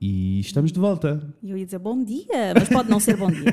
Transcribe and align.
E 0.00 0.40
estamos 0.40 0.70
de 0.72 0.78
volta. 0.78 1.22
E 1.42 1.50
eu 1.50 1.56
ia 1.56 1.64
dizer 1.64 1.78
bom 1.78 2.04
dia, 2.04 2.52
mas 2.54 2.68
pode 2.68 2.90
não 2.90 3.00
ser 3.00 3.16
bom 3.16 3.30
dia. 3.30 3.46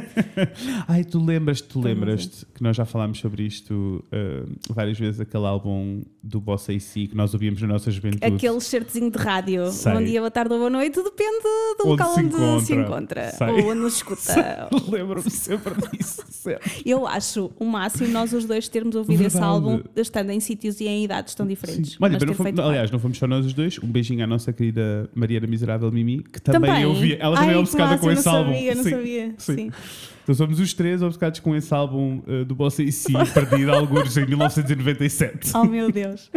Ai, 0.87 1.03
tu 1.05 1.23
lembras-te, 1.23 1.67
tu 1.69 1.79
lembras-te 1.79 2.45
que 2.53 2.61
nós 2.61 2.75
já 2.75 2.83
falámos 2.85 3.19
sobre 3.19 3.43
isto 3.43 4.03
uh, 4.11 4.51
várias 4.73 4.99
vezes, 4.99 5.21
aquele 5.21 5.45
álbum 5.45 6.01
do 6.21 6.41
Bossa 6.41 6.73
AC 6.73 6.93
que 6.93 7.15
nós 7.15 7.33
ouvíamos 7.33 7.61
na 7.61 7.67
nossa 7.69 7.89
juventude. 7.89 8.25
Aquele 8.25 8.59
certezinho 8.59 9.09
de 9.09 9.17
rádio. 9.17 9.71
Sei. 9.71 9.93
Bom 9.93 10.03
dia, 10.03 10.19
boa 10.19 10.31
tarde 10.31 10.51
ou 10.53 10.59
boa 10.59 10.69
noite, 10.69 11.01
depende 11.01 11.43
do 11.79 11.83
Onde 11.83 11.89
local 11.91 12.13
se 12.13 12.19
onde 12.21 12.65
se 12.65 12.73
encontra. 12.75 13.31
Sei. 13.31 13.47
Ou 13.47 13.71
onde 13.71 13.79
nos 13.79 13.95
escuta. 13.95 14.69
Lembro-me 14.91 15.29
sempre 15.31 15.73
disso. 15.91 16.23
sempre. 16.29 16.71
Eu 16.85 17.07
acho 17.07 17.51
o 17.57 17.65
máximo 17.65 18.09
nós 18.09 18.33
os 18.33 18.43
dois 18.45 18.67
termos 18.67 18.95
ouvido 18.95 19.21
esse 19.21 19.37
Verdade. 19.37 19.45
álbum 19.45 19.81
estando 19.95 20.29
em 20.31 20.39
sítios 20.41 20.79
e 20.81 20.87
em 20.87 21.05
idades 21.05 21.33
tão 21.35 21.47
diferentes. 21.47 21.91
Sim. 21.91 21.97
Olha, 22.01 22.13
mas 22.13 22.23
não 22.23 22.33
fomos- 22.33 22.59
aliás, 22.59 22.91
não 22.91 22.99
fomos 22.99 23.17
só 23.17 23.27
nós 23.27 23.45
os 23.45 23.53
dois. 23.53 23.79
Um 23.81 23.87
beijinho 23.87 24.23
à 24.23 24.27
nossa 24.27 24.51
querida 24.51 25.09
Maria 25.15 25.39
da 25.39 25.47
Miserável 25.47 25.89
Mimi, 25.91 26.21
que 26.33 26.41
também, 26.41 26.69
Também. 26.71 26.85
ouvia. 26.85 27.17
Ela 27.19 27.35
também 27.35 27.49
Ai, 27.51 27.55
é 27.55 27.59
obcecada 27.59 27.97
com 27.97 28.11
esse 28.11 28.25
não 28.25 28.35
álbum. 28.35 28.53
Sabia, 28.53 28.75
não 28.75 28.83
Sim. 28.83 28.89
sabia. 28.89 29.35
Sim. 29.37 29.55
Sim. 29.55 29.71
Então 30.23 30.35
somos 30.35 30.59
os 30.59 30.73
três 30.73 31.01
obcecados 31.01 31.39
com 31.41 31.53
esse 31.55 31.73
álbum 31.73 32.21
uh, 32.25 32.45
do 32.45 32.55
Bossa 32.55 32.81
AC, 32.81 33.07
perdido 33.33 33.71
alguns 33.73 34.15
em 34.17 34.25
1997. 34.25 35.51
Oh 35.53 35.65
meu 35.65 35.91
Deus. 35.91 36.31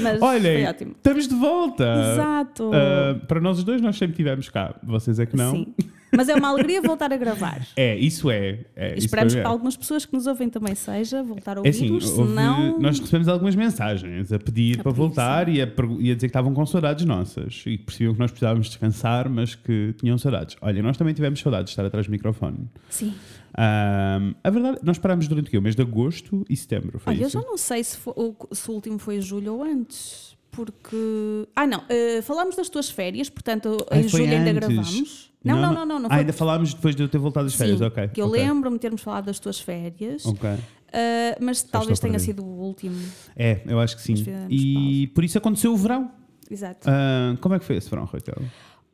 Mas 0.00 0.18
foi 0.18 0.28
Olhem, 0.28 0.66
ótimo. 0.66 0.92
estamos 0.96 1.28
de 1.28 1.34
volta. 1.34 1.84
Exato. 2.14 2.70
Uh, 2.70 3.26
para 3.26 3.40
nós 3.40 3.58
os 3.58 3.64
dois, 3.64 3.80
nós 3.82 3.96
sempre 3.96 4.16
tivemos 4.16 4.48
cá. 4.48 4.74
Vocês 4.82 5.18
é 5.18 5.26
que 5.26 5.36
não. 5.36 5.52
Sim. 5.56 5.74
Mas 6.14 6.28
é 6.28 6.34
uma 6.34 6.48
alegria 6.48 6.82
voltar 6.82 7.12
a 7.12 7.16
gravar. 7.16 7.66
É, 7.76 7.96
isso 7.96 8.30
é. 8.30 8.60
é 8.76 8.90
E 8.94 8.98
isso 8.98 9.06
esperamos 9.06 9.32
para 9.32 9.42
que 9.42 9.48
é. 9.48 9.50
algumas 9.50 9.76
pessoas 9.76 10.04
que 10.04 10.12
nos 10.12 10.26
ouvem 10.26 10.48
também 10.50 10.74
seja 10.74 11.22
voltar 11.22 11.56
a 11.58 11.62
É 11.64 11.68
assim, 11.70 11.90
ouvir-nos, 11.90 12.08
senão. 12.10 12.78
nós 12.78 12.98
recebemos 13.00 13.28
algumas 13.28 13.54
mensagens 13.56 14.30
a 14.32 14.38
pedir 14.38 14.80
A 14.80 14.82
para 14.82 14.92
pedir, 14.92 14.98
voltar 14.98 15.48
e 15.48 15.62
a, 15.62 15.64
e 15.98 16.10
a 16.10 16.14
dizer 16.14 16.18
que 16.18 16.26
estavam 16.26 16.52
com 16.52 16.66
saudades 16.66 17.04
nossas 17.06 17.62
e 17.66 17.78
que 17.78 17.84
percebiam 17.84 18.12
que 18.12 18.18
nós 18.20 18.30
precisávamos 18.30 18.66
descansar, 18.68 19.28
mas 19.28 19.54
que 19.54 19.94
tinham 19.98 20.18
saudades. 20.18 20.56
Olha, 20.60 20.82
nós 20.82 20.96
também 20.96 21.14
tivemos 21.14 21.40
saudades 21.40 21.66
de 21.66 21.70
estar 21.72 21.84
atrás 21.86 22.06
do 22.06 22.10
microfone. 22.12 22.68
Sim. 22.90 23.14
Ahm, 23.56 24.34
a 24.42 24.50
verdade, 24.50 24.78
nós 24.82 24.98
parámos 24.98 25.28
durante 25.28 25.48
o 25.48 25.50
quê? 25.50 25.58
O 25.58 25.62
mês 25.62 25.74
de 25.76 25.82
agosto 25.82 26.44
e 26.48 26.56
setembro, 26.56 26.98
foi 26.98 27.14
Olha, 27.14 27.22
eu 27.22 27.28
isso? 27.28 27.38
já 27.40 27.46
não 27.46 27.56
sei 27.58 27.82
se, 27.84 27.96
fo- 27.96 28.14
o- 28.16 28.54
se 28.54 28.70
o 28.70 28.74
último 28.74 28.98
foi 28.98 29.20
julho 29.20 29.54
ou 29.54 29.62
antes. 29.62 30.36
Porque. 30.50 31.46
Ah, 31.56 31.66
não. 31.66 31.82
eh, 31.88 32.20
falámos 32.22 32.56
das 32.56 32.68
tuas 32.68 32.90
férias, 32.90 33.30
portanto, 33.30 33.74
em 33.90 34.02
foi 34.08 34.20
julho 34.26 34.36
ainda 34.36 34.66
antes. 34.66 35.31
Não, 35.44 35.56
não, 35.60 35.72
não, 35.72 35.86
não. 35.86 35.98
não 36.00 36.06
Ah, 36.06 36.10
foi- 36.10 36.18
ainda 36.20 36.32
falámos 36.32 36.74
depois 36.74 36.94
de 36.96 37.02
eu 37.02 37.08
ter 37.08 37.18
voltado 37.18 37.46
das 37.46 37.54
férias, 37.54 37.78
Sim, 37.78 37.84
ok. 37.84 38.08
Que 38.08 38.20
eu 38.22 38.26
ok. 38.28 38.40
lembro-me 38.40 38.76
de 38.76 38.80
termos 38.80 39.00
falado 39.02 39.24
das 39.26 39.38
tuas 39.38 39.58
férias, 39.60 40.24
Ok. 40.26 40.48
eh, 40.92 41.36
mas 41.40 41.62
talvez 41.62 41.98
tenha 41.98 42.18
sido 42.18 42.44
o 42.44 42.60
último. 42.60 42.96
É, 43.36 43.62
eu 43.66 43.80
acho 43.80 43.96
que 43.96 44.02
sim. 44.02 44.14
E 44.48 45.08
por 45.14 45.24
isso 45.24 45.36
aconteceu 45.38 45.72
o 45.72 45.76
verão. 45.76 46.10
Exato. 46.50 46.88
Ah, 46.88 47.36
como 47.40 47.54
é 47.54 47.58
que 47.58 47.64
foi 47.64 47.76
esse 47.76 47.88
verão, 47.90 48.04
Raquel? 48.04 48.36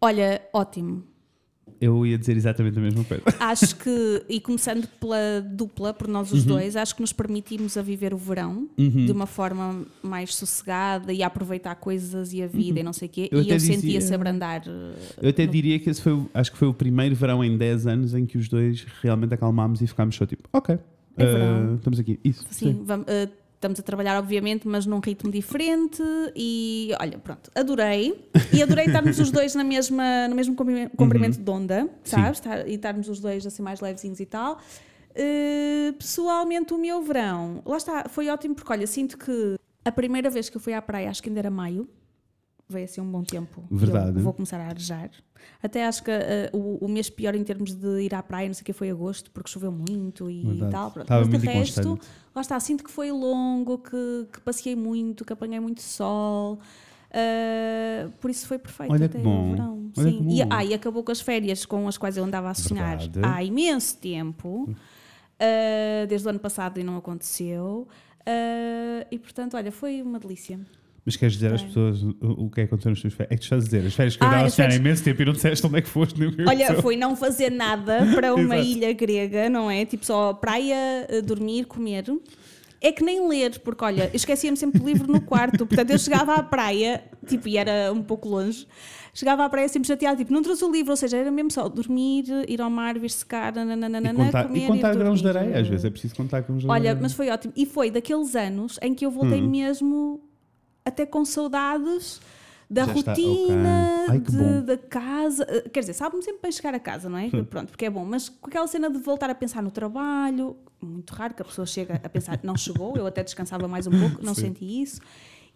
Olha, 0.01 0.41
ótimo. 0.53 1.03
Eu 1.81 2.05
ia 2.07 2.19
dizer 2.19 2.37
exatamente 2.37 2.79
a 2.79 2.83
mesma 2.83 3.05
coisa. 3.05 3.23
Acho 3.41 3.77
que, 3.77 4.23
e 4.29 4.41
começando 4.41 4.87
pela 5.01 5.41
dupla, 5.41 5.93
por 5.95 6.09
nós 6.09 6.31
Uhum. 6.33 6.39
os 6.39 6.45
dois, 6.45 6.77
acho 6.77 6.95
que 6.95 7.01
nos 7.01 7.13
permitimos 7.13 7.77
a 7.77 7.83
viver 7.83 8.13
o 8.13 8.17
verão 8.19 8.69
de 8.77 9.11
uma 9.13 9.27
forma 9.27 9.85
mais 10.03 10.35
sossegada 10.35 11.13
e 11.13 11.23
a 11.23 11.27
aproveitar 11.27 11.75
coisas 11.77 12.33
e 12.33 12.43
a 12.43 12.47
vida 12.47 12.81
e 12.81 12.83
não 12.83 12.93
sei 12.93 13.07
o 13.09 13.11
quê. 13.11 13.29
Uhum. 13.33 13.39
Eu 13.39 13.45
e 13.45 13.51
eu 13.51 13.61
sentia-se 13.61 14.13
abrandar. 14.15 14.63
Eu 15.21 15.29
até 15.31 15.47
no- 15.47 15.53
diria 15.53 15.79
que 15.79 15.89
esse 15.91 16.01
foi, 16.03 16.21
acho 16.35 16.53
que 16.53 16.59
foi 16.59 16.69
o 16.69 16.75
primeiro 16.75 17.15
verão 17.15 17.45
em 17.45 17.57
10 17.57 17.87
anos 17.87 18.15
em 18.15 18.27
que 18.27 18.37
os 18.39 18.49
dois 18.49 18.87
realmente 19.03 19.35
acalmámos 19.35 19.81
e 19.81 19.87
ficámos 19.87 20.15
só 20.17 20.27
tipo, 20.27 20.49
ok, 20.53 20.79
É 21.17 21.25
verão. 21.25 21.75
estamos 21.77 21.99
aqui. 21.99 22.19
Isso, 22.25 22.45
Sim, 22.51 22.83
vam- 22.85 23.05
eh, 23.07 23.29
estamos 23.59 23.79
a 23.79 23.83
trabalhar, 23.83 24.17
obviamente, 24.17 24.67
mas 24.67 24.87
num 24.87 25.01
ritmo 25.01 25.31
diferente. 25.31 26.03
E 26.35 26.91
olha, 27.01 27.19
pronto, 27.19 27.51
adorei. 27.55 28.29
E 28.53 28.63
adorei 28.63 28.87
estarmos 28.87 29.19
os 29.19 29.31
dois 29.31 29.55
na 29.55 29.65
mesma, 29.65 30.29
no 30.29 30.35
mesmo 30.35 30.55
comprimento, 30.55 30.97
comprimento 30.97 31.39
de 31.39 31.51
onda, 31.51 31.89
sabes? 32.05 32.41
E 32.67 32.75
estarmos 32.75 33.09
os 33.09 33.21
dois 33.21 33.47
assim 33.47 33.63
mais 33.63 33.81
levezinhos 33.81 34.21
e 34.21 34.27
tal. 34.27 34.59
Eh, 35.15 35.93
pessoalmente, 35.99 36.73
o 36.73 36.79
meu 36.79 37.03
verão, 37.03 37.61
lá 37.67 37.77
está, 37.77 38.09
foi 38.09 38.29
ótimo 38.29 38.55
porque, 38.55 38.73
olha, 38.73 38.87
sinto 38.87 39.19
que 39.19 39.57
a 39.85 39.91
primeira 39.91 40.31
vez 40.31 40.49
que 40.49 40.57
eu 40.57 40.61
fui 40.61 40.73
à 40.73 40.81
praia, 40.81 41.11
acho 41.11 41.21
que 41.21 41.29
ainda 41.29 41.41
era 41.41 41.51
maio, 41.51 41.89
veio 42.69 42.85
assim 42.85 43.01
um 43.01 43.11
bom 43.11 43.23
tempo. 43.23 43.65
Verdade. 43.71 44.17
Eu 44.19 44.23
vou 44.23 44.33
começar 44.33 44.59
a 44.61 44.67
arejar. 44.67 45.11
Até 45.63 45.87
acho 45.87 46.03
que 46.03 46.11
eh, 46.11 46.51
o, 46.53 46.85
o 46.85 46.89
mês 46.89 47.09
pior 47.09 47.35
em 47.35 47.43
termos 47.45 47.73
de 47.75 48.01
ir 48.03 48.15
à 48.15 48.23
praia, 48.23 48.47
não 48.49 48.55
sei 48.55 48.63
o 48.63 48.65
que, 48.65 48.73
foi 48.73 48.91
agosto, 48.91 49.31
porque 49.31 49.51
choveu 49.51 49.71
muito 49.73 50.29
e 50.31 50.45
Verdade. 50.45 50.73
tal. 50.73 50.91
Pronto. 50.91 51.05
Estava 51.05 51.25
Mas 51.27 51.41
de 51.41 51.47
resto, 51.47 51.99
lá 52.35 52.41
está, 52.43 52.59
sinto 52.61 52.85
que 52.85 52.91
foi 52.91 53.11
longo, 53.13 53.79
que, 53.79 54.27
que 54.33 54.41
passei 54.41 54.75
muito, 54.77 55.25
que 55.25 55.33
apanhei 55.33 55.61
muito 55.61 55.81
sol. 55.83 56.59
eh, 57.11 58.09
por 58.21 58.31
isso 58.31 58.47
foi 58.47 58.59
perfeito 58.59 58.93
Olha 58.93 59.07
até 59.07 59.19
que 59.19 59.25
bom. 59.25 59.49
o 59.49 59.51
verão. 59.53 59.91
Olha 59.97 60.11
Sim. 60.11 60.25
que 60.27 60.35
E, 60.35 60.43
ah, 60.51 60.65
e 60.65 60.75
acabou 60.75 61.03
com 61.03 61.13
as 61.13 61.21
férias 61.21 61.65
com 61.65 61.89
as 61.89 61.97
quais 61.97 62.17
eu 62.17 62.25
andava 62.25 62.51
a 62.51 62.55
sonhar 62.55 62.99
Verdade. 62.99 63.21
há 63.27 63.43
imenso 63.43 63.97
tempo. 63.99 64.75
eh, 65.39 66.07
desde 66.09 66.27
o 66.27 66.31
ano 66.31 66.41
passado 66.41 66.79
e 66.81 66.85
não 66.85 66.97
aconteceu. 66.97 67.87
eh, 68.27 69.07
e 69.11 69.19
portanto, 69.19 69.57
olha, 69.57 69.71
foi 69.73 70.03
uma 70.03 70.19
delícia. 70.19 70.61
Mas 71.09 71.17
queres 71.17 71.35
dizer 71.37 71.55
às 71.55 71.63
pessoas 71.63 72.03
o, 72.03 72.15
o 72.21 72.51
que 72.51 72.61
é 72.61 72.65
que 72.65 72.69
aconteceu 72.69 72.91
nas 72.91 73.01
tuas 73.01 73.15
férias? 73.15 73.33
É 73.33 73.35
que 73.37 73.41
tu 73.41 73.45
estás 73.45 73.63
a 73.63 73.65
dizer, 73.65 73.87
as 73.87 73.95
férias 73.95 74.15
que 74.17 74.23
eu 74.23 74.27
Ah, 74.27 74.31
andava 74.31 74.47
a 74.47 74.51
sonhar 74.51 74.75
imenso 74.75 75.03
tempo 75.03 75.23
e 75.23 75.25
não 75.25 75.33
disseste 75.33 75.67
onde 75.67 75.79
é 75.79 75.81
que 75.81 75.89
foste. 75.89 76.21
Nem 76.21 76.29
o 76.29 76.35
Olha, 76.47 76.83
foi 76.83 76.97
não 76.99 77.17
fazer 77.17 77.51
nada 77.51 78.07
para 78.15 78.35
uma 78.35 78.59
ilha 78.59 78.93
grega, 78.93 79.49
não 79.49 79.71
é? 79.71 79.87
Tipo 79.87 80.05
só 80.05 80.35
praia, 80.35 81.07
eh, 81.09 81.23
dormir, 81.23 81.65
comer. 81.65 82.05
É 82.81 82.93
que 82.93 83.03
nem 83.03 83.27
ler, 83.27 83.59
porque 83.61 83.83
olha, 83.83 84.11
esquecia-me 84.13 84.57
sempre 84.57 84.81
do 84.81 84.87
livro 84.87 85.11
no 85.11 85.21
quarto. 85.23 85.67
Portanto, 85.67 85.91
eu 85.93 85.99
chegava 85.99 86.35
à 86.35 86.43
praia, 86.43 87.03
tipo, 87.27 87.49
e 87.49 87.57
era 87.57 87.91
um 87.91 88.03
pouco 88.03 88.29
longe, 88.29 88.67
chegava 89.15 89.45
à 89.47 89.49
praia 89.49 89.67
sempre 89.67 89.89
chateada, 89.89 90.17
tipo, 90.19 90.31
não 90.33 90.43
trouxe 90.43 90.63
o 90.65 90.71
livro, 90.71 90.91
ou 90.93 90.97
seja, 90.97 91.17
era 91.17 91.31
mesmo 91.31 91.51
só 91.51 91.69
dormir, 91.71 92.25
ir 92.47 92.61
ao 92.61 92.69
mar, 92.71 92.99
vir 92.99 93.11
secar, 93.11 93.53
nananana, 93.55 94.13
E 94.13 94.15
contar, 94.15 94.45
comer 94.47 94.65
e 94.65 94.67
contar 94.67 94.95
grãos 94.95 95.23
de 95.23 95.29
areia, 95.29 95.59
às 95.59 95.67
vezes 95.67 95.87
é 95.87 95.91
preciso 95.91 96.15
contar 96.15 96.43
grãos 96.43 96.61
de 96.63 96.69
Olha, 96.69 96.91
areia. 96.91 96.99
mas 97.03 97.15
foi 97.15 97.31
ótimo. 97.31 97.53
E 97.57 97.65
foi 97.65 97.91
daqueles 97.91 98.37
anos 98.37 98.79
em 98.83 98.95
que 98.95 99.05
eu 99.07 99.11
voltei 99.11 99.41
Hum. 99.43 99.49
mesmo 99.51 100.21
até 100.89 101.07
com 101.07 101.25
saudades 101.25 102.21
da 102.71 102.85
Já 102.85 102.93
rotina, 102.93 104.05
ok. 104.05 104.07
Ai, 104.11 104.19
de- 104.21 104.63
da 104.63 104.77
casa. 104.77 105.47
Eh, 105.49 105.69
Quer 105.71 105.81
dizer, 105.81 105.95
sabe-me 105.95 106.23
sempre 106.23 106.41
bem 106.43 106.53
chegar 106.53 106.75
a 106.75 106.79
casa, 106.81 107.09
não 107.09 107.17
é? 107.19 107.29
Pronto, 107.31 107.69
porque 107.71 107.87
é 107.87 107.91
bom. 107.91 108.05
Mas 108.05 108.29
com 108.29 108.49
aquela 108.49 108.67
cena 108.67 108.91
de 108.91 108.99
voltar 108.99 109.31
a 109.31 109.35
pensar 109.35 109.63
no 109.63 109.71
trabalho, 109.71 110.57
muito 110.81 111.11
raro 111.15 111.33
que 111.35 111.41
a 111.43 111.45
pessoa 111.45 111.67
chega 111.67 112.01
a 112.03 112.09
pensar, 112.09 112.39
não 112.43 112.57
chegou, 112.57 112.95
eu 112.97 113.07
até 113.07 113.25
descansava 113.25 113.67
mais 113.67 113.87
um 113.87 113.91
pouco, 113.91 114.23
não 114.25 114.35
Sim. 114.35 114.43
senti 114.43 114.83
isso. 114.83 115.01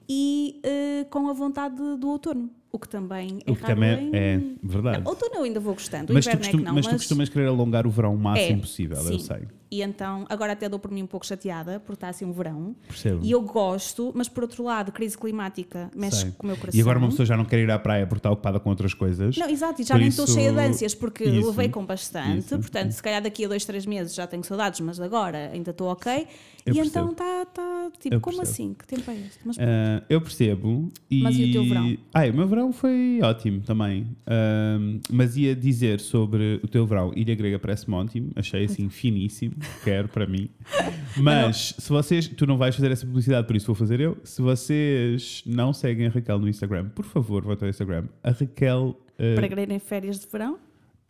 E 0.08 0.60
eh, 0.64 1.06
com 1.10 1.28
a 1.28 1.32
vontade 1.32 1.76
do 1.76 2.08
outono, 2.08 2.50
o 2.72 2.78
que 2.78 2.88
também 2.88 3.38
é 3.46 3.50
O 3.50 3.56
que 3.56 3.62
também 3.62 4.08
em- 4.08 4.16
é 4.16 4.40
verdade. 4.62 5.02
Não, 5.04 5.10
outono 5.10 5.34
eu 5.36 5.42
ainda 5.44 5.60
vou 5.60 5.74
gostando, 5.74 6.12
Mas 6.14 6.24
tu, 6.24 6.28
inverno 6.30 6.44
é 6.44 6.48
costum- 6.48 6.58
que 6.58 6.64
não. 6.64 6.74
mas 6.74 6.86
tu 6.86 6.92
costumas 6.96 7.28
querer 7.28 7.46
alongar 7.48 7.86
o 7.86 7.90
verão 7.90 8.14
o 8.14 8.18
máximo 8.18 8.58
É, 8.58 8.60
possível, 8.60 8.96
eu 8.98 9.18
sim. 9.18 9.18
sei. 9.20 9.42
E 9.72 9.80
então, 9.80 10.26
agora 10.28 10.52
até 10.52 10.68
dou 10.68 10.78
por 10.78 10.90
mim 10.90 11.02
um 11.02 11.06
pouco 11.06 11.24
chateada, 11.26 11.80
porque 11.80 11.94
está 11.94 12.10
assim 12.10 12.26
um 12.26 12.32
verão. 12.32 12.76
Percebo. 12.86 13.20
E 13.24 13.30
eu 13.30 13.40
gosto, 13.40 14.12
mas 14.14 14.28
por 14.28 14.42
outro 14.42 14.62
lado, 14.62 14.92
crise 14.92 15.16
climática 15.16 15.90
mexe 15.96 16.18
Sei. 16.22 16.30
com 16.32 16.42
o 16.44 16.46
meu 16.48 16.58
coração. 16.58 16.78
E 16.78 16.82
agora 16.82 16.98
uma 16.98 17.08
pessoa 17.08 17.24
já 17.24 17.38
não 17.38 17.44
quer 17.46 17.58
ir 17.60 17.70
à 17.70 17.78
praia 17.78 18.06
porque 18.06 18.18
está 18.18 18.30
ocupada 18.30 18.60
com 18.60 18.68
outras 18.68 18.92
coisas. 18.92 19.34
Não, 19.38 19.48
exato, 19.48 19.80
e 19.80 19.84
já 19.86 19.94
Por 19.94 20.00
nem 20.00 20.08
isso- 20.08 20.20
estou 20.20 20.36
cheia 20.36 20.52
de 20.52 20.58
ânsias, 20.60 20.94
porque 20.94 21.24
isso, 21.24 21.48
levei 21.48 21.70
com 21.70 21.86
bastante. 21.86 22.38
isso, 22.40 22.58
portanto, 22.58 22.90
se 22.90 23.02
calhar 23.02 23.22
daqui 23.22 23.46
a 23.46 23.48
dois, 23.48 23.64
três 23.64 23.86
meses 23.86 24.14
já 24.14 24.26
tenho 24.26 24.44
saudades, 24.44 24.78
mas 24.80 25.00
agora 25.00 25.48
ainda 25.54 25.70
estou 25.70 25.88
ok. 25.90 26.26
Eu 26.66 26.74
e 26.74 26.76
percebo. 26.76 26.88
então 26.88 27.10
está, 27.12 27.46
tá, 27.46 27.90
tipo, 27.98 28.14
Eu 28.14 28.20
como 28.20 28.36
percebo. 28.36 28.52
assim? 28.54 28.74
Que 28.74 28.86
tempo 28.86 29.10
é 29.10 29.14
este? 29.16 29.38
Mas 29.44 29.58
Ah, 29.58 30.02
eu 30.08 30.20
percebo. 30.20 30.92
E... 31.10 31.20
Mas 31.22 31.34
e 31.36 31.44
o 31.46 31.52
teu 31.52 31.64
verão? 31.64 31.96
Ah, 32.14 32.26
o 32.26 32.32
meu 32.34 32.46
verão 32.46 32.72
foi 32.72 33.20
ótimo 33.22 33.62
também. 33.62 34.06
Ahm, 34.26 35.00
mas 35.10 35.36
ia 35.36 35.56
dizer 35.56 35.98
sobre 35.98 36.60
o 36.62 36.68
teu 36.68 36.86
verão. 36.86 37.10
Ilha 37.16 37.34
Grega 37.34 37.58
parece-me 37.58 37.96
ótimo. 37.96 38.30
Achei 38.36 38.64
assim 38.66 38.88
finíssimo. 38.90 39.54
Quero 39.84 40.08
para 40.08 40.26
mim. 40.26 40.48
Mas 41.16 41.74
se 41.78 41.88
vocês. 41.88 42.28
Tu 42.28 42.46
não 42.46 42.56
vais 42.56 42.74
fazer 42.74 42.90
essa 42.90 43.06
publicidade, 43.06 43.46
por 43.46 43.56
isso 43.56 43.66
vou 43.66 43.74
fazer 43.74 44.00
eu. 44.00 44.16
Se 44.24 44.40
vocês 44.42 45.42
não 45.46 45.72
seguem 45.72 46.06
a 46.06 46.10
Raquel 46.10 46.38
no 46.38 46.48
Instagram, 46.48 46.88
por 46.88 47.04
favor, 47.04 47.42
vão 47.42 47.56
ao 47.60 47.68
Instagram. 47.68 48.04
A 48.22 48.30
Raquel. 48.30 48.96
ah, 49.18 49.34
para 49.36 49.48
quererem 49.48 49.78
férias 49.78 50.18
de 50.20 50.26
verão? 50.30 50.58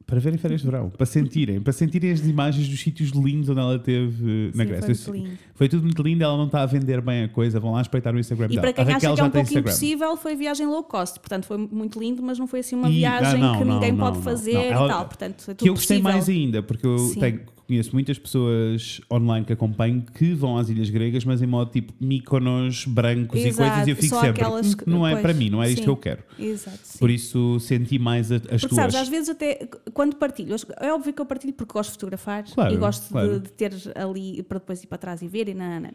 para 0.05 0.19
verem 0.21 0.37
férias 0.37 0.61
de 0.61 0.67
verão, 0.67 0.91
para 0.91 1.07
sentirem, 1.07 1.59
para 1.61 1.73
sentirem 1.73 2.11
as 2.11 2.21
imagens 2.27 2.69
dos 2.69 2.79
sítios 2.81 3.11
lindos 3.11 3.49
onde 3.49 3.61
ela 3.61 3.77
esteve 3.77 4.49
eh, 4.49 4.51
na 4.55 4.65
Sim, 4.65 4.69
Grécia. 4.71 4.95
foi 4.97 5.13
muito 5.19 5.29
lindo. 5.29 5.39
Foi 5.55 5.69
tudo 5.71 5.83
muito 5.85 6.03
lindo, 6.03 6.25
ela 6.25 6.37
não 6.37 6.47
está 6.47 6.61
a 6.63 6.67
vender 6.67 7.01
bem 7.01 7.23
a 7.23 7.29
coisa, 7.29 7.59
vão 7.59 7.73
lá 7.73 7.81
espreitar 7.81 8.15
o 8.15 8.19
Instagram 8.19 8.47
E 8.47 8.49
dela. 8.57 8.61
para 8.61 8.73
quem 8.85 8.95
acha 8.95 9.01
que 9.01 9.07
é 9.07 9.11
um 9.25 9.31
pouco 9.31 9.39
Instagram. 9.39 9.61
impossível, 9.71 10.17
foi 10.19 10.37
viagem 10.37 10.67
low 10.67 10.83
cost. 10.83 11.19
Portanto, 11.19 11.47
foi 11.47 11.57
muito 11.57 11.99
lindo, 11.99 12.21
mas 12.23 12.39
não 12.39 12.47
foi 12.47 12.61
assim 12.61 12.75
uma 12.77 12.91
E- 12.91 12.97
viagem 12.97 13.41
ah, 13.43 13.47
não, 13.47 13.59
que 13.59 13.65
não, 13.65 13.75
ninguém 13.77 13.93
não, 13.93 13.99
pode 14.05 14.23
fazer 14.23 14.53
não. 14.55 14.61
e 14.61 14.67
Ela- 14.67 14.89
tal. 14.89 15.05
Portanto, 15.07 15.43
foi 15.45 15.55
tudo 15.55 15.65
Que 15.65 15.71
eu 15.71 15.75
gostei 15.75 15.97
possível. 15.99 16.13
mais 16.13 16.29
ainda, 16.29 16.63
porque 16.63 16.87
eu 16.87 16.99
Sim. 16.99 17.21
tenho- 17.21 17.41
conheço 17.73 17.91
muitas 17.93 18.19
pessoas 18.19 19.01
online 19.11 19.45
que 19.47 19.53
acompanho 19.53 20.03
que 20.15 20.35
vão 20.35 20.57
às 20.59 20.69
ilhas 20.69 20.91
gregas, 20.91 21.25
mas 21.25 21.41
em 21.43 21.47
modo 21.47 21.71
tipo 21.71 21.93
míconos 22.01 22.85
brancos 22.87 23.41
e 23.41 23.49
Exato, 23.49 23.71
coisas, 23.71 23.89
e 23.89 23.91
eu 23.91 23.97
fico 23.97 24.21
sempre, 24.21 24.45
que- 24.77 24.91
não 24.91 25.07
é 25.07 25.13
pois, 25.13 25.23
para 25.23 25.35
mim, 25.35 25.51
não 25.51 25.63
é 25.63 25.69
isto 25.69 25.79
sim. 25.79 25.85
que 25.85 25.91
eu 25.91 25.97
quero. 25.97 26.23
Exato, 26.39 26.79
sim. 26.83 26.99
Por 26.99 27.11
isso 27.11 27.59
senti 27.61 27.99
mais 27.99 28.31
as 28.31 28.41
Porque 28.43 28.69
tuas. 28.69 28.75
sabes, 28.75 28.95
às 28.97 29.09
vezes 29.09 29.29
até 29.31 29.69
quando 29.95 30.17
partilho, 30.17 30.55
é 30.81 30.93
óbvio 30.93 31.13
que 31.13 31.21
eu 31.21 31.27
partilho 31.27 31.53
porque 31.55 31.73
gosto 31.73 31.91
de 31.91 31.95
fotografar 31.95 32.45
Claro, 32.45 32.75
e 32.75 32.77
gosto 32.77 33.03
de- 33.05 33.09
claro. 33.09 33.41
de, 33.41 33.49
ter 33.53 33.73
ali 33.95 34.43
para 34.43 34.59
depois 34.59 34.83
ir 34.83 34.87
para 34.87 34.99
trás 34.99 35.23
e 35.23 35.29
ver 35.29 35.49
e 35.49 35.55
não, 35.55 35.81
não. 35.81 35.91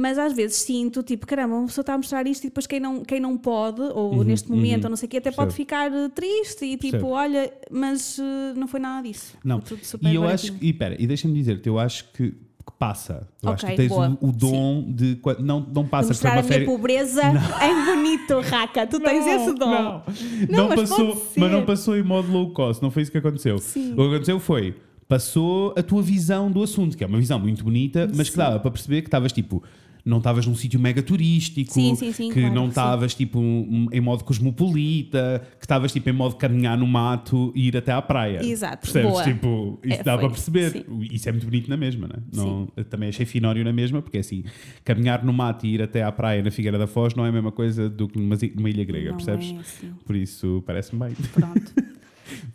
Mas 0.00 0.16
às 0.16 0.32
vezes 0.32 0.56
sinto, 0.58 1.02
tipo, 1.02 1.26
caramba, 1.26 1.56
uma 1.56 1.66
pessoa 1.66 1.82
está 1.82 1.94
a 1.94 1.96
mostrar 1.96 2.24
isto 2.26 2.44
e 2.44 2.48
depois 2.48 2.66
quem 2.66 2.78
não, 2.78 3.02
quem 3.04 3.18
não 3.18 3.36
pode, 3.36 3.80
ou 3.80 4.22
neste 4.22 4.48
momento, 4.50 4.84
ou 4.84 4.90
não 4.90 4.96
sei 4.96 5.06
o 5.06 5.10
quê, 5.10 5.16
até 5.16 5.32
pode 5.32 5.50
Uhum, 5.50 5.56
ficar 5.56 5.92
eh, 5.92 6.08
triste 6.10 6.64
e 6.64 6.76
tipo, 6.76 7.08
olha, 7.08 7.52
mas 7.70 8.16
eh, 8.18 8.52
não 8.56 8.68
foi 8.68 8.78
nada 8.78 9.02
disso. 9.08 9.36
Não. 9.42 9.60
E 10.02 10.14
eu 10.14 10.24
acho 10.24 10.52
que, 10.52 10.66
e 10.66 10.72
pera, 10.72 10.94
e 11.02 11.06
deixa-me 11.06 11.34
dizer-te, 11.34 11.68
eu 11.68 11.78
acho 11.80 12.04
que, 12.12 12.30
que 12.30 12.72
passa. 12.78 13.26
Eu 13.42 13.50
acho 13.50 13.64
Ok, 13.64 13.70
que 13.74 13.76
tens 13.82 13.88
boa. 13.88 14.16
o, 14.20 14.30
dom 14.30 14.84
de. 14.92 15.16
qua- 15.16 15.36
Não, 15.40 15.58
não 15.60 15.82
De 15.84 15.88
passas 15.90 16.18
para 16.20 16.30
mostrar 16.30 16.32
uma 16.32 16.54
a 16.54 16.58
minha 16.58 16.64
pobreza 16.70 17.22
em 17.24 17.84
bonito, 17.84 18.40
Raca. 18.40 18.86
Tu 18.86 19.00
tens 19.00 19.26
esse 19.26 19.52
dom. 19.54 19.70
Não, 19.70 19.82
Não, 19.82 20.02
não 20.48 20.68
mas 20.68 20.80
passou, 20.88 21.26
mas 21.36 21.50
não 21.50 21.64
passou 21.64 21.96
em 21.96 22.02
modo 22.04 22.30
low 22.30 22.52
cost, 22.52 22.80
não 22.82 22.90
foi 22.90 23.02
isso 23.02 23.10
que 23.10 23.18
aconteceu. 23.18 23.58
Sim. 23.58 23.94
O 23.94 23.96
que 23.96 24.02
aconteceu 24.02 24.38
foi, 24.38 24.76
passou 25.08 25.74
a 25.76 25.82
tua 25.82 26.02
visão 26.02 26.50
do 26.52 26.62
assunto, 26.62 26.96
que 26.96 27.02
é 27.02 27.06
uma 27.06 27.18
visão 27.18 27.38
muito 27.40 27.64
bonita, 27.64 28.06
mas 28.14 28.28
que 28.28 28.34
Sim. 28.34 28.38
dava 28.38 28.60
para 28.60 28.70
perceber 28.70 29.00
que 29.02 29.08
estavas 29.08 29.32
tipo. 29.32 29.62
Não 30.08 30.18
estavas 30.18 30.46
num 30.46 30.54
sítio 30.54 30.80
mega 30.80 31.02
turístico, 31.02 31.72
Sim, 31.74 31.94
sim, 31.94 32.12
sim, 32.12 32.28
que 32.32 32.40
claro, 32.40 32.54
não 32.54 32.68
estavas 32.68 33.14
tipo 33.14 33.38
um- 33.38 33.88
em 33.92 34.00
modo 34.00 34.24
cosmopolita, 34.24 35.42
que 35.58 35.64
estavas 35.64 35.92
tipo 35.92 36.08
em 36.08 36.12
modo 36.12 36.36
caminhar 36.36 36.78
no 36.78 36.86
mato 36.86 37.52
e 37.54 37.68
ir 37.68 37.76
até 37.76 37.92
à 37.92 38.00
praia. 38.00 38.42
Exato, 38.42 38.82
Percebes? 38.90 39.10
boa. 39.10 39.24
Tipo, 39.24 39.78
isso 39.84 40.00
É, 40.00 40.02
dá 40.02 40.12
foi, 40.14 40.20
para 40.22 40.28
perceber. 40.30 40.86
Isso 41.12 41.28
é 41.28 41.32
muito 41.32 41.44
bonito 41.44 41.68
na 41.68 41.76
mesma, 41.76 42.08
né? 42.08 42.14
não 42.34 42.68
Eu 42.76 42.84
também 42.84 43.08
achei 43.10 43.26
finório 43.26 43.62
na 43.64 43.72
mesma, 43.72 44.00
porque 44.00 44.18
assim, 44.18 44.44
caminhar 44.84 45.24
no 45.24 45.32
mato 45.32 45.66
e 45.66 45.74
ir 45.74 45.82
até 45.82 46.02
à 46.02 46.10
praia 46.10 46.42
na 46.42 46.50
Figueira 46.50 46.78
da 46.78 46.86
Foz 46.86 47.14
não 47.14 47.26
é 47.26 47.28
a 47.28 47.32
mesma 47.32 47.52
coisa 47.52 47.88
do 47.90 48.08
que 48.08 48.18
numa, 48.18 48.36
numa 48.54 48.70
ilha 48.70 48.84
grega, 48.84 49.10
Não 49.10 49.16
percebes? 49.16 49.52
é 49.52 49.56
assim. 49.58 49.90
Por 50.06 50.16
isso, 50.16 50.62
parece-me 50.66 51.00
bem. 51.06 51.14
Pronto. 51.32 51.72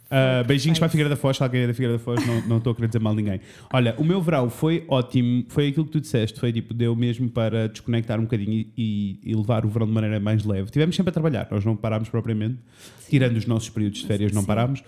Uh, 0.05 0.45
beijinhos 0.45 0.77
para 0.77 0.85
a 0.85 0.89
Figueira 0.89 1.09
da 1.09 1.15
Foz, 1.15 1.37
se 1.37 1.43
alguém 1.43 1.61
é 1.61 1.67
da 1.67 1.73
Figueira 1.73 1.93
da 1.93 1.99
Foz, 1.99 2.19
não 2.47 2.57
estou 2.57 2.71
a 2.71 2.75
querer 2.75 2.87
dizer 2.87 2.99
mal 2.99 3.13
a 3.13 3.15
ninguém. 3.15 3.39
Olha, 3.71 3.95
o 3.97 4.03
meu 4.03 4.21
verão 4.21 4.49
foi 4.49 4.83
ótimo, 4.87 5.45
foi 5.49 5.69
aquilo 5.69 5.85
que 5.85 5.91
tu 5.91 6.01
disseste, 6.01 6.39
foi 6.39 6.53
tipo, 6.53 6.73
deu 6.73 6.95
mesmo 6.95 7.29
para 7.29 7.67
desconectar 7.67 8.19
um 8.19 8.23
bocadinho 8.23 8.65
e, 8.77 9.19
e 9.23 9.35
levar 9.35 9.65
o 9.65 9.69
verão 9.69 9.87
de 9.87 9.93
maneira 9.93 10.19
mais 10.19 10.45
leve. 10.45 10.69
Tivemos 10.69 10.95
sempre 10.95 11.09
a 11.09 11.13
trabalhar, 11.13 11.47
nós 11.49 11.65
não 11.65 11.75
parámos 11.75 12.09
propriamente, 12.09 12.57
tirando 13.09 13.37
os 13.37 13.45
nossos 13.45 13.69
períodos 13.69 13.99
de 13.99 14.07
férias, 14.07 14.31
não 14.31 14.45
parámos. 14.45 14.83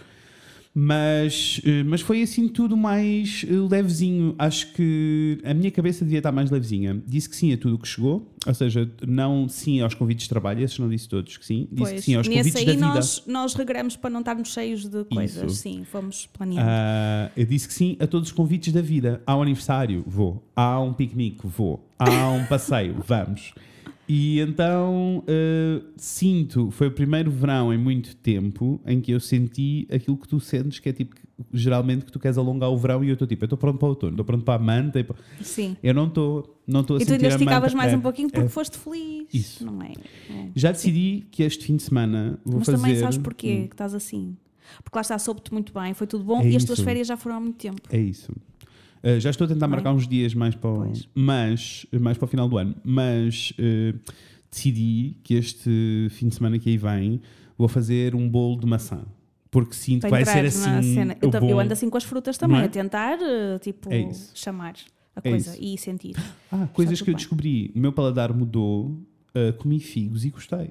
Mas, 0.77 1.62
eh, 1.66 1.83
mas 1.83 2.01
foi 2.01 2.22
assim 2.22 2.50
tudo 2.50 2.75
mais 2.75 3.45
eh, 3.48 3.54
levezinho. 3.54 4.36
Acho 4.38 4.74
que 4.74 5.39
a 5.45 5.54
minha 5.54 5.72
cabeça 5.72 6.04
devia 6.04 6.18
estar 6.18 6.33
mais 6.33 6.51
levezinha. 6.51 7.01
Disse 7.07 7.30
que 7.30 7.36
sim 7.38 7.54
a 7.54 7.57
tudo 7.57 7.75
o 7.75 7.80
que 7.80 7.88
chegou, 7.88 8.30
ou 8.45 8.54
seja, 8.54 8.92
não 9.07 9.48
sim 9.48 9.80
aos 9.80 9.94
convites 9.94 10.24
de 10.24 10.30
trabalho, 10.30 10.62
esses 10.62 10.77
não 10.77 10.89
disse 10.89 11.07
todos 11.07 11.38
que 11.38 11.45
sim. 11.45 11.69
Disse 11.72 11.94
que 11.94 12.01
sim 12.01 12.16
aos 12.16 12.27
convites 12.27 12.56
aí 12.57 12.66
da 12.66 12.72
vida. 12.74 12.86
nós, 12.88 13.24
nós 13.25 13.54
regramos 13.54 13.95
para 13.95 14.10
não 14.10 14.19
estarmos 14.19 14.50
cheios 14.50 14.83
de 14.83 15.06
coisas. 15.06 15.50
Isso. 15.50 15.62
Sim, 15.62 15.86
fomos 15.86 16.27
planeando. 16.33 16.69
Ah, 16.69 17.31
eu 17.38 17.45
disse 17.45 17.69
que 17.69 17.74
sim 17.74 17.95
a 17.98 18.06
todos 18.06 18.27
os 18.27 18.36
convites 18.36 18.74
da 18.74 18.81
vida. 18.81 19.24
Há 19.25 19.38
um 19.38 19.44
aniversário, 19.44 20.04
vou. 20.06 20.44
Há 20.54 20.81
um 20.81 20.92
piquenique, 20.92 21.48
vou. 21.48 21.88
Há 21.98 22.31
um 22.31 22.45
passeio, 22.48 22.98
vamos. 23.07 23.54
E 24.07 24.40
então 24.40 25.24
ah, 25.28 25.81
sinto, 25.98 26.69
foi 26.72 26.88
o 26.88 26.92
primeiro 26.92 27.31
verão 27.31 27.74
em 27.74 27.78
muito 27.78 28.16
tempo 28.18 28.80
em 28.86 29.02
que 29.02 29.12
eu 29.12 29.19
senti 29.19 29.88
aquilo 29.92 30.16
que 30.18 30.28
tu 30.28 30.40
sentes, 30.40 30.80
que 30.80 30.90
é 30.90 30.94
tipo, 30.94 31.16
geralmente 31.52 32.06
que 32.06 32.12
tu 32.12 32.19
queres 32.19 32.38
alongar 32.38 32.69
o 32.69 32.78
verão 32.78 33.04
e 33.04 33.07
eu 33.10 33.13
estou 33.13 33.28
tipo, 33.28 33.44
eu 33.44 33.48
estou 33.48 33.57
pronto 33.57 33.80
para 33.80 33.86
o 33.88 33.90
outono, 33.90 34.12
estou 34.13 34.25
pronto 34.25 34.44
para 34.46 34.54
a 34.62 34.63
manta. 34.63 35.00
e 35.00 35.04
para- 35.04 35.16
Sim. 35.42 35.75
Eu 35.81 35.94
não 35.94 36.06
estou, 36.07 36.56
não 36.68 36.81
estou 36.81 36.98
a 36.98 37.00
E 37.02 37.06
tu 37.06 37.10
sentir 37.10 37.25
ainda 37.25 37.28
a 37.36 37.38
esticavas 37.38 37.74
manta. 37.74 37.78
mais 37.84 37.94
É, 37.94 37.98
um 37.98 38.02
pouquinho 38.02 38.30
porque 38.30 38.46
é. 38.46 38.50
foste 38.50 38.78
feliz. 38.78 39.25
Isso. 39.34 39.66
Não 39.66 39.81
é? 39.81 39.94
É. 40.30 40.50
Já 40.56 40.72
decidi 40.72 41.25
que 41.31 41.42
este 41.44 41.66
fim 41.66 41.75
de 41.75 41.84
semana 41.84 42.40
vou 42.46 42.60
Mas 42.60 42.68
fazer. 42.68 42.78
também 42.78 42.96
sabes 42.98 43.18
porquê 43.18 43.62
Hum, 43.63 43.68
que 43.68 43.74
estás 43.74 43.94
assim? 43.96 44.36
Porque 44.84 44.98
lá 44.98 45.01
está, 45.01 45.18
soube-te 45.18 45.51
muito 45.54 45.74
bem, 45.74 45.94
foi 45.94 46.06
tudo 46.08 46.24
bom 46.24 46.42
É 46.42 46.50
e 46.50 46.56
as 46.56 46.63
tuas 46.63 46.78
isso. 46.80 46.86
férias 46.86 47.08
já 47.08 47.18
foram 47.18 47.38
há 47.38 47.40
muito 47.40 47.58
tempo. 47.58 47.81
É 47.92 48.00
isso. 48.00 48.31
Uh, 49.06 49.19
já 49.19 49.30
estou 49.30 49.46
a 49.46 49.48
tentar 49.48 49.68
é? 49.68 49.69
marcar 49.69 49.94
uns 49.94 50.07
dias 50.07 50.34
mais 50.34 50.56
para, 50.56 50.69
o, 50.69 50.92
mas, 51.13 51.86
mais 52.02 52.18
para 52.18 52.25
o 52.25 52.28
final 52.28 52.50
do 52.50 52.57
ano, 52.57 52.74
mas 52.84 53.54
uh, 53.60 54.00
decidi 54.50 55.16
que 55.24 55.36
este 55.36 56.07
fim 56.10 56.28
de 56.30 56.36
semana 56.36 56.57
que 56.57 56.69
aí 56.69 56.78
vem 56.78 57.22
vou 57.57 57.68
fazer 57.68 58.16
um 58.16 58.28
bolo 58.28 58.60
de 58.60 58.66
maçã. 58.66 59.02
Porque 59.52 59.74
sinto 59.75 60.02
que 60.04 60.10
vai 60.10 60.25
ser 60.25 60.42
na 60.42 60.78
assim. 60.80 60.96
Eu, 61.22 61.30
tam- 61.30 61.48
eu 61.50 61.60
ando 61.60 61.72
assim 61.72 61.90
com 61.90 61.98
as 61.98 62.04
frutas 62.04 62.38
também, 62.38 62.60
é? 62.60 62.63
a 62.66 62.68
tentar, 62.68 63.18
eh, 63.22 63.57
tipo, 63.60 63.94
É 63.94 64.10
chamar 64.34 64.74
a 65.16 65.22
É 65.24 65.30
coisa 65.30 65.51
isso. 65.51 65.60
e 65.63 65.78
sentir. 65.78 66.16
Ah, 66.51 66.68
coisas 66.74 67.00
que 67.01 67.10
eu 67.10 67.13
bem. 67.13 67.18
descobri. 67.18 67.72
O 67.74 67.80
meu 67.80 67.94
paladar 67.94 68.34
mudou. 68.34 68.88
uh, 69.34 69.54
comi 69.58 69.80
figos 69.80 70.25
e 70.25 70.30
gostei. 70.30 70.69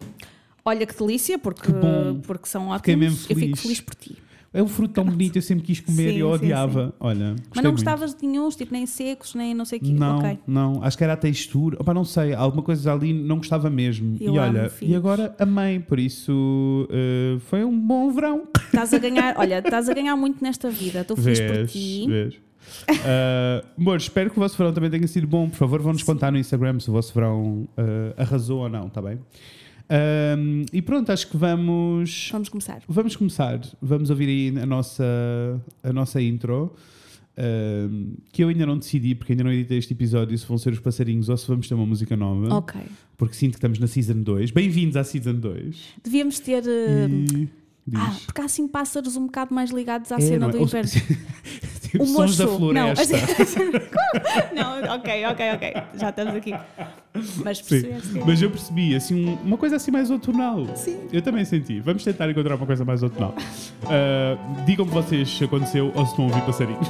Olha 0.64 0.86
que 0.86 0.94
delícia, 0.98 1.38
porque, 1.38 1.62
Que 1.66 1.72
bom. 1.72 2.20
porque 2.26 2.46
são 2.48 2.68
ótimos. 2.68 3.28
Eu 3.30 3.36
fico 3.36 3.56
feliz 3.56 3.80
por 3.80 3.94
ti. 3.94 4.16
É 4.54 4.62
um 4.62 4.68
fruto 4.68 4.94
tão 4.94 5.04
bonito, 5.04 5.34
eu 5.34 5.42
sempre 5.42 5.64
quis 5.64 5.80
comer 5.80 6.10
Sim, 6.10 6.16
e 6.16 6.20
eu 6.20 6.28
sim, 6.28 6.44
odiava. 6.44 6.94
Olha, 7.00 7.34
Mas 7.50 7.56
não 7.56 7.64
muito. 7.64 7.72
gostavas 7.74 8.14
de 8.14 8.24
nenhum, 8.24 8.48
tipo, 8.50 8.72
nem 8.72 8.86
secos, 8.86 9.34
nem 9.34 9.52
não 9.52 9.64
sei 9.64 9.80
o 9.80 9.82
quê. 9.82 9.92
Não, 9.92 10.18
Ok. 10.18 10.38
não, 10.46 10.80
acho 10.84 10.96
que 10.96 11.02
era 11.02 11.14
a 11.14 11.16
textura. 11.16 11.76
Opa, 11.80 11.92
não 11.92 12.04
sei, 12.04 12.32
alguma 12.32 12.62
coisa 12.62 12.92
ali 12.92 13.12
não 13.12 13.38
gostava 13.38 13.68
mesmo. 13.68 14.16
Eu 14.20 14.34
e 14.34 14.38
olha, 14.38 14.66
e 14.66 14.70
figos. 14.70 14.94
agora 14.94 15.34
amei, 15.40 15.80
por 15.80 15.98
isso 15.98 16.88
uh, 16.88 17.40
foi 17.40 17.64
um 17.64 17.76
bom 17.76 18.10
verão. 18.12 18.46
Estás 18.66 18.94
a 18.94 18.98
ganhar, 18.98 19.34
olha, 19.38 19.58
estás 19.58 19.88
a 19.88 19.92
ganhar 19.94 20.14
muito 20.16 20.40
nesta 20.42 20.70
vida. 20.70 21.00
Estou 21.00 21.16
feliz 21.16 21.40
por 21.40 21.48
Vês, 21.56 21.72
ti. 21.72 22.06
vês. 22.08 22.34
Uh, 22.88 23.66
amor, 23.78 23.96
espero 23.96 24.30
que 24.30 24.38
o 24.38 24.40
vosso 24.40 24.56
verão 24.56 24.72
também 24.72 24.88
tenha 24.90 25.06
sido 25.06 25.26
bom. 25.26 25.48
Por 25.48 25.56
favor, 25.56 25.82
vão-nos 25.82 26.02
contar 26.02 26.30
no 26.30 26.38
Instagram 26.38 26.78
se 26.80 26.88
o 26.88 26.92
vosso 26.92 27.12
verão 27.12 27.68
uh, 27.76 28.14
arrasou 28.16 28.60
ou 28.60 28.68
não, 28.68 28.88
tá 28.88 29.02
bem? 29.02 29.18
Um, 29.90 30.64
e 30.72 30.80
pronto, 30.80 31.10
acho 31.12 31.28
que 31.28 31.36
vamos. 31.36 32.28
Vamos 32.32 32.48
começar. 32.48 32.82
Vamos 32.88 33.16
começar. 33.16 33.60
Vamos 33.82 34.10
ouvir 34.10 34.28
aí 34.28 34.62
a 34.62 34.66
nossa, 34.66 35.04
a 35.82 35.92
nossa 35.92 36.20
intro. 36.22 36.74
um, 37.36 38.14
que 38.32 38.42
eu 38.42 38.48
ainda 38.48 38.64
não 38.64 38.78
decidi, 38.78 39.14
porque 39.14 39.32
ainda 39.32 39.44
não 39.44 39.52
editei 39.52 39.78
este 39.78 39.92
episódio, 39.92 40.36
se 40.38 40.46
vão 40.46 40.56
ser 40.56 40.72
os 40.72 40.80
passarinhos 40.80 41.28
ou 41.28 41.36
se 41.36 41.46
vamos 41.46 41.68
ter 41.68 41.74
uma 41.74 41.86
música 41.86 42.16
nova. 42.16 42.54
Ok. 42.54 42.80
Porque 43.16 43.34
sinto 43.34 43.52
que 43.52 43.56
estamos 43.58 43.78
na 43.78 43.86
Season 43.86 44.22
2. 44.22 44.50
Bem-vindos 44.52 44.96
à 44.96 45.04
Season 45.04 45.34
2. 45.34 45.76
Devíamos 46.02 46.38
ter. 46.40 46.62
E... 46.66 47.48
Ah, 47.94 48.16
porque 48.24 48.40
há 48.40 48.44
assim 48.46 48.66
pássaros 48.66 49.14
um 49.16 49.26
bocado 49.26 49.54
mais 49.54 49.70
ligados 49.70 50.10
à 50.10 50.16
É, 50.16 50.20
cena 50.20 50.46
é? 50.46 50.50
do 50.50 50.58
inverno. 50.58 50.90
tipo, 51.98 52.04
O 52.04 52.06
sons 52.08 52.36
da 52.36 52.48
floresta. 52.48 53.16
Não, 54.54 54.80
não, 54.80 54.94
ok, 54.96 55.26
ok, 55.26 55.50
ok. 55.54 55.74
Já 55.98 56.08
estamos 56.10 56.34
aqui. 56.34 56.54
Mas 57.44 57.58
Sim. 57.58 57.64
percebeste? 57.68 58.22
Mas 58.26 58.42
eu 58.42 58.50
percebi, 58.50 58.94
assim, 58.94 59.26
um- 59.28 59.34
uma 59.44 59.56
coisa 59.56 59.76
assim 59.76 59.90
mais 59.90 60.10
outonal. 60.10 60.66
Sim. 60.76 60.98
Eu 61.12 61.22
também 61.22 61.44
senti. 61.44 61.80
Vamos 61.80 62.02
tentar 62.04 62.28
encontrar 62.30 62.56
uma 62.56 62.66
coisa 62.66 62.84
mais 62.84 63.02
outonal. 63.02 63.34
Ah, 63.86 64.36
digam-me 64.64 64.90
vocês 64.90 65.28
se 65.28 65.44
aconteceu 65.44 65.92
ou 65.94 66.04
se 66.04 66.10
estão 66.12 66.24
a 66.26 66.28
ouvir 66.28 66.42
passarinhos. 66.42 66.88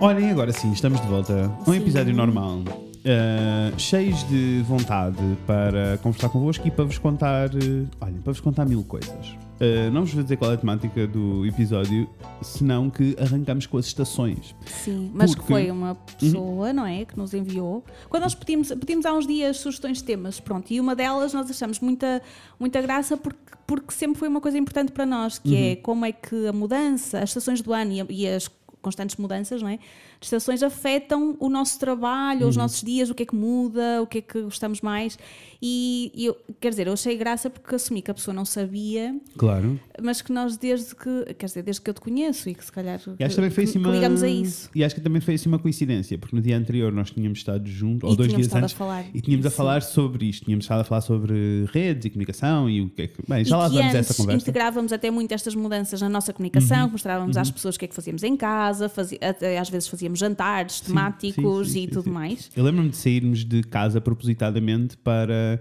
Olhem, 0.00 0.30
agora 0.30 0.52
sim, 0.52 0.72
estamos 0.72 1.00
de 1.00 1.06
volta. 1.08 1.50
Um 1.66 1.72
Sim. 1.72 1.78
episódio 1.78 2.14
normal. 2.14 2.60
Uh, 3.06 3.78
cheios 3.78 4.26
de 4.28 4.62
vontade 4.66 5.16
para 5.46 5.96
conversar 5.98 6.28
convosco 6.28 6.66
e 6.66 6.72
para 6.72 6.84
vos 6.84 6.98
contar, 6.98 7.54
uh, 7.54 7.88
olhem, 8.00 8.20
para 8.20 8.32
vos 8.32 8.40
contar 8.40 8.64
mil 8.64 8.82
coisas. 8.82 9.28
Uh, 9.60 9.92
não 9.92 10.00
vos 10.00 10.12
vou 10.12 10.24
dizer 10.24 10.36
qual 10.36 10.50
é 10.50 10.54
a 10.54 10.56
temática 10.56 11.06
do 11.06 11.46
episódio, 11.46 12.10
senão 12.42 12.90
que 12.90 13.14
arrancamos 13.20 13.64
com 13.64 13.78
as 13.78 13.86
estações. 13.86 14.56
Sim, 14.66 15.12
mas 15.14 15.30
que 15.30 15.36
Porque- 15.36 15.52
foi 15.52 15.70
uma 15.70 15.94
pessoa, 15.94 16.72
não 16.72 16.84
é? 16.84 17.04
Que 17.04 17.16
nos 17.16 17.32
enviou. 17.32 17.84
Quando 18.08 18.24
nós 18.24 18.34
pedimos, 18.34 18.70
pedimos 18.70 19.06
há 19.06 19.12
uns 19.12 19.24
dias 19.24 19.58
sugestões 19.58 19.98
de 19.98 20.04
temas, 20.04 20.40
pronto, 20.40 20.68
e 20.72 20.80
uma 20.80 20.96
delas 20.96 21.32
nós 21.32 21.48
achamos 21.48 21.78
muita, 21.78 22.20
muita 22.58 22.82
graça 22.82 23.16
porque, 23.16 23.38
porque 23.68 23.94
sempre 23.94 24.18
foi 24.18 24.26
uma 24.26 24.40
coisa 24.40 24.58
importante 24.58 24.90
para 24.90 25.06
nós, 25.06 25.38
que 25.38 25.54
é 25.54 25.76
como 25.76 26.04
é 26.04 26.10
que 26.10 26.48
a 26.48 26.52
mudança, 26.52 27.20
as 27.20 27.30
estações 27.30 27.62
do 27.62 27.72
ano 27.72 27.92
e, 27.92 28.24
e 28.24 28.28
as 28.28 28.50
constantes 28.82 29.16
mudanças, 29.16 29.62
não 29.62 29.68
é? 29.68 29.78
As 30.20 30.26
estações 30.28 30.62
afetam 30.62 31.36
o 31.38 31.48
nosso 31.48 31.78
trabalho, 31.78 32.48
os 32.48 32.56
nossos 32.56 32.82
dias, 32.82 33.10
o 33.10 33.14
que 33.14 33.22
é 33.22 33.26
que 33.26 33.34
muda, 33.36 34.00
o 34.02 34.06
que 34.06 34.18
é 34.18 34.20
que 34.22 34.42
gostamos 34.42 34.80
mais. 34.80 35.18
E, 35.62 36.10
e 36.14 36.26
eu, 36.26 36.36
quer 36.60 36.70
dizer, 36.70 36.86
eu 36.86 36.92
achei 36.92 37.16
graça 37.16 37.48
porque 37.50 37.74
assumi 37.74 38.02
que 38.02 38.10
a 38.10 38.14
pessoa 38.14 38.34
não 38.34 38.44
sabia, 38.44 39.16
Claro. 39.36 39.80
mas 40.02 40.20
que 40.22 40.32
nós 40.32 40.56
desde 40.56 40.94
que, 40.94 41.34
quer 41.34 41.46
dizer, 41.46 41.62
desde 41.62 41.80
que 41.82 41.88
eu 41.90 41.94
te 41.94 42.00
conheço 42.00 42.48
e 42.48 42.54
que 42.54 42.64
se 42.64 42.70
calhar 42.72 43.00
E 43.18 43.24
acho 43.24 43.30
que 43.30 43.36
também 43.36 43.50
foi 43.50 43.64
que- 43.64 43.70
assim 43.70 43.78
uma... 43.78 43.90
ligamos 43.90 44.22
a 44.22 44.28
isso. 44.28 44.70
E 44.74 44.84
acho 44.84 44.94
que 44.94 45.00
também 45.00 45.20
foi 45.20 45.34
assim 45.34 45.48
uma 45.48 45.58
coincidência, 45.58 46.18
porque 46.18 46.34
no 46.36 46.42
dia 46.42 46.56
anterior 46.56 46.92
nós 46.92 47.10
tínhamos 47.10 47.38
estado 47.38 47.66
juntos, 47.68 48.08
ou 48.08 48.14
dois 48.16 48.32
dias 48.34 48.52
a 48.54 48.58
antes, 48.58 48.76
e 49.14 49.20
tínhamos 49.20 49.46
a 49.46 49.50
Sim. 49.50 49.56
falar 49.56 49.82
sobre 49.82 50.26
isto. 50.26 50.44
Tínhamos 50.44 50.64
estado 50.64 50.80
a 50.80 50.84
falar 50.84 51.00
sobre 51.00 51.64
redes 51.72 52.04
e 52.06 52.10
comunicação 52.10 52.68
e 52.70 52.80
o 52.82 52.88
que 52.90 53.02
é 53.02 53.06
que. 53.08 53.22
Bem, 53.28 53.44
já 53.44 53.56
e 53.56 53.58
lá 53.58 53.68
vamos 53.68 53.94
a 53.94 53.98
essa 53.98 54.14
conversa. 54.14 54.30
Uhum. 54.32 54.36
integrávamos 54.50 54.92
até 54.92 55.10
muito 55.10 55.32
estas 55.32 55.54
mudanças 55.54 56.00
na 56.00 56.08
nossa 56.08 56.32
comunicação, 56.32 56.86
que 56.86 56.92
mostrávamos 56.92 57.36
às 57.36 57.50
pessoas 57.50 57.76
o 57.76 57.78
que 57.78 57.84
é 57.86 57.88
que 57.88 57.94
fazíamos 57.94 58.22
em 58.22 58.36
casa, 58.36 58.88
fazia- 58.88 59.18
até 59.22 59.58
às 59.58 59.68
vezes 59.70 59.88
fazíamos 59.88 60.05
jantares 60.14 60.76
Sim, 60.76 60.86
temáticos 60.86 61.66
sim, 61.68 61.72
sim, 61.72 61.78
e 61.78 61.82
sim, 61.82 61.88
tudo 61.88 62.04
sim. 62.04 62.10
mais. 62.10 62.50
Eu 62.54 62.62
lembro-me 62.64 62.90
de 62.90 62.96
sairmos 62.96 63.44
de 63.44 63.62
casa 63.62 64.00
propositadamente 64.00 64.96
para 64.98 65.60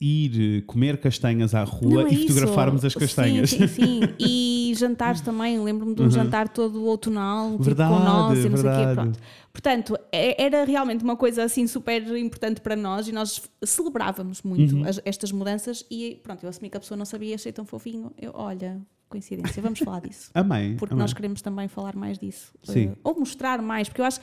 ir 0.00 0.62
comer 0.66 0.98
castanhas 0.98 1.54
à 1.54 1.62
rua 1.64 2.02
é 2.02 2.10
e 2.10 2.14
isso. 2.14 2.22
fotografarmos 2.26 2.84
as 2.84 2.92
Sim, 2.92 2.98
castanhas. 2.98 3.50
Sim, 3.50 3.66
sim, 3.68 4.00
E 4.18 4.70
e 4.72 4.74
jantares 4.76 5.20
também. 5.20 5.58
Lembro-me 5.62 5.94
de 5.94 6.02
um 6.02 6.04
Uhum. 6.06 6.10
jantar 6.10 6.48
todo 6.48 6.84
outonal, 6.84 7.52
tipo, 7.52 7.62
Verdade, 7.64 7.92
com 7.94 8.00
nós 8.00 8.38
e 8.44 8.48
não 8.48 8.56
sei 8.56 8.70
o 8.70 8.72
quê. 8.72 8.78
verdade. 8.86 8.94
Pronto. 8.94 9.18
Portanto, 9.52 9.96
é- 10.12 10.42
era 10.44 10.64
realmente 10.64 11.04
uma 11.04 11.16
coisa 11.16 11.44
assim 11.44 11.66
super 11.66 12.02
importante 12.18 12.60
para 12.60 12.74
nós 12.74 13.06
e 13.08 13.12
nós 13.12 13.40
celebrávamos 13.62 14.42
muito 14.42 14.76
Uhum. 14.76 14.84
as- 14.88 15.00
estas 15.04 15.30
mudanças. 15.32 15.84
E 15.90 16.20
pronto, 16.22 16.42
eu 16.42 16.48
assumi 16.50 16.68
que 16.68 16.76
a 16.76 16.80
pessoa 16.80 16.98
não 16.98 17.04
sabia, 17.04 17.34
achei 17.36 17.52
tão 17.52 17.64
fofinho. 17.64 18.10
Eu, 18.20 18.32
olha, 18.34 18.80
coincidência, 19.14 19.62
vamos 19.62 19.78
falar 19.78 20.00
disso. 20.00 20.30
Amém. 20.34 20.76
Porque 20.76 20.92
amém. 20.92 21.02
nós 21.02 21.12
queremos 21.12 21.40
também 21.40 21.68
falar 21.68 21.94
mais 21.94 22.18
disso. 22.18 22.52
Sim. 22.64 22.88
Eh, 22.92 22.96
ou 23.04 23.18
mostrar 23.18 23.62
mais, 23.62 23.88
porque 23.88 24.00
eu 24.00 24.04
acho. 24.04 24.20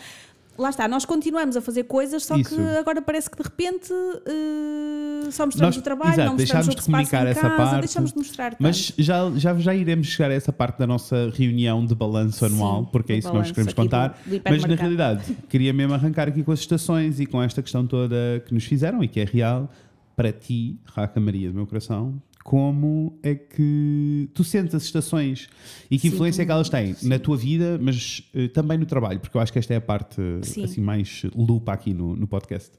Lá 0.57 0.69
está, 0.69 0.85
nós 0.85 1.05
continuamos 1.05 1.55
a 1.55 1.61
fazer 1.61 1.83
coisas, 1.85 2.25
só 2.25 2.35
Isso. 2.35 2.53
que 2.53 2.61
agora 2.77 3.01
parece 3.01 3.29
que 3.29 3.37
de 3.37 3.41
repente 3.43 3.89
eh, 3.93 5.31
só 5.31 5.45
mostramos 5.45 5.75
Nós- 5.75 5.77
o 5.77 5.81
trabalho, 5.81 6.11
exato, 6.11 6.29
não 6.29 6.37
mostramos 6.37 6.67
o 6.67 6.69
de 6.71 6.75
que 6.75 6.83
comunicar 6.83 7.25
essa 7.25 7.41
casa, 7.41 7.55
parte. 7.55 7.79
deixamos 7.79 8.11
de 8.11 8.17
mostrar 8.17 8.49
tanto. 8.51 8.61
Mas 8.61 8.93
já, 8.97 9.31
já, 9.37 9.55
já 9.57 9.73
iremos 9.73 10.07
chegar 10.07 10.29
a 10.29 10.33
essa 10.33 10.51
parte 10.51 10.77
da 10.77 10.85
nossa 10.85 11.31
reunião 11.33 11.85
de 11.85 11.95
balanço 11.95 12.45
anual, 12.45 12.85
porque 12.87 13.13
é 13.13 13.17
isso 13.17 13.31
que 13.31 13.37
nós 13.37 13.49
queremos 13.49 13.73
contar. 13.73 14.19
do- 14.25 14.37
do 14.39 14.41
Mas 14.49 14.65
na 14.65 14.75
realidade, 14.75 15.37
queria 15.49 15.71
mesmo 15.73 15.93
arrancar 15.93 16.27
aqui 16.27 16.43
com 16.43 16.51
as 16.51 16.59
estações 16.59 17.19
e 17.21 17.25
com 17.25 17.41
esta 17.41 17.61
questão 17.61 17.87
toda 17.87 18.43
que 18.45 18.53
nos 18.53 18.65
fizeram 18.65 19.01
e 19.01 19.07
que 19.07 19.21
é 19.21 19.23
real 19.23 19.71
para 20.17 20.33
ti, 20.33 20.77
Raca 20.85 21.19
Maria 21.19 21.47
do 21.49 21.55
meu 21.55 21.65
coração. 21.65 22.21
Como 22.43 23.17
é 23.21 23.35
que 23.35 24.29
tu 24.33 24.43
sentes 24.43 24.73
as 24.75 24.83
estações 24.83 25.47
e 25.89 25.97
que 25.97 26.09
Sim, 26.09 26.15
influência 26.15 26.41
é 26.41 26.45
que 26.45 26.51
elas 26.51 26.69
têm 26.69 26.93
sim. 26.93 27.07
na 27.07 27.19
tua 27.19 27.37
vida, 27.37 27.77
mas 27.81 28.23
eh, 28.33 28.47
também 28.47 28.77
no 28.77 28.85
trabalho? 28.85 29.19
Porque 29.19 29.37
eu 29.37 29.41
acho 29.41 29.53
que 29.53 29.59
esta 29.59 29.73
é 29.73 29.77
a 29.77 29.81
parte 29.81 30.21
Sim. 30.43 30.63
assim 30.63 30.81
mais 30.81 31.23
lupa 31.35 31.71
aqui 31.73 31.93
no, 31.93 32.15
no 32.15 32.27
podcast. 32.27 32.71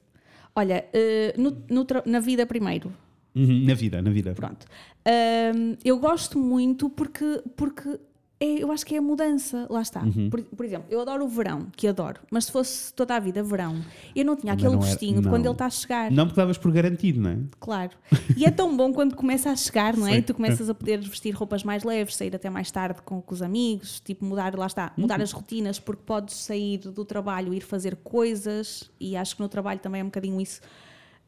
Olha, 0.55 0.85
eh, 0.93 1.35
no- 1.39 1.57
no 1.71 1.87
na 2.07 2.21
vida 2.21 2.45
primeiro, 2.47 2.93
Uhum, 3.35 3.65
na 3.65 3.73
vida, 3.75 4.03
na 4.03 4.11
vida. 4.11 4.35
pronto. 4.35 4.67
Ahm, 5.07 5.77
eu 5.85 5.99
gosto 5.99 6.39
muito 6.39 6.91
porque, 6.91 7.43
porque 7.57 7.99
é- 8.45 8.63
eu 8.63 8.73
acho 8.73 8.85
que 8.85 8.95
é 8.95 8.99
a 8.99 9.03
mudança, 9.03 9.67
lá 9.71 9.81
está. 9.83 10.03
Uhum. 10.03 10.29
Por, 10.31 10.43
por 10.43 10.65
exemplo, 10.67 10.87
eu 10.91 11.01
adoro 11.01 11.25
o 11.25 11.29
verão, 11.29 11.67
que 11.77 11.87
adoro, 11.87 12.21
mas 12.31 12.47
se 12.47 12.53
fosse 12.53 12.93
toda 12.95 13.15
a 13.15 13.21
vida 13.21 13.43
verão, 13.43 13.81
eu 14.15 14.25
não 14.25 14.37
tinha 14.37 14.53
aquele 14.53 14.69
não 14.71 14.79
era- 14.79 14.87
gostinho 14.87 15.21
de 15.23 15.29
quando 15.29 15.45
ele 15.47 15.53
está 15.53 15.67
a 15.67 15.71
chegar. 15.71 16.11
Não 16.11 16.27
porque 16.27 16.41
davas 16.41 16.59
por 16.59 16.71
garantido, 16.73 17.21
não 17.21 17.31
é? 17.31 17.39
Claro. 17.61 17.93
E 18.37 18.45
é 18.45 18.51
tão 18.51 18.77
bom 18.77 18.93
quando 18.93 19.15
começa 19.15 19.51
a 19.51 19.57
chegar, 19.57 19.97
não 19.97 20.07
é? 20.07 20.13
E 20.19 20.23
tu 20.23 20.35
começas 20.35 20.69
a 20.69 20.75
poder 20.75 20.99
vestir 21.01 21.31
roupas 21.35 21.63
mais 21.65 21.85
leves, 21.85 22.17
sair 22.17 22.35
até 22.35 22.51
mais 22.51 22.71
tarde 22.71 23.01
com, 23.03 23.21
com 23.23 23.35
os 23.35 23.43
amigos, 23.43 24.01
tipo 24.01 24.25
mudar, 24.25 24.55
lá 24.59 24.67
está, 24.67 24.93
mudar 24.97 25.19
Uhum. 25.19 25.25
as 25.25 25.33
rotinas, 25.33 25.79
porque 25.79 26.03
podes 26.05 26.35
sair 26.37 26.79
do 26.79 27.05
trabalho, 27.05 27.55
ir 27.55 27.61
fazer 27.63 27.97
coisas, 27.97 28.91
e 29.01 29.17
acho 29.17 29.37
que 29.37 29.43
no 29.43 29.49
trabalho 29.49 29.81
também 29.81 30.01
é 30.01 30.05
um 30.05 30.09
bocadinho 30.09 30.41
isso. 30.41 30.61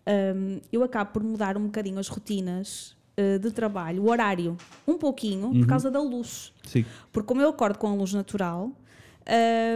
Hum, 0.07 0.61
eu 0.73 0.83
acabo 0.83 1.13
por 1.13 1.23
mudar 1.23 1.57
um 1.57 1.65
bocadinho 1.65 1.99
as 1.99 2.09
rotinas 2.09 2.95
eh, 3.17 3.39
de 3.39 3.51
trabalho, 3.51 4.03
o 4.03 4.11
horário, 4.11 4.57
um 4.87 4.99
pouquinho, 4.99 5.49
Uhum. 5.49 5.61
por 5.61 5.67
causa 5.69 5.91
da 5.91 6.01
luz. 6.01 6.53
Sim. 6.67 6.85
Porque 7.13 7.27
como 7.27 7.41
eu 7.41 7.49
acordo 7.49 7.79
com 7.79 7.87
a 7.89 7.95
luz 7.95 8.13
natural, 8.13 8.71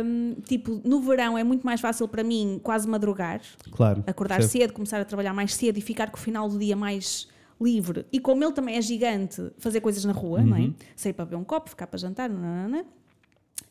hum, 0.05 0.35
tipo, 0.45 0.81
no 0.85 1.01
verão 1.01 1.37
é 1.39 1.45
muito 1.45 1.65
mais 1.65 1.81
fácil 1.81 2.07
para 2.09 2.23
mim 2.23 2.61
quase 2.63 2.89
madrugar, 2.89 3.41
Claro. 3.71 4.03
acordar 4.07 4.37
percebo. 4.39 4.63
cedo, 4.65 4.73
começar 4.73 5.01
a 5.01 5.05
trabalhar 5.05 5.33
mais 5.33 5.55
cedo 5.55 5.79
e 5.79 5.81
ficar 5.81 6.11
com 6.11 6.17
o 6.17 6.21
final 6.21 6.49
do 6.49 6.59
dia 6.59 6.77
mais 6.77 7.29
livre. 7.61 8.07
E 8.13 8.21
como 8.21 8.45
ele 8.45 8.53
também 8.53 8.77
é 8.77 8.83
gigante, 8.83 9.51
fazer 9.59 9.81
coisas 9.81 10.05
na 10.05 10.13
rua, 10.13 10.43
não 10.43 10.57
Uhum. 10.57 10.75
é? 10.79 10.85
Sair 10.95 11.13
para 11.13 11.25
beber 11.25 11.37
um 11.37 11.45
copo, 11.45 11.71
ficar 11.71 11.87
para 11.87 11.99
jantar, 11.99 12.29
nanana. 12.31 12.85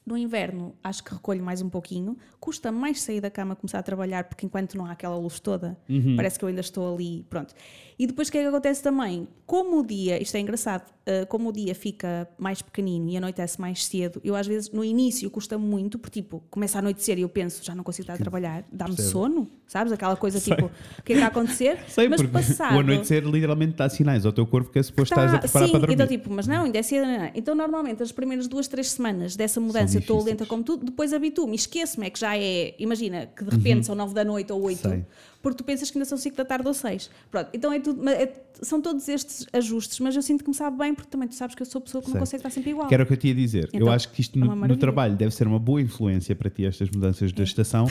No 0.08 0.18
inverno, 0.18 0.74
acho 0.82 1.04
que 1.04 1.14
recolho 1.14 1.44
mais 1.44 1.62
um 1.62 1.68
pouquinho. 1.70 2.18
Custa 2.40 2.72
mais 2.72 3.02
sair 3.02 3.20
da 3.20 3.30
cama, 3.30 3.58
começar 3.58 3.80
a 3.80 3.84
trabalhar, 3.84 4.24
porque 4.24 4.46
enquanto 4.46 4.78
não 4.78 4.86
há 4.86 4.92
aquela 4.94 5.18
luz 5.18 5.38
toda, 5.40 5.78
Uhum. 5.90 6.16
parece 6.16 6.40
que 6.40 6.46
eu 6.46 6.50
ainda 6.50 6.62
estou 6.62 6.94
ali. 6.96 7.26
Pronto. 7.30 7.54
E 8.00 8.06
depois 8.08 8.28
o 8.30 8.32
que 8.32 8.38
é 8.38 8.42
que 8.44 8.48
acontece 8.48 8.82
também? 8.82 9.28
Como 9.46 9.80
o 9.80 9.86
dia, 9.86 10.22
isto 10.22 10.36
é 10.38 10.40
engraçado, 10.40 10.84
uh, 10.90 11.26
como 11.28 11.50
o 11.50 11.52
dia 11.52 11.74
fica 11.76 12.30
mais 12.38 12.62
pequenino 12.62 13.10
e 13.10 13.18
anoitece 13.18 13.60
mais 13.60 13.86
cedo, 13.86 14.22
eu 14.24 14.36
às 14.36 14.46
vezes 14.48 14.70
no 14.72 14.84
início 14.84 15.30
custa 15.32 15.58
muito, 15.58 15.98
porque 15.98 16.22
tipo, 16.22 16.44
começa 16.52 16.78
a 16.78 16.80
anoitecer 16.80 17.18
e 17.18 17.22
eu 17.24 17.30
penso, 17.30 17.64
já 17.64 17.74
não 17.74 17.84
consigo 17.84 18.04
estar 18.04 18.14
a 18.14 18.18
trabalhar, 18.18 18.64
dá-me 18.72 18.96
sono, 19.02 19.50
sabes? 19.66 19.92
Aquela 19.92 20.16
coisa 20.16 20.40
Sei. 20.40 20.54
tipo, 20.56 20.68
o 20.68 21.02
que 21.04 21.14
é 21.14 21.16
que 21.16 21.20
está 21.22 21.26
a 21.26 21.30
acontecer? 21.30 21.80
Sei, 21.90 22.08
Mas 22.08 22.22
passado. 22.22 22.76
o 22.78 22.80
anoitecer 22.82 23.26
literalmente 23.26 23.76
dá 23.76 23.90
sinais 23.90 24.26
ao 24.28 24.32
teu 24.32 24.46
corpo 24.46 24.70
que 24.72 24.78
é 24.80 24.84
suposto 24.84 25.16
Tá, 25.16 25.26
estás 25.26 25.34
a 25.34 25.40
preparar 25.40 25.66
sim, 25.68 25.72
para 25.72 25.80
dormir. 25.82 25.94
Então, 25.96 26.08
tipo, 26.08 26.32
mas 26.32 26.46
não, 26.46 26.66
ainda 26.66 26.78
é 26.78 26.84
cedo. 26.84 27.06
não, 27.08 27.18
não. 27.18 27.32
Então, 27.34 27.56
normalmente, 27.56 28.04
as 28.04 28.12
primeiras 28.12 28.48
duas, 28.48 28.68
três 28.68 28.92
semanas 28.92 29.36
dessa 29.36 29.60
mudança, 29.60 29.97
eu 29.98 30.02
estou 30.02 30.24
lenta 30.24 30.46
como 30.46 30.64
tudo, 30.64 30.86
depois 30.86 31.14
habituo-me, 31.14 31.56
esqueço-me, 31.56 32.08
é 32.08 32.10
que 32.10 32.20
já 32.20 32.38
é, 32.38 32.74
imagina, 32.80 33.28
que 33.28 33.44
de 33.44 33.50
repente 33.50 33.86
são 33.86 33.96
nove 33.96 34.14
da 34.14 34.24
noite 34.24 34.52
ou 34.52 34.62
oito, 34.64 34.86
Uhum. 34.88 34.94
Sei. 34.96 35.06
porque 35.42 35.58
tu 35.58 35.64
pensas 35.64 35.90
que 35.92 35.98
ainda 35.98 36.06
são 36.06 36.18
cinco 36.18 36.36
da 36.38 36.46
tarde 36.46 36.68
ou 36.68 36.74
seis. 36.74 37.10
Pronto, 37.32 37.50
então 37.54 37.72
é 37.72 37.80
tudo, 37.80 38.08
é- 38.10 38.32
são 38.62 38.82
todos 38.82 39.08
estes 39.08 39.46
ajustes, 39.54 40.00
mas 40.00 40.16
eu 40.16 40.22
sinto 40.22 40.44
que 40.44 40.50
me 40.50 40.56
sabe 40.56 40.78
bem, 40.78 40.94
porque 40.94 41.10
também 41.10 41.28
tu 41.28 41.36
sabes 41.36 41.56
que 41.56 41.62
eu 41.62 41.66
sou 41.66 41.80
pessoa 41.82 42.02
que 42.02 42.08
Sei. 42.08 42.14
não 42.16 42.20
consegue 42.22 42.40
estar 42.40 42.50
sempre 42.50 42.72
igual. 42.72 42.88
Que 42.88 42.94
era 42.94 43.04
o 43.04 43.06
que 43.08 43.14
eu 43.14 43.18
te 43.18 43.28
ia 43.28 43.36
dizer. 43.36 43.70
eu 43.74 43.82
Então, 43.82 43.92
acho 43.94 44.10
que 44.12 44.22
isto 44.22 44.38
é 44.38 44.42
no, 44.44 44.54
uma 44.54 44.68
no 44.68 44.78
trabalho 44.78 45.16
deve 45.16 45.32
ser 45.34 45.48
uma 45.48 45.60
boa 45.60 45.82
influência 45.82 46.36
para 46.36 46.50
ti, 46.50 46.66
estas 46.66 46.90
mudanças 46.90 47.32
da 47.32 47.44
estação, 47.44 47.88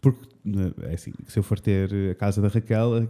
porque 0.00 0.20
é 0.82 0.94
assim, 0.94 1.12
se 1.26 1.38
eu 1.38 1.42
for 1.42 1.58
ter 1.60 1.92
a 2.10 2.14
casa 2.14 2.40
da 2.40 2.48
Raquel, 2.48 3.08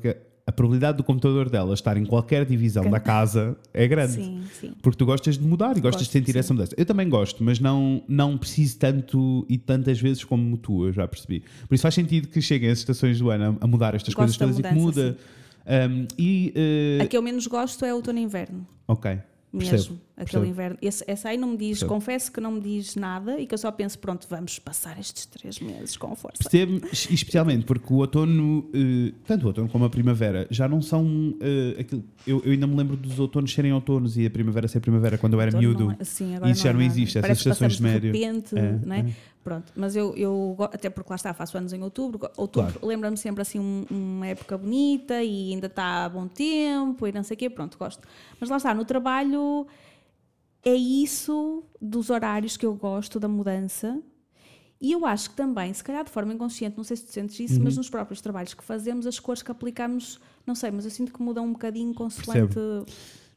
a- 0.48 0.52
probabilidade 0.52 0.96
do 0.98 1.04
computador 1.04 1.48
dela 1.48 1.74
estar 1.74 1.96
em 1.96 2.04
qualquer 2.04 2.44
divisão 2.44 2.88
da 2.90 2.98
casa 2.98 3.56
é 3.72 3.86
grande. 3.86 4.12
Sim, 4.12 4.42
sim. 4.60 4.72
Porque 4.82 4.96
tu 4.98 5.04
gostas 5.06 5.36
de 5.38 5.44
mudar 5.44 5.76
e 5.76 5.80
gostas 5.80 6.02
Gosto, 6.02 6.06
de 6.06 6.18
sentir 6.18 6.32
sim. 6.32 6.38
essa 6.38 6.52
mudança. 6.54 6.74
Eu 6.76 6.86
também 6.86 7.08
gosto, 7.08 7.42
mas 7.44 7.60
não, 7.60 8.02
não 8.08 8.36
preciso 8.38 8.78
tanto 8.78 9.44
e 9.48 9.58
tantas 9.58 10.00
vezes 10.00 10.24
como 10.24 10.56
tu, 10.56 10.86
eu 10.86 10.92
já 10.92 11.06
percebi. 11.06 11.42
Por 11.68 11.74
isso 11.74 11.82
faz 11.82 11.94
sentido 11.94 12.28
que 12.28 12.40
cheguem 12.42 12.70
as 12.70 12.78
estações 12.78 13.18
do 13.18 13.30
ano 13.30 13.56
a, 13.60 13.66
mudar 13.66 13.94
estas 13.94 14.14
Gosto 14.14 14.36
coisas 14.36 14.36
da 14.36 14.46
todas 14.46 14.58
e 14.58 14.62
que 14.62 14.74
mudança, 14.74 15.00
muda. 15.10 15.88
Um, 15.90 16.06
e. 16.18 16.52
eh, 16.56 17.02
A 17.02 17.06
que 17.06 17.16
eu 17.16 17.22
menos 17.22 17.46
gosto 17.46 17.84
é 17.84 17.92
outono 17.92 18.18
e 18.18 18.22
inverno. 18.22 18.66
ok. 18.86 19.18
Mesmo, 19.50 19.70
Percebo, 19.70 19.94
aquele 20.14 20.24
percebo. 20.26 20.44
inverno. 20.44 20.78
Esse, 20.82 21.04
essa 21.06 21.28
aí 21.30 21.38
não 21.38 21.48
me 21.48 21.56
diz, 21.56 21.68
Percebo. 21.78 21.88
confesso 21.94 22.30
que 22.30 22.38
não 22.38 22.52
me 22.52 22.60
diz 22.60 22.94
nada 22.96 23.40
e 23.40 23.46
que 23.46 23.54
eu 23.54 23.58
só 23.58 23.72
penso, 23.72 23.98
pronto, 23.98 24.26
vamos 24.28 24.58
passar 24.58 24.98
estes 25.00 25.24
três 25.24 25.58
meses 25.58 25.96
com 25.96 26.14
força. 26.14 26.42
Percebo, 26.42 26.80
e 27.10 27.14
especialmente 27.14 27.64
porque 27.64 27.90
o 27.90 27.96
outono, 27.96 28.68
eh, 28.74 29.14
tanto 29.26 29.44
o 29.44 29.46
outono 29.46 29.68
como 29.70 29.86
a 29.86 29.90
primavera, 29.90 30.46
já 30.50 30.68
não 30.68 30.82
são 30.82 31.34
eh, 31.40 31.80
aquilo. 31.80 32.04
Eu, 32.26 32.42
eu 32.44 32.52
ainda 32.52 32.66
me 32.66 32.76
lembro 32.76 32.94
dos 32.94 33.18
outonos 33.18 33.50
serem 33.52 33.72
outonos 33.72 34.18
e 34.18 34.26
a 34.26 34.30
primavera 34.30 34.68
ser 34.68 34.80
primavera 34.80 35.16
quando 35.16 35.32
eu 35.32 35.40
era 35.40 35.56
miúdo. 35.58 35.86
não 35.86 35.92
é- 35.98 36.04
sim, 36.04 36.34
agora 36.36 36.50
Isso 36.52 36.62
já 36.62 36.68
é 36.68 36.72
não 36.74 36.80
nada. 36.80 36.92
existe, 36.92 37.18
essas 37.18 37.38
estações 37.38 37.76
de 37.76 37.82
médio. 37.82 38.12
repente, 38.12 38.58
É, 38.58 38.78
não 38.84 38.94
é? 38.96 39.06
Pronto, 39.48 39.72
mas 39.74 39.96
eu, 39.96 40.14
eu 40.16 40.56
até 40.60 40.90
porque 40.90 41.10
lá 41.10 41.16
está, 41.16 41.32
faço 41.32 41.56
anos 41.56 41.72
em 41.72 41.82
outubro, 41.82 42.30
outubro 42.36 42.72
Claro. 42.72 42.86
lembra-me 42.86 43.16
sempre 43.16 43.40
assim 43.42 43.58
um- 43.58 43.84
uma 43.90 44.26
época 44.26 44.58
bonita 44.58 45.22
e 45.22 45.52
ainda 45.52 45.66
está 45.68 46.04
a 46.04 46.08
bom 46.08 46.28
tempo 46.28 47.06
e 47.06 47.12
não 47.12 47.22
sei 47.22 47.34
o 47.34 47.38
quê, 47.38 47.48
pronto, 47.48 47.78
gosto. 47.78 48.06
Mas 48.38 48.50
lá 48.50 48.56
está, 48.58 48.74
no 48.74 48.84
trabalho 48.84 49.66
é 50.64 50.74
isso 50.74 51.62
dos 51.80 52.10
horários 52.10 52.56
que 52.56 52.66
eu 52.66 52.74
gosto, 52.74 53.18
da 53.18 53.28
mudança. 53.28 53.98
E 54.80 54.92
eu 54.92 55.04
acho 55.06 55.30
que 55.30 55.36
também, 55.36 55.72
se 55.74 55.82
calhar 55.82 56.04
de 56.04 56.10
forma 56.10 56.32
inconsciente, 56.32 56.76
não 56.76 56.84
sei 56.84 56.96
se 56.96 57.04
tu 57.06 57.12
sentes 57.12 57.40
isso, 57.40 57.56
Uhum. 57.58 57.64
mas 57.64 57.76
nos 57.76 57.88
próprios 57.90 58.20
trabalhos 58.20 58.54
que 58.54 58.62
fazemos, 58.62 59.06
as 59.06 59.18
cores 59.18 59.42
que 59.42 59.50
aplicamos, 59.50 60.20
não 60.46 60.54
sei, 60.54 60.70
mas 60.70 60.84
eu 60.84 60.90
sinto 60.90 61.12
que 61.12 61.20
mudam 61.22 61.44
um 61.46 61.52
bocadinho 61.52 61.92
consoante. 61.94 62.54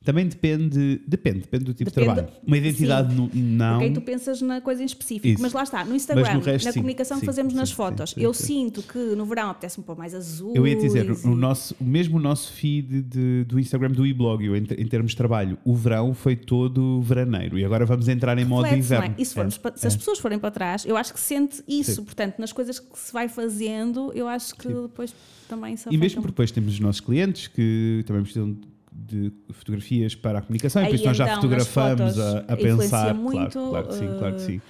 Também 0.03 0.27
depende, 0.27 0.99
depende, 1.07 1.41
depende 1.41 1.63
do 1.65 1.73
tipo 1.75 1.91
Depende- 1.91 2.07
de 2.09 2.15
trabalho. 2.15 2.37
Uma 2.45 2.57
identidade 2.57 3.13
no- 3.13 3.29
não. 3.35 3.79
Aí 3.81 3.93
tu 3.93 4.01
pensas 4.01 4.41
na 4.41 4.59
coisa 4.59 4.81
em 4.81 4.85
específico. 4.85 5.27
Isso. 5.27 5.41
Mas 5.41 5.53
lá 5.53 5.61
está, 5.61 5.85
no 5.85 5.95
Instagram, 5.95 6.33
no 6.33 6.39
resto, 6.39 6.65
na 6.65 6.71
sim, 6.71 6.79
comunicação 6.79 7.17
que 7.17 7.21
sim, 7.21 7.25
fazemos 7.27 7.53
sim, 7.53 7.59
nas 7.59 7.69
sim, 7.69 7.75
fotos, 7.75 8.09
sim, 8.09 8.21
eu 8.21 8.33
sim. 8.33 8.45
sinto 8.45 8.81
que 8.81 8.97
no 8.97 9.25
verão 9.25 9.51
apetece-me 9.51 9.85
pôr 9.85 9.95
mais 9.95 10.15
azul. 10.15 10.53
Eu 10.55 10.65
ia 10.67 10.75
dizer, 10.75 11.11
o 11.23 11.35
nosso, 11.35 11.75
mesmo 11.79 12.17
o 12.17 12.19
nosso 12.19 12.51
feed 12.51 13.03
de- 13.03 13.43
do 13.43 13.59
Instagram 13.59 13.91
do 13.91 14.03
e-blog, 14.03 14.43
em, 14.47 14.55
em 14.57 14.87
termos 14.87 15.11
de 15.11 15.17
trabalho, 15.17 15.55
o 15.63 15.75
verão 15.75 16.15
foi 16.15 16.35
todo 16.35 16.99
veraneiro 17.03 17.59
e 17.59 17.63
agora 17.63 17.85
vamos 17.85 18.07
entrar 18.07 18.35
em 18.39 18.45
modo 18.45 18.63
não 18.67 18.73
é? 18.73 18.77
inverno. 18.79 19.13
E 19.19 19.23
se, 19.25 19.35
formos 19.35 19.59
É, 19.63 19.71
se 19.77 19.85
as 19.85 19.93
é. 19.93 19.97
pessoas 19.97 20.17
forem 20.17 20.39
para 20.39 20.49
trás, 20.49 20.83
eu 20.83 20.97
acho 20.97 21.13
que 21.13 21.19
sente 21.19 21.63
isso. 21.67 21.97
Sim. 21.97 22.03
Portanto, 22.05 22.39
nas 22.39 22.51
coisas 22.51 22.79
que 22.79 22.97
se 22.97 23.13
vai 23.13 23.29
fazendo, 23.29 24.11
eu 24.15 24.27
acho 24.27 24.55
que 24.55 24.67
Sim. 24.67 24.81
depois 24.81 25.13
também 25.47 25.77
se 25.77 25.87
E 25.91 25.95
mesmo 25.97 26.21
porque 26.23 26.31
depois 26.31 26.49
temos 26.49 26.73
os 26.73 26.79
nossos 26.79 27.01
clientes 27.01 27.47
que 27.47 28.03
também 28.07 28.23
precisam 28.23 28.55
de 28.91 29.31
fotografias 29.51 30.15
para 30.15 30.39
a 30.39 30.41
comunicação, 30.41 30.83
e 30.83 30.87
por 30.87 30.95
isso 30.95 31.05
nós 31.05 31.17
já 31.17 31.23
então, 31.25 31.35
fotografamos 31.35 32.19
a, 32.19 32.39
a 32.39 32.57
pensar. 32.57 33.13
muito, 33.15 33.51
claro, 33.51 33.69
claro 33.69 33.87
que 33.87 33.93
sim, 33.95 34.07
claro 34.19 34.35
que 34.35 34.41
eh, 34.41 34.45
sim. 34.45 34.61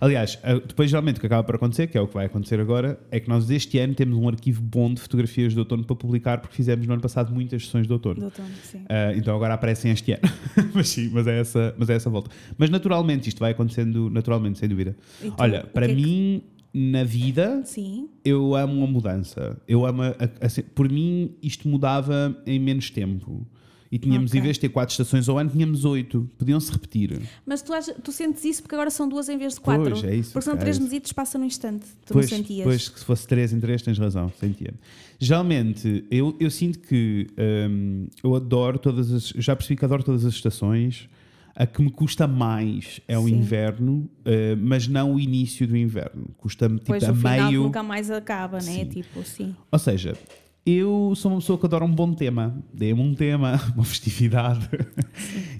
Aliás, 0.00 0.38
depois 0.66 0.88
geralmente 0.88 1.18
o 1.18 1.20
que 1.20 1.26
acaba 1.26 1.44
por 1.44 1.56
acontecer, 1.56 1.86
que 1.86 1.98
é 1.98 2.00
o 2.00 2.08
que 2.08 2.14
vai 2.14 2.24
acontecer 2.24 2.58
agora, 2.58 2.98
é 3.10 3.20
que 3.20 3.28
nós 3.28 3.50
este 3.50 3.78
ano 3.78 3.94
temos 3.94 4.16
um 4.16 4.26
arquivo 4.28 4.62
bom 4.62 4.94
de 4.94 4.98
fotografias 4.98 5.52
de 5.52 5.58
outono 5.58 5.84
para 5.84 5.94
publicar, 5.94 6.40
porque 6.40 6.56
fizemos 6.56 6.86
no 6.86 6.94
ano 6.94 7.02
passado 7.02 7.34
muitas 7.34 7.66
sessões 7.66 7.86
de 7.86 7.92
outono. 7.92 8.14
Do 8.16 8.24
outono, 8.24 8.48
sim. 8.62 8.82
Ah, 8.88 9.12
então 9.14 9.36
agora 9.36 9.52
aparecem 9.52 9.90
este 9.92 10.12
ano. 10.12 10.22
mas 10.74 10.88
sim, 10.88 11.10
mas 11.12 11.26
é, 11.26 11.40
essa, 11.40 11.74
mas 11.76 11.90
é 11.90 11.94
essa 11.96 12.08
volta. 12.08 12.30
Mas 12.56 12.70
naturalmente, 12.70 13.28
isto 13.28 13.40
vai 13.40 13.52
acontecendo 13.52 14.08
naturalmente, 14.08 14.58
sem 14.58 14.70
dúvida. 14.70 14.96
Olha, 15.36 15.64
para 15.64 15.84
que 15.84 15.92
é 15.92 15.94
que- 15.96 16.02
mim, 16.02 16.42
na 16.72 17.04
vida, 17.04 17.60
Sim, 17.66 18.08
eu 18.24 18.54
amo 18.54 18.82
a 18.82 18.86
mudança. 18.86 19.60
Eu 19.68 19.84
amo 19.84 20.00
a, 20.02 20.06
a- 20.08 20.12
a- 20.46 20.62
por 20.74 20.88
mim, 20.88 21.34
isto 21.42 21.68
mudava 21.68 22.34
em 22.46 22.58
menos 22.58 22.88
tempo. 22.88 23.46
E 23.92 23.98
tínhamos, 23.98 24.30
Ok. 24.30 24.38
em 24.38 24.42
vez 24.44 24.54
de 24.56 24.60
ter 24.60 24.68
quatro 24.68 24.92
estações 24.92 25.28
ao 25.28 25.36
ano, 25.36 25.50
tínhamos 25.50 25.84
oito. 25.84 26.30
Podiam-se 26.38 26.70
repetir. 26.70 27.20
mas 27.44 27.60
tu, 27.60 27.72
tu 28.04 28.12
sentes 28.12 28.44
isso 28.44 28.62
porque 28.62 28.76
agora 28.76 28.88
são 28.90 29.08
duas 29.08 29.28
em 29.28 29.36
vez 29.36 29.54
de 29.54 29.60
quatro. 29.60 29.90
Pois, 29.90 30.04
é 30.04 30.14
isso, 30.14 30.32
Porque 30.32 30.44
são 30.44 30.54
é 30.54 30.56
três 30.58 30.78
mesitos, 30.78 31.12
passa 31.12 31.36
no 31.36 31.44
instante. 31.44 31.86
Tu 32.06 32.12
Pois, 32.12 32.30
não 32.30 32.38
sentias. 32.38 32.64
pois, 32.64 32.88
que 32.88 32.98
se 33.00 33.04
fosse 33.04 33.26
três 33.26 33.52
em 33.52 33.58
três, 33.58 33.82
tens 33.82 33.98
razão, 33.98 34.30
sentia. 34.38 34.72
Geralmente, 35.18 36.04
eu, 36.10 36.36
eu 36.38 36.50
sinto 36.50 36.78
que 36.78 37.26
hum, 37.68 38.06
eu 38.22 38.34
adoro 38.36 38.78
todas 38.78 39.12
as. 39.12 39.24
Já 39.36 39.56
percebi 39.56 39.76
que 39.78 39.84
adoro 39.84 40.02
todas 40.04 40.24
as 40.24 40.34
estações. 40.34 41.08
A 41.52 41.66
que 41.66 41.82
me 41.82 41.90
custa 41.90 42.26
mais 42.28 43.00
é 43.08 43.18
o 43.18 43.24
Sim. 43.26 43.34
inverno, 43.34 44.08
eh, 44.24 44.54
mas 44.56 44.86
não 44.88 45.14
o 45.16 45.20
início 45.20 45.66
do 45.66 45.76
inverno. 45.76 46.30
Custa-me 46.38 46.76
tipo 46.78 46.86
Pois 46.92 47.02
a 47.04 47.10
o 47.10 47.14
final 47.14 47.52
nunca 47.52 47.82
mais 47.82 48.08
acaba, 48.10 48.58
né? 48.58 48.62
Sim. 48.62 48.84
Tipo, 48.86 49.22
sim. 49.24 49.54
Ou 49.70 49.78
seja, 49.78 50.16
eu 50.64 51.14
sou 51.16 51.32
uma 51.32 51.38
pessoa 51.40 51.58
que 51.58 51.64
adora 51.66 51.84
um 51.84 51.90
bom 51.92 52.12
tema. 52.12 52.54
Dê-me 52.72 53.00
um 53.00 53.14
tema, 53.14 53.58
uma 53.74 53.84
festividade. 53.84 54.68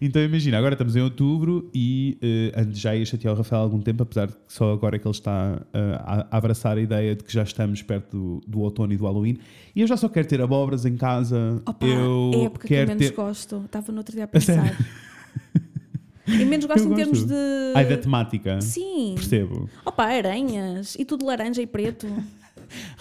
então 0.01 0.23
imagina, 0.23 0.59
agora 0.59 0.75
estamos 0.75 0.95
em 0.95 1.01
outubro 1.01 1.71
e 1.75 2.19
eh, 2.23 2.53
antes 2.61 2.79
já 2.79 2.95
ia 2.95 3.05
chatear 3.07 3.35
o 3.35 3.37
Rafael 3.37 3.63
há 3.63 3.65
algum 3.65 3.81
tempo, 3.81 4.03
apesar 4.03 4.27
de 4.27 4.35
que 4.35 4.41
só 4.49 4.73
agora 4.73 4.97
é 4.97 4.99
que 4.99 5.07
ele 5.07 5.15
está 5.15 5.61
eh, 5.73 6.01
a, 6.01 6.37
abraçar 6.37 6.77
a 6.77 6.81
ideia 6.81 7.17
de 7.17 7.25
que 7.25 7.33
já 7.33 7.43
estamos 7.43 7.83
perto 7.83 8.11
do, 8.17 8.41
do 8.47 8.61
outono 8.61 8.93
e 8.93 8.97
do 8.97 9.05
Halloween. 9.05 9.39
E 9.75 9.81
eu 9.81 9.87
já 9.87 9.97
só 9.97 10.09
quero 10.09 10.29
ter 10.29 10.41
abóboras 10.41 10.85
em 10.85 10.97
casa. 10.97 11.63
Opa, 11.67 11.87
eu 11.87 12.31
é 12.35 12.37
a 12.37 12.45
época 12.45 12.69
que 12.69 12.75
eu 12.75 12.79
quero 12.79 12.89
menos 12.89 13.07
ter. 13.09 13.15
gosto. 13.15 13.63
Estava 13.65 13.93
no 13.93 13.99
outro 13.99 14.15
dia 14.15 14.25
a 14.25 14.29
pensar. 14.29 14.77
e 16.27 16.45
menos 16.45 16.67
gosto 16.67 16.85
Eu 16.87 16.93
em 16.93 16.95
termos 16.95 17.19
gosto. 17.21 17.29
de. 17.29 17.73
Ai, 17.75 17.87
da 17.87 17.97
temática. 17.97 18.61
Sim. 18.61 19.15
Percebo. 19.17 19.69
Opa, 19.85 20.05
aranhas 20.05 20.95
e 20.99 21.05
tudo 21.05 21.25
laranja 21.25 21.63
e 21.63 21.67
preto. 21.67 22.07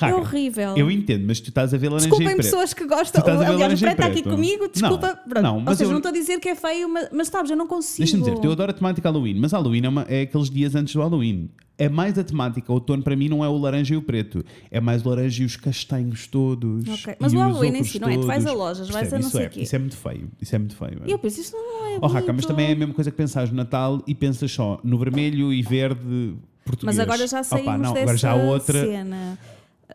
É 0.01 0.13
horrível. 0.13 0.75
Eu 0.77 0.89
entendo, 0.91 1.25
mas 1.27 1.39
tu 1.39 1.49
estás 1.49 1.73
a 1.73 1.77
ver 1.77 1.87
laranja 1.89 2.07
e 2.07 2.09
Desculpem 2.09 2.35
preto. 2.35 2.45
pessoas 2.45 2.73
que 2.73 2.83
Tu 2.83 2.89
gostam. 2.89 3.19
estás 3.19 3.41
a 3.41 3.43
ver 3.45 3.51
Aliás, 3.51 3.73
o 3.73 3.75
e 3.75 3.79
preto 3.79 3.93
está 3.93 4.05
aqui 4.07 4.23
comigo, 4.23 4.67
desculpa. 4.71 5.19
Não, 5.35 5.41
não, 5.41 5.55
Ou 5.55 5.61
mas 5.61 5.77
seja, 5.77 5.89
eu- 5.89 5.91
não 5.91 5.97
estou 5.99 6.09
a 6.09 6.13
dizer 6.13 6.39
que 6.39 6.49
é 6.49 6.55
feio, 6.55 6.89
mas, 6.89 7.09
mas 7.11 7.27
sabes, 7.27 7.51
eu 7.51 7.57
não 7.57 7.67
consigo. 7.67 7.97
Deixa-me 7.99 8.23
dizer, 8.23 8.37
eu 8.45 8.51
adoro 8.51 8.71
a 8.71 8.73
temática 8.73 9.09
Halloween, 9.09 9.35
mas 9.39 9.51
Halloween 9.51 9.85
é, 9.85 9.89
uma- 9.89 10.05
é 10.09 10.21
aqueles 10.21 10.49
dias 10.49 10.75
antes 10.75 10.93
do 10.93 11.01
Halloween. 11.01 11.49
É 11.81 11.87
mais 11.87 12.19
a 12.19 12.23
temática, 12.25 12.69
o 12.73 12.75
outono 12.75 13.01
para 13.01 13.15
mim 13.15 13.29
não 13.29 13.41
é 13.41 13.47
o 13.47 13.57
laranja 13.57 13.93
e 13.93 13.97
o 13.97 14.01
preto, 14.01 14.43
é 14.69 14.81
mais 14.81 15.05
o 15.05 15.07
laranja 15.09 15.43
e 15.43 15.45
os 15.45 15.55
castanhos 15.55 16.27
todos. 16.27 16.85
Ok, 16.89 17.15
mas 17.17 17.31
e 17.31 17.37
o 17.37 17.39
Halloween 17.39 17.77
em 17.77 17.83
si, 17.85 17.99
não 18.01 18.09
é? 18.09 18.17
Tu 18.17 18.27
vais 18.27 18.45
a 18.45 18.51
lojas, 18.51 18.89
vais 18.89 19.13
a 19.13 19.17
não 19.17 19.21
isso 19.21 19.29
sei 19.37 19.45
é, 19.45 19.47
o 19.47 19.49
quê. 19.49 19.61
Isso 19.61 19.75
é 19.77 19.79
muito 19.79 19.95
feio, 19.95 20.29
isso 20.41 20.55
é 20.55 20.59
muito 20.59 20.75
feio. 20.75 21.01
E 21.05 21.11
eu 21.11 21.17
penso, 21.17 21.39
isto 21.39 21.55
não 21.55 21.85
é 21.87 21.99
Oh, 22.01 22.07
Raca, 22.07 22.33
mas 22.33 22.45
também 22.45 22.67
é 22.67 22.71
a 22.73 22.75
mesma 22.75 22.93
coisa 22.93 23.09
que 23.09 23.15
pensares 23.15 23.49
no 23.49 23.55
Natal 23.55 24.03
e 24.05 24.13
pensas 24.13 24.51
só 24.51 24.77
no 24.83 24.97
vermelho 24.97 25.53
e 25.53 25.61
verde 25.61 26.35
português. 26.65 26.97
Mas 26.97 26.99
agora 26.99 27.25
já 27.25 27.43
saímos 27.43 27.69
Opa, 27.69 27.77
não, 27.77 27.93
dessa 27.93 28.01
agora 28.03 28.17
já 28.17 28.35
outra. 28.35 28.85
cena. 28.85 29.39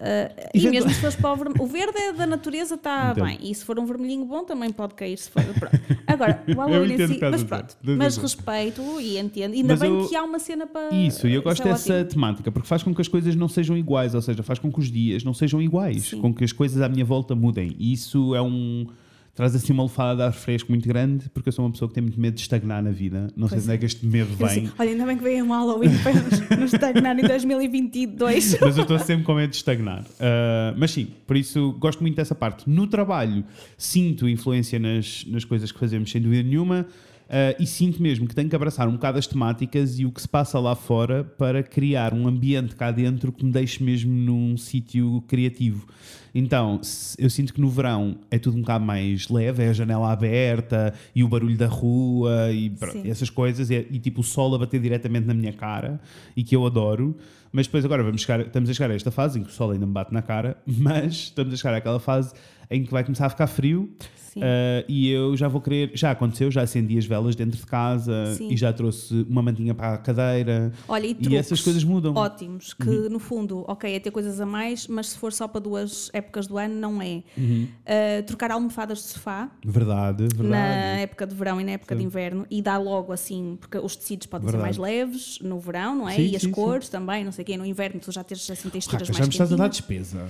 Ah, 0.00 0.28
E 0.52 0.68
mesmo 0.68 0.90
se 0.90 1.00
fores 1.00 1.14
para 1.16 1.32
o 1.32 1.36
vermelho, 1.36 1.62
o 1.62 1.66
verde 1.66 1.96
é 1.98 2.12
da 2.12 2.26
natureza, 2.26 2.74
está 2.74 3.12
Entendo. 3.12 3.24
bem. 3.26 3.38
E 3.42 3.54
se 3.54 3.64
for 3.64 3.78
um 3.78 3.86
vermelhinho 3.86 4.24
bom, 4.24 4.44
também 4.44 4.70
pode 4.72 4.94
cair. 4.94 5.16
Se 5.16 5.30
for, 5.30 5.42
pronto. 5.44 5.78
Agora, 6.06 6.42
o 6.48 6.52
Halloween 6.58 6.94
em 6.94 7.06
si, 7.06 7.18
mas 7.20 7.42
pronto. 7.44 7.76
Mas 7.82 8.16
respeito 8.16 8.82
e 9.00 9.18
entendo. 9.18 9.52
Ainda 9.54 9.68
Mas 9.74 9.80
bem 9.80 9.90
eu- 10.00 10.08
que 10.08 10.16
há 10.16 10.24
uma 10.24 10.38
cena 10.40 10.66
para. 10.66 10.92
Isso, 10.94 11.28
e 11.28 11.34
eu 11.34 11.42
gosto 11.42 11.62
é 11.62 11.70
dessa 11.70 11.94
ótimo. 11.94 12.08
temática, 12.10 12.50
porque 12.50 12.66
faz 12.68 12.82
com 12.82 12.92
que 12.94 13.00
as 13.00 13.08
coisas 13.08 13.36
não 13.36 13.46
sejam 13.48 13.76
iguais, 13.78 14.14
ou 14.16 14.20
seja, 14.22 14.42
faz 14.42 14.58
com 14.58 14.72
que 14.72 14.80
os 14.80 14.90
dias 14.90 15.22
não 15.22 15.32
sejam 15.32 15.62
iguais, 15.62 16.08
Sim. 16.08 16.20
com 16.20 16.34
que 16.34 16.42
as 16.42 16.52
coisas 16.52 16.82
à 16.82 16.88
minha 16.88 17.04
volta 17.04 17.34
mudem. 17.36 17.74
E 17.78 17.92
isso 17.92 18.34
é 18.34 18.42
um. 18.42 18.86
Traz 19.34 19.54
assim 19.54 19.72
uma 19.72 19.82
lefada 19.82 20.16
de 20.16 20.22
ar 20.22 20.32
fresco 20.32 20.70
muito 20.70 20.86
grande, 20.86 21.28
porque 21.30 21.48
eu 21.48 21.52
sou 21.52 21.64
uma 21.64 21.72
pessoa 21.72 21.88
que 21.88 21.94
tem 21.94 22.02
muito 22.02 22.20
medo 22.20 22.34
de 22.34 22.40
estagnar 22.40 22.82
na 22.82 22.90
vida. 22.90 23.28
Não 23.36 23.48
sei 23.48 23.56
Pois 23.56 23.62
de 23.64 23.68
onde 23.68 23.74
é 23.74 23.78
que 23.78 23.86
este 23.86 24.06
medo 24.06 24.34
vem. 24.36 24.46
assim, 24.46 24.70
Olha, 24.78 24.90
ainda 24.90 25.06
bem 25.06 25.16
que 25.16 25.22
veio 25.22 25.44
um 25.44 25.48
Halloween 25.48 25.90
para 25.98 26.56
nos, 26.56 26.72
estagnar 26.72 27.18
em 27.18 27.26
2022. 27.26 28.58
mas 28.62 28.76
eu 28.76 28.82
estou 28.82 28.98
sempre 28.98 29.24
com 29.24 29.34
medo 29.34 29.50
de 29.50 29.56
estagnar. 29.56 30.04
Ah, 30.20 30.74
mas 30.76 30.92
sim, 30.92 31.08
por 31.26 31.36
isso 31.36 31.72
gosto 31.78 32.00
muito 32.00 32.16
dessa 32.16 32.34
parte. 32.34 32.68
No 32.68 32.86
trabalho, 32.86 33.44
sinto 33.76 34.28
influência 34.28 34.78
nas, 34.78 35.24
nas 35.26 35.44
coisas 35.44 35.72
que 35.72 35.78
fazemos, 35.78 36.10
sem 36.10 36.20
dúvida 36.22 36.42
nenhuma. 36.42 36.86
Ah, 37.28 37.54
e 37.58 37.66
sinto 37.66 38.02
mesmo 38.02 38.26
que 38.26 38.34
tenho 38.34 38.48
que 38.48 38.56
abraçar 38.56 38.88
um 38.88 38.92
bocado 38.92 39.18
as 39.18 39.26
temáticas 39.26 39.98
e 39.98 40.04
o 40.04 40.12
que 40.12 40.20
se 40.20 40.28
passa 40.28 40.58
lá 40.58 40.74
fora 40.74 41.24
para 41.24 41.62
criar 41.62 42.12
um 42.12 42.26
ambiente 42.28 42.76
cá 42.76 42.90
dentro 42.90 43.32
que 43.32 43.44
me 43.44 43.50
deixe 43.50 43.82
mesmo 43.82 44.12
num 44.12 44.56
sítio 44.56 45.22
criativo. 45.26 45.86
Então, 46.34 46.80
eu 47.16 47.30
sinto 47.30 47.54
que 47.54 47.60
no 47.60 47.70
verão 47.70 48.16
é 48.28 48.38
tudo 48.38 48.56
um 48.56 48.60
bocado 48.60 48.84
mais 48.84 49.28
leve, 49.28 49.62
é 49.62 49.68
a 49.68 49.72
janela 49.72 50.10
aberta 50.10 50.92
e 51.14 51.22
o 51.22 51.28
barulho 51.28 51.56
da 51.56 51.68
rua 51.68 52.50
e 52.50 52.70
pronto, 52.70 53.06
essas 53.06 53.30
coisas, 53.30 53.70
e, 53.70 53.86
e 53.90 53.98
tipo 54.00 54.20
o 54.20 54.24
sol 54.24 54.52
a 54.54 54.58
bater 54.58 54.80
diretamente 54.80 55.26
na 55.26 55.34
minha 55.34 55.52
cara 55.52 56.00
e 56.36 56.42
que 56.42 56.54
eu 56.56 56.66
adoro. 56.66 57.16
Mas 57.52 57.66
depois 57.66 57.84
agora 57.84 58.02
vamos 58.02 58.22
chegar, 58.22 58.40
estamos 58.40 58.68
a 58.68 58.74
chegar 58.74 58.90
a 58.90 58.94
esta 58.94 59.12
fase 59.12 59.38
em 59.38 59.44
que 59.44 59.48
o 59.48 59.52
sol 59.52 59.70
ainda 59.70 59.86
me 59.86 59.92
bate 59.92 60.12
na 60.12 60.22
cara, 60.22 60.58
mas 60.66 61.14
estamos 61.14 61.54
a 61.54 61.56
chegar 61.56 61.74
àquela 61.76 62.00
fase 62.00 62.34
em 62.68 62.82
que 62.82 62.90
vai 62.90 63.04
começar 63.04 63.26
a 63.26 63.30
ficar 63.30 63.46
frio 63.46 63.94
Sim. 64.00 64.23
Uh, 64.40 64.84
e 64.88 65.10
eu 65.10 65.36
já 65.36 65.48
vou 65.48 65.60
querer, 65.60 65.90
já 65.94 66.10
aconteceu, 66.10 66.50
já 66.50 66.62
acendi 66.62 66.96
as 66.98 67.04
velas 67.06 67.34
dentro 67.34 67.58
de 67.58 67.66
casa 67.66 68.34
Sim. 68.36 68.48
e 68.50 68.56
já 68.56 68.72
trouxe 68.72 69.26
uma 69.28 69.42
mantinha 69.42 69.74
para 69.74 69.94
a 69.94 69.98
cadeira 69.98 70.72
Olha, 70.88 71.06
e, 71.06 71.16
e 71.20 71.36
essas 71.36 71.60
coisas 71.60 71.82
mudam. 71.84 72.14
Ótimos, 72.14 72.74
que 72.74 72.88
Uhum. 72.88 73.08
no 73.10 73.18
fundo, 73.18 73.64
ok, 73.68 73.94
é 73.94 73.98
ter 74.00 74.10
coisas 74.10 74.40
a 74.40 74.46
mais, 74.46 74.86
mas 74.86 75.10
se 75.10 75.18
for 75.18 75.32
só 75.32 75.46
para 75.48 75.60
duas 75.60 76.10
épocas 76.12 76.46
do 76.46 76.58
ano, 76.58 76.74
não 76.74 77.00
é. 77.02 77.22
Uhum. 77.36 77.66
Uh, 77.84 78.22
trocar 78.26 78.50
almofadas 78.50 78.98
de 78.98 79.04
sofá 79.04 79.50
Verdade, 79.64 80.22
verdade. 80.35 80.48
na 80.48 80.56
época 81.00 81.26
de 81.26 81.35
verão 81.35 81.61
e 81.61 81.64
na 81.64 81.72
época 81.72 81.94
de 81.94 82.00
Sim. 82.00 82.06
inverno 82.06 82.46
e 82.50 82.61
dá 82.62 82.78
logo 82.78 83.12
assim, 83.12 83.56
porque 83.61 83.78
os 83.78 83.96
tecidos 83.96 84.26
podem 84.26 84.46
Verdade. 84.48 84.74
ser 84.74 84.80
mais 84.80 84.90
leves 84.90 85.38
no 85.40 85.59
verão, 85.59 85.94
não 85.96 86.09
é? 86.09 86.16
Sim, 86.16 86.30
e 86.30 86.37
as 86.37 86.46
cores 86.46 86.88
também, 86.88 87.24
não 87.24 87.32
sei 87.32 87.42
o 87.42 87.46
quê. 87.46 87.56
No 87.56 87.64
inverno 87.66 88.00
tu 88.00 88.11
já 88.12 88.22
tens 88.24 88.48
assim 88.50 88.68
texturas 88.68 89.09
Raca, 89.09 89.12
já 89.12 89.18
mais 89.18 89.28
me 89.28 89.32
estás 89.35 89.52
a 89.52 89.56
dar 89.56 89.68
despesa. 89.68 90.28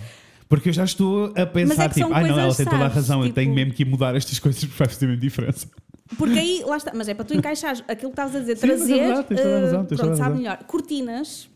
Porque 0.49 0.69
eu 0.69 0.73
já 0.73 0.85
estou 0.85 1.33
a 1.37 1.47
pensar, 1.47 1.85
é 1.85 1.89
tipo, 1.89 2.13
ai 2.13 2.29
não, 2.29 2.39
ela 2.39 2.55
tem 2.55 2.67
toda 2.67 2.85
a 2.85 2.89
razão, 2.89 3.21
eu 3.21 3.25
tipo- 3.25 3.35
tenho 3.37 3.55
mesmo 3.55 3.73
que 3.73 3.85
mudar 3.85 4.15
estas 4.15 4.39
coisas 4.39 4.63
porque 4.65 4.77
faz 4.77 4.97
mesmo 5.03 5.17
diferença. 5.17 5.67
Porque 6.19 6.39
aí, 6.39 6.63
lá 6.67 6.77
está, 6.77 6.93
mas 6.95 7.09
é 7.09 7.15
para 7.15 7.25
tu 7.25 7.35
encaixares 7.35 7.83
aquilo 7.89 8.11
que 8.13 8.21
estás 8.21 8.37
a 8.37 8.41
dizer, 8.41 8.57
Sim, 8.59 8.67
mas 8.67 8.75
é 8.83 8.85
trazer, 8.87 9.01
verdade, 9.07 9.27
tens 9.29 9.41
toda 9.41 9.57
a 9.57 9.61
razão, 9.61 9.85
tens 9.87 10.01
pronto, 10.01 10.17
sabe 10.17 10.37
melhor. 10.37 10.59
Cortinas, 10.65 11.49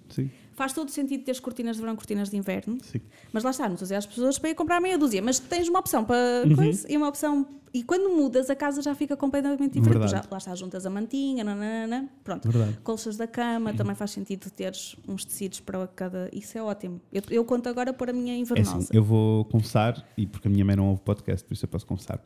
faz 0.59 0.73
todo 0.75 0.90
sentido 0.90 1.25
teres 1.25 1.40
cortinas 1.40 1.77
de 1.77 1.83
verão, 1.83 1.97
cortinas 1.97 2.29
de 2.29 2.37
inverno. 2.37 2.77
sim. 2.83 3.01
Mas 3.33 3.42
lá 3.44 3.51
está, 3.51 3.64
não 3.66 3.75
estou 3.75 3.85
a 3.85 3.87
dizer 3.87 3.94
às 3.94 4.05
pessoas 4.07 4.38
para 4.38 4.51
ir 4.51 4.55
comprar 4.55 4.81
meia 4.81 4.99
dúzia, 4.99 5.23
mas 5.23 5.38
tens 5.38 5.68
uma 5.68 5.79
opção 5.79 6.05
para 6.05 6.16
Uhum. 6.47 6.55
coisa 6.57 6.87
e 6.92 6.97
uma 6.97 7.09
opção. 7.09 7.47
E 7.73 7.83
quando 7.83 8.09
mudas, 8.16 8.49
a 8.51 8.57
casa 8.57 8.81
já 8.83 8.94
fica 8.94 9.14
completamente 9.16 9.79
diferente. 9.79 10.09
Já, 10.11 10.25
lá 10.31 10.38
está, 10.38 10.55
juntas 10.55 10.85
a 10.87 10.90
mantinha, 10.90 11.44
nananana, 11.44 12.09
pronto. 12.25 12.51
Verdade. 12.51 12.79
Colchas 12.83 13.16
da 13.16 13.27
cama, 13.27 13.75
também 13.75 13.94
faz 13.94 14.11
sentido 14.11 14.51
teres 14.51 14.97
uns 15.07 15.25
tecidos 15.25 15.61
para 15.61 15.87
cada. 15.88 16.31
Isso 16.33 16.57
é 16.59 16.62
ótimo. 16.62 16.99
Eu, 17.12 17.23
eu 17.31 17.44
conto 17.44 17.68
agora 17.68 17.92
por 17.92 18.09
a 18.09 18.12
minha 18.12 18.33
É 18.35 18.38
invernosa. 18.38 18.79
assim, 18.79 18.88
eu 18.90 19.05
vou 19.05 19.44
confessar, 19.44 20.03
e 20.16 20.27
porque 20.27 20.49
a 20.49 20.51
minha 20.51 20.64
mãe 20.64 20.77
não 20.77 20.88
ouve 20.88 21.03
podcast, 21.03 21.44
por 21.47 21.53
isso 21.55 21.64
eu 21.64 21.68
posso 21.68 21.87
confessar, 21.87 22.21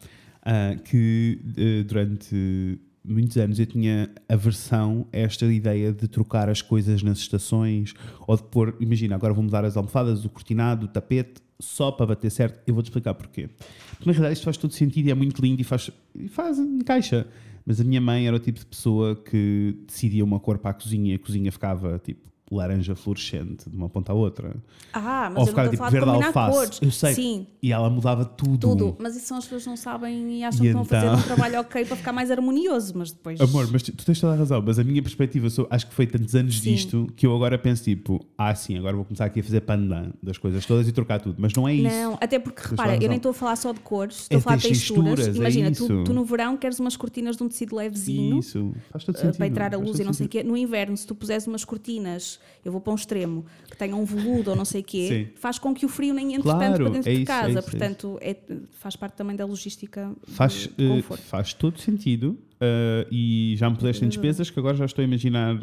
ah, 0.45 0.77
que 0.85 1.40
eh, 1.59 1.83
durante 1.83 2.79
muitos 3.05 3.37
anos 3.37 3.59
eu 3.59 3.67
tinha 3.67 4.11
aversão 4.29 5.07
a 5.12 5.19
esta 5.19 5.47
ideia 5.47 5.93
de 5.93 6.07
trocar 6.09 6.49
as 6.49 6.62
coisas 6.62 7.03
nas 7.03 7.19
estações 7.19 7.95
ou 8.27 8.37
de 8.37 8.43
pôr, 8.45 8.77
imagina, 8.81 9.15
agora 9.15 9.33
vou 9.33 9.43
mudar 9.43 9.65
as 9.65 9.77
almofadas, 9.77 10.25
o 10.25 10.29
cortinado, 10.29 10.87
o 10.87 10.88
tapete, 10.88 11.43
só 11.61 11.91
para 11.91 12.07
bater 12.07 12.31
certo. 12.31 12.61
Eu 12.67 12.75
vou-te 12.75 12.87
explicar 12.87 13.15
porquê. 13.15 13.49
Porque 13.91 14.07
na 14.07 14.12
realidade 14.12 14.35
isto 14.35 14.45
faz 14.45 14.57
todo 14.57 14.73
sentido 14.73 15.09
e 15.09 15.11
é 15.11 15.15
muito 15.15 15.41
lindo 15.41 15.61
e 15.61 15.65
faz, 15.65 15.91
e 16.15 16.29
faz 16.29 16.59
encaixa. 16.59 17.27
Mas 17.65 17.81
a 17.81 17.85
minha 17.85 18.01
mãe 18.01 18.27
era 18.27 18.37
o 18.37 18.41
tipo 18.41 18.59
de 18.59 18.67
pessoa 18.67 19.15
que 19.15 19.77
decidia 19.87 20.25
uma 20.25 20.41
cor 20.41 20.59
para 20.59 20.73
a 20.73 20.75
cozinha 20.75 21.12
e 21.12 21.15
a 21.15 21.19
cozinha 21.19 21.53
ficava 21.53 22.01
tipo 22.03 22.32
laranja 22.55 22.95
fluorescente 22.95 23.69
de 23.69 23.77
uma 23.77 23.88
ponta 23.88 24.12
à 24.12 24.15
outra. 24.15 24.55
Ah, 24.93 25.31
mas 25.33 25.37
Ou 25.49 25.55
eu 25.55 25.62
estou 25.62 25.65
tipo 25.71 25.75
a 25.75 25.77
falar 25.77 25.88
de 25.88 25.93
verde 25.93 26.07
combinar 26.07 26.27
alface. 26.27 26.53
cores. 26.59 26.79
Eu 26.83 26.91
sei. 26.91 27.15
Sim, 27.15 27.47
E 27.62 27.73
ela 27.73 27.88
mudava 27.91 28.25
tudo. 28.25 28.59
tudo. 28.59 28.97
Mas 29.01 29.17
isso 29.17 29.27
são 29.27 29.38
as 29.38 29.45
pessoas 29.45 29.62
que 29.65 29.69
não 29.71 29.77
sabem 29.77 30.38
e 30.38 30.45
acham 30.45 30.59
E 30.59 30.62
que 30.62 30.67
estão 30.69 30.83
a 30.83 30.85
fazer 30.85 31.07
então? 31.07 31.19
um 31.19 31.23
trabalho 31.23 31.61
ok 31.61 31.85
para 31.85 31.97
ficar 31.97 32.12
mais 32.12 32.31
harmonioso, 32.31 32.93
mas 32.97 33.11
depois. 33.12 33.41
Amor, 33.41 33.69
mas 33.73 33.83
tu, 33.83 33.93
tu 33.93 34.05
tens 34.05 34.21
toda 34.21 34.35
a 34.35 34.37
razão, 34.37 34.62
mas 34.65 34.79
a 34.79 34.85
minha 34.85 35.03
perspectiva, 35.03 35.49
sou, 35.51 35.67
acho 35.71 35.87
que 35.87 35.95
foi 35.95 36.07
tantos 36.07 36.35
anos 36.35 36.59
Sim. 36.61 36.73
disto 36.73 37.07
que 37.17 37.27
eu 37.27 37.35
agora 37.35 37.59
penso 37.59 37.85
tipo, 37.85 38.25
ah 38.37 38.55
sim, 38.55 38.77
agora 38.79 38.95
vou 38.97 39.05
começar 39.05 39.25
aqui 39.25 39.41
a 39.41 39.43
fazer 39.45 39.61
pandan 39.62 40.11
das 40.23 40.37
coisas 40.38 40.65
todas 40.67 40.87
e 40.88 40.93
trocar 40.93 41.21
tudo, 41.21 41.37
mas 41.38 41.53
não 41.55 41.67
é 41.69 41.75
isso. 41.75 41.85
Não, 41.97 42.19
até 42.21 42.38
porque 42.38 42.62
repara, 42.69 42.95
eu 43.03 43.09
nem 43.09 43.17
estou 43.17 43.31
a 43.31 43.35
falar 43.35 43.57
só 43.57 43.73
de 43.73 43.81
cores, 43.81 44.23
estou 44.23 44.37
É, 44.37 44.41
a 44.41 44.43
falar 44.43 44.57
de 44.57 44.69
texturas. 44.69 45.05
texturas, 45.15 45.37
é 45.37 45.38
Imagina, 45.38 45.71
tu, 45.73 45.85
isso. 45.85 46.05
tu 46.05 46.12
no 46.12 46.25
verão 46.25 46.57
queres 46.57 46.79
umas 46.79 46.97
cortinas 46.97 47.37
de 47.37 47.43
um 47.43 47.49
tecido 47.49 47.75
levezinho 47.77 48.38
Isso, 48.38 48.73
faz 48.91 49.05
todo 49.05 49.15
uh, 49.17 49.19
sentido. 49.19 49.37
para 49.38 49.47
entrar 49.47 49.75
a 49.75 49.79
luz 49.79 49.99
e 49.99 50.05
não 50.05 50.12
sei 50.12 50.27
o 50.27 50.29
quê. 50.29 50.43
No 50.43 50.57
inverno, 50.57 50.97
se 50.97 51.07
tu 51.07 51.15
puseres 51.15 51.47
umas 51.47 51.65
cortinas, 51.65 52.38
eu 52.64 52.70
vou 52.72 52.81
para 52.81 52.92
um 52.92 52.96
extremo, 52.96 53.44
que 53.70 53.76
tenham 53.76 54.00
um 54.00 54.05
veludo 54.05 54.50
ou 54.50 54.57
não 54.57 54.64
sei 54.64 54.81
o 54.81 54.85
quê, 54.85 55.09
Sim. 55.09 55.38
faz 55.40 55.59
com 55.59 55.74
que 55.74 55.85
o 55.85 55.88
frio 55.88 56.14
nem 56.14 56.35
entre 56.35 56.42
Claro, 56.42 56.61
tanto 56.61 56.76
para 56.83 56.90
dentro 56.90 57.11
é 57.11 57.14
de 57.14 57.22
isso, 57.22 57.33
é 57.33 57.35
casa. 57.35 57.59
é 57.59 57.62
Portanto, 57.62 58.18
é- 58.20 58.37
faz 58.78 58.96
parte 58.96 59.14
também 59.14 59.35
da 59.37 59.44
logística 59.44 60.12
Faz, 60.28 60.68
de 60.76 60.88
conforto. 60.88 61.22
faz 61.24 61.52
todo 61.55 61.78
sentido 61.81 62.38
uh, 62.55 63.07
e 63.11 63.55
já 63.57 63.68
me 63.68 63.76
puseste 63.76 64.05
em 64.05 64.09
despesas 64.09 64.48
que 64.50 64.59
agora 64.59 64.76
já 64.76 64.85
estou 64.85 65.02
a 65.02 65.05
imaginar 65.05 65.55
uh, 65.57 65.61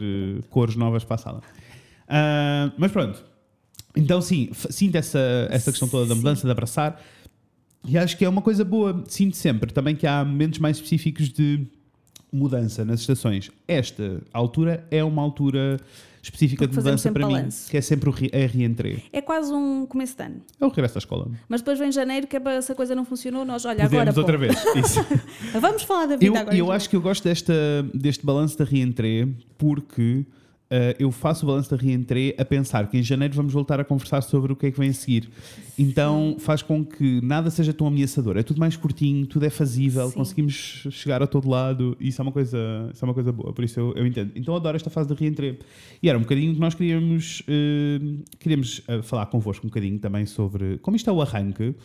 cores 0.50 0.76
novas 0.76 1.04
para 1.04 1.16
a 1.16 1.18
sala. 1.18 1.42
Ah, 2.08 2.72
mas 2.78 2.92
pronto, 2.92 3.24
então 3.96 4.20
sim, 4.22 4.50
sinto 4.54 4.96
essa, 4.96 5.20
essa 5.52 5.72
questão 5.72 5.88
toda 5.88 6.08
da 6.08 6.14
Sim. 6.16 6.22
mudança, 6.22 6.46
de 6.48 6.52
abraçar 6.52 7.00
e 7.88 7.98
acho 7.98 8.18
que 8.18 8.26
é 8.26 8.30
uma 8.30 8.42
coisa 8.42 8.66
boa. 8.66 9.04
Sinto 9.08 9.38
sempre 9.38 9.72
também 9.72 9.96
que 9.96 10.08
há 10.08 10.26
momentos 10.26 10.60
mais 10.60 10.78
específicos 10.78 11.30
de 11.30 11.68
mudança 12.32 12.84
nas 12.84 13.02
estações. 13.02 13.50
Esta 13.68 14.22
altura 14.34 14.86
é 14.92 15.04
uma 15.04 15.22
altura 15.22 15.80
específica 16.22 16.66
Porque 16.68 16.76
de 16.78 16.84
mudança 16.84 17.12
para 17.12 17.26
mim, 17.28 17.34
balanço. 17.34 17.70
que 17.70 17.78
é 17.78 17.82
sempre 17.82 18.10
o 18.10 18.12
re- 18.12 18.30
reentrée. 18.48 19.04
É 19.14 19.22
quase 19.22 19.54
um 19.54 19.86
começo 19.86 20.16
de 20.18 20.24
ano. 20.24 20.42
É 20.60 20.66
o 20.66 20.70
regresso 20.70 20.98
à 20.98 21.00
escola. 21.00 21.28
Mas 21.48 21.62
depois 21.62 21.80
vem 21.80 21.92
janeiro, 21.92 22.28
que 22.28 22.36
é 22.36 22.40
para 22.40 22.62
se 22.62 22.72
a 22.72 22.76
coisa 22.76 22.94
não 22.96 23.06
funcionou, 23.06 23.46
nós, 23.46 23.66
olha, 23.66 23.84
Podemos 23.90 24.18
agora. 24.18 24.20
outra 24.20 24.38
pô, 24.38 24.74
vez. 24.74 24.96
Vamos 25.62 25.84
falar 25.84 26.06
da 26.08 26.16
vida 26.16 26.26
Eu, 26.26 26.36
agora. 26.38 26.56
eu 26.58 26.72
acho 26.72 26.90
que 26.90 26.96
eu 26.96 27.02
gosto 27.02 27.24
desta, 27.24 27.54
deste 27.94 28.26
balanço 28.26 28.58
da 28.58 28.66
reentrée 28.66 29.28
porque 29.58 30.26
uh, 30.72 30.96
eu 31.00 31.12
faço 31.12 31.46
o 31.46 31.48
balanço 31.48 31.70
da 31.70 31.78
reentrée 31.78 32.36
a 32.38 32.46
pensar 32.46 32.88
que 32.88 32.98
em 32.98 33.04
janeiro 33.04 33.34
vamos 33.34 33.54
voltar 33.54 33.80
a 33.80 33.84
conversar 33.84 34.22
sobre 34.22 34.54
o 34.54 34.56
que 34.56 34.68
é 34.68 34.72
que 34.72 34.80
vem 34.80 34.90
a 34.90 34.94
seguir. 34.94 35.30
Então 35.78 36.36
faz 36.40 36.62
com 36.62 36.86
que 36.86 37.22
nada 37.22 37.50
seja 37.50 37.74
tão 37.74 37.88
ameaçador. 37.88 38.38
É 38.38 38.44
tudo 38.44 38.60
mais 38.60 38.76
curtinho, 38.76 39.26
tudo 39.26 39.46
é 39.46 39.50
fazível, 39.50 40.10
Sim. 40.10 40.16
conseguimos 40.16 40.88
chegar 40.92 41.22
a 41.22 41.28
todo 41.28 41.50
lado 41.50 41.98
e 42.00 42.10
isso 42.10 42.22
é 42.22 42.24
uma 42.24 42.32
coisa, 42.32 42.58
isso 42.94 43.04
é 43.04 43.08
uma 43.08 43.14
coisa 43.14 43.32
boa, 43.32 43.54
por 43.54 43.64
isso 43.64 43.80
eu, 43.80 43.94
eu 43.96 44.06
entendo. 44.06 44.32
Então 44.36 44.56
adoro 44.56 44.76
esta 44.76 44.90
fase 44.90 45.08
de 45.08 45.16
reentrée. 45.16 45.60
E 46.02 46.10
era 46.10 46.18
um 46.18 46.22
bocadinho 46.22 46.54
que 46.54 46.60
nós 46.60 46.76
queríamos, 46.76 47.42
uh, 47.42 48.24
queríamos 48.40 48.80
uh, 48.80 49.02
falar 49.04 49.26
convosco 49.28 49.66
um 49.66 49.70
bocadinho 49.70 50.00
também 50.00 50.26
sobre 50.26 50.78
como 50.80 50.96
isto 50.96 51.10
é 51.10 51.14
o 51.14 51.22
arranque. 51.22 51.76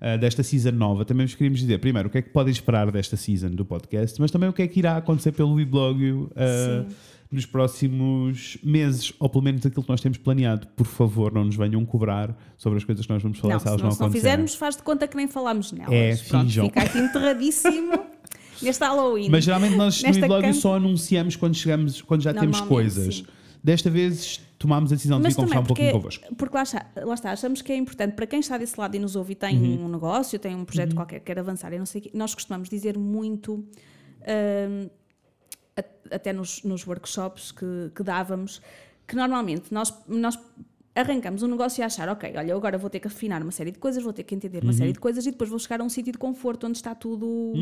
Uh, 0.00 0.16
desta 0.16 0.44
season 0.44 0.70
nova, 0.70 1.04
também 1.04 1.26
vos 1.26 1.34
queríamos 1.34 1.58
dizer 1.58 1.80
primeiro 1.80 2.06
o 2.06 2.12
que 2.12 2.18
é 2.18 2.22
que 2.22 2.30
podem 2.30 2.52
esperar 2.52 2.88
desta 2.92 3.16
season 3.16 3.48
do 3.48 3.64
podcast, 3.64 4.20
mas 4.20 4.30
também 4.30 4.48
o 4.48 4.52
que 4.52 4.62
é 4.62 4.68
que 4.68 4.78
irá 4.78 4.96
acontecer 4.96 5.32
pelo 5.32 5.54
weblog 5.54 6.12
uh, 6.12 6.28
Sim. 6.36 6.94
Nos 7.30 7.44
próximos 7.44 8.56
meses, 8.62 9.12
ou 9.18 9.28
pelo 9.28 9.44
menos 9.44 9.64
aquilo 9.66 9.82
que 9.82 9.88
nós 9.88 10.00
temos 10.00 10.16
planeado. 10.18 10.66
Por 10.68 10.86
favor, 10.86 11.32
não 11.32 11.44
nos 11.44 11.56
venham 11.56 11.84
cobrar 11.84 12.34
sobre 12.56 12.78
as 12.78 12.84
coisas 12.84 13.04
que 13.04 13.12
nós 13.12 13.22
vamos 13.22 13.38
falar 13.38 13.54
Não, 13.54 13.60
se 13.60 13.68
elas 13.68 13.80
não, 13.80 13.88
não 13.88 13.94
se 13.94 14.00
não 14.00 14.10
fizermos, 14.10 14.54
faz 14.54 14.76
de 14.76 14.82
conta 14.82 15.06
que 15.06 15.16
nem 15.16 15.28
falámos 15.28 15.70
nelas. 15.72 15.92
É, 15.92 16.16
Pronto, 16.28 16.44
finjam. 16.44 16.64
fica 16.66 16.82
aqui 16.82 16.98
enterradíssimo 16.98 17.92
neste 18.62 18.82
Halloween. 18.82 19.28
Mas 19.30 19.44
geralmente 19.44 19.76
nós 19.76 20.02
no 20.02 20.28
camp- 20.28 20.54
só 20.54 20.76
anunciamos 20.76 21.36
quando 21.36 21.54
chegamos, 21.54 22.00
quando 22.02 22.22
já 22.22 22.32
temos 22.32 22.60
coisas. 22.62 23.16
sim. 23.16 23.26
Desta 23.62 23.90
vez 23.90 24.40
tomámos 24.56 24.92
a 24.92 24.94
decisão 24.94 25.20
de 25.20 25.28
vir 25.28 25.34
conversar 25.34 25.60
um 25.60 25.64
pouquinho 25.64 25.92
convosco. 25.92 26.34
porque 26.36 26.56
lá, 26.56 26.62
está, 26.62 26.86
lá 26.96 27.14
está, 27.14 27.32
achamos 27.32 27.60
que 27.60 27.72
é 27.72 27.76
importante 27.76 28.14
para 28.14 28.24
quem 28.26 28.38
está 28.38 28.56
desse 28.56 28.78
lado 28.80 28.94
e 28.94 28.98
nos 29.00 29.16
ouve 29.16 29.32
e 29.32 29.34
tem 29.34 29.58
Uhum. 29.60 29.84
um 29.86 29.88
negócio, 29.88 30.38
tem 30.38 30.54
um 30.54 30.64
projeto 30.64 30.94
qualquer 30.94 31.18
que 31.18 31.26
quer 31.26 31.40
avançar, 31.40 31.70
não 31.76 31.84
sei 31.84 32.00
o 32.00 32.04
quê, 32.04 32.10
nós 32.14 32.34
costumamos 32.34 32.68
dizer 32.68 32.96
muito, 32.96 33.64
a- 34.22 34.88
até 36.10 36.32
nos, 36.32 36.62
nos 36.62 36.86
workshops 36.86 37.52
que, 37.52 37.90
que 37.94 38.02
dávamos, 38.02 38.60
que 39.06 39.14
normalmente 39.16 39.72
nós, 39.72 39.92
nós 40.06 40.38
arrancamos 40.94 41.42
um 41.42 41.46
negócio 41.46 41.80
e 41.80 41.84
achar, 41.84 42.08
ok, 42.08 42.32
olha, 42.36 42.50
eu 42.50 42.56
agora 42.56 42.76
vou 42.76 42.90
ter 42.90 42.98
que 42.98 43.06
afinar 43.06 43.40
uma 43.42 43.52
série 43.52 43.70
de 43.70 43.78
coisas, 43.78 44.02
vou 44.02 44.12
ter 44.12 44.24
que 44.24 44.34
entender 44.34 44.62
uma 44.64 44.72
Uhum. 44.72 44.76
série 44.78 44.92
de 44.92 44.98
coisas 44.98 45.24
e 45.26 45.30
depois 45.30 45.48
vou 45.48 45.58
chegar 45.58 45.80
a 45.80 45.84
um 45.84 45.88
sítio 45.88 46.12
de 46.12 46.18
conforto 46.18 46.66
onde 46.66 46.76
está 46.78 46.92
tudo, 46.94 47.52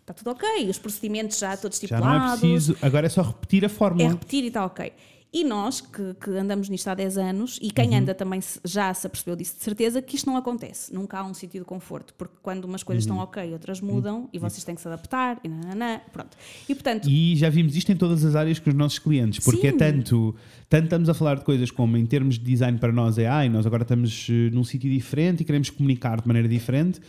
está 0.00 0.14
tudo 0.14 0.30
ok, 0.30 0.68
os 0.70 0.78
procedimentos 0.78 1.38
já 1.38 1.56
todos 1.56 1.80
Uhum. 1.82 1.88
Já 1.88 1.98
não 2.00 2.06
é 2.06 2.10
estipulados, 2.16 2.40
preciso, 2.40 2.76
agora 2.80 3.06
é 3.06 3.08
só 3.08 3.22
repetir 3.22 3.64
a 3.64 3.66
é 3.66 3.68
fórmula. 3.68 4.08
repetir 4.10 4.44
e 4.44 4.48
está 4.48 4.64
ok. 4.64 4.92
E 5.32 5.44
nós, 5.44 5.80
que, 5.80 6.14
que 6.14 6.30
andamos 6.30 6.68
nisto 6.68 6.88
há 6.88 6.94
10 6.94 7.18
anos, 7.18 7.58
e 7.60 7.70
quem 7.70 7.94
anda 7.94 8.14
também 8.14 8.40
já 8.64 8.94
se 8.94 9.06
apercebeu 9.06 9.36
disso 9.36 9.56
de 9.56 9.64
certeza, 9.64 10.00
que 10.00 10.16
isto 10.16 10.26
não 10.26 10.36
acontece. 10.36 10.94
Nunca 10.94 11.18
há 11.18 11.24
um 11.24 11.34
sítio 11.34 11.60
de 11.60 11.66
conforto, 11.66 12.14
porque 12.14 12.34
quando 12.42 12.64
umas 12.64 12.82
coisas 12.82 13.04
estão 13.04 13.18
ok, 13.18 13.52
outras 13.52 13.80
mudam, 13.80 14.28
e 14.32 14.38
vocês 14.38 14.64
têm 14.64 14.74
que 14.74 14.80
se 14.80 14.88
adaptar, 14.88 15.38
e 15.44 15.48
nananã, 15.48 16.00
pronto. 16.12 16.36
E 16.68 16.74
portanto, 16.74 17.08
E 17.08 17.36
já 17.36 17.50
vimos 17.50 17.76
isto 17.76 17.92
em 17.92 17.96
todas 17.96 18.24
as 18.24 18.34
áreas 18.34 18.58
com 18.58 18.70
os 18.70 18.76
nossos 18.76 18.98
clientes, 18.98 19.44
porque 19.44 19.66
é 19.66 19.72
Sim. 19.72 19.78
tanto, 19.78 20.34
tanto 20.70 20.84
estamos 20.84 21.08
a 21.08 21.14
falar 21.14 21.36
de 21.36 21.44
coisas 21.44 21.70
como 21.70 21.96
em 21.96 22.06
termos 22.06 22.38
de 22.38 22.44
design 22.44 22.78
para 22.78 22.92
nós 22.92 23.18
é 23.18 23.26
ai, 23.26 23.48
nós 23.48 23.66
agora 23.66 23.82
estamos 23.82 24.28
eh, 24.30 24.50
num 24.52 24.64
sítio 24.64 24.90
diferente 24.90 25.42
e 25.42 25.44
queremos 25.44 25.68
comunicar 25.68 26.20
de 26.20 26.26
maneira 26.26 26.48
diferente. 26.48 27.00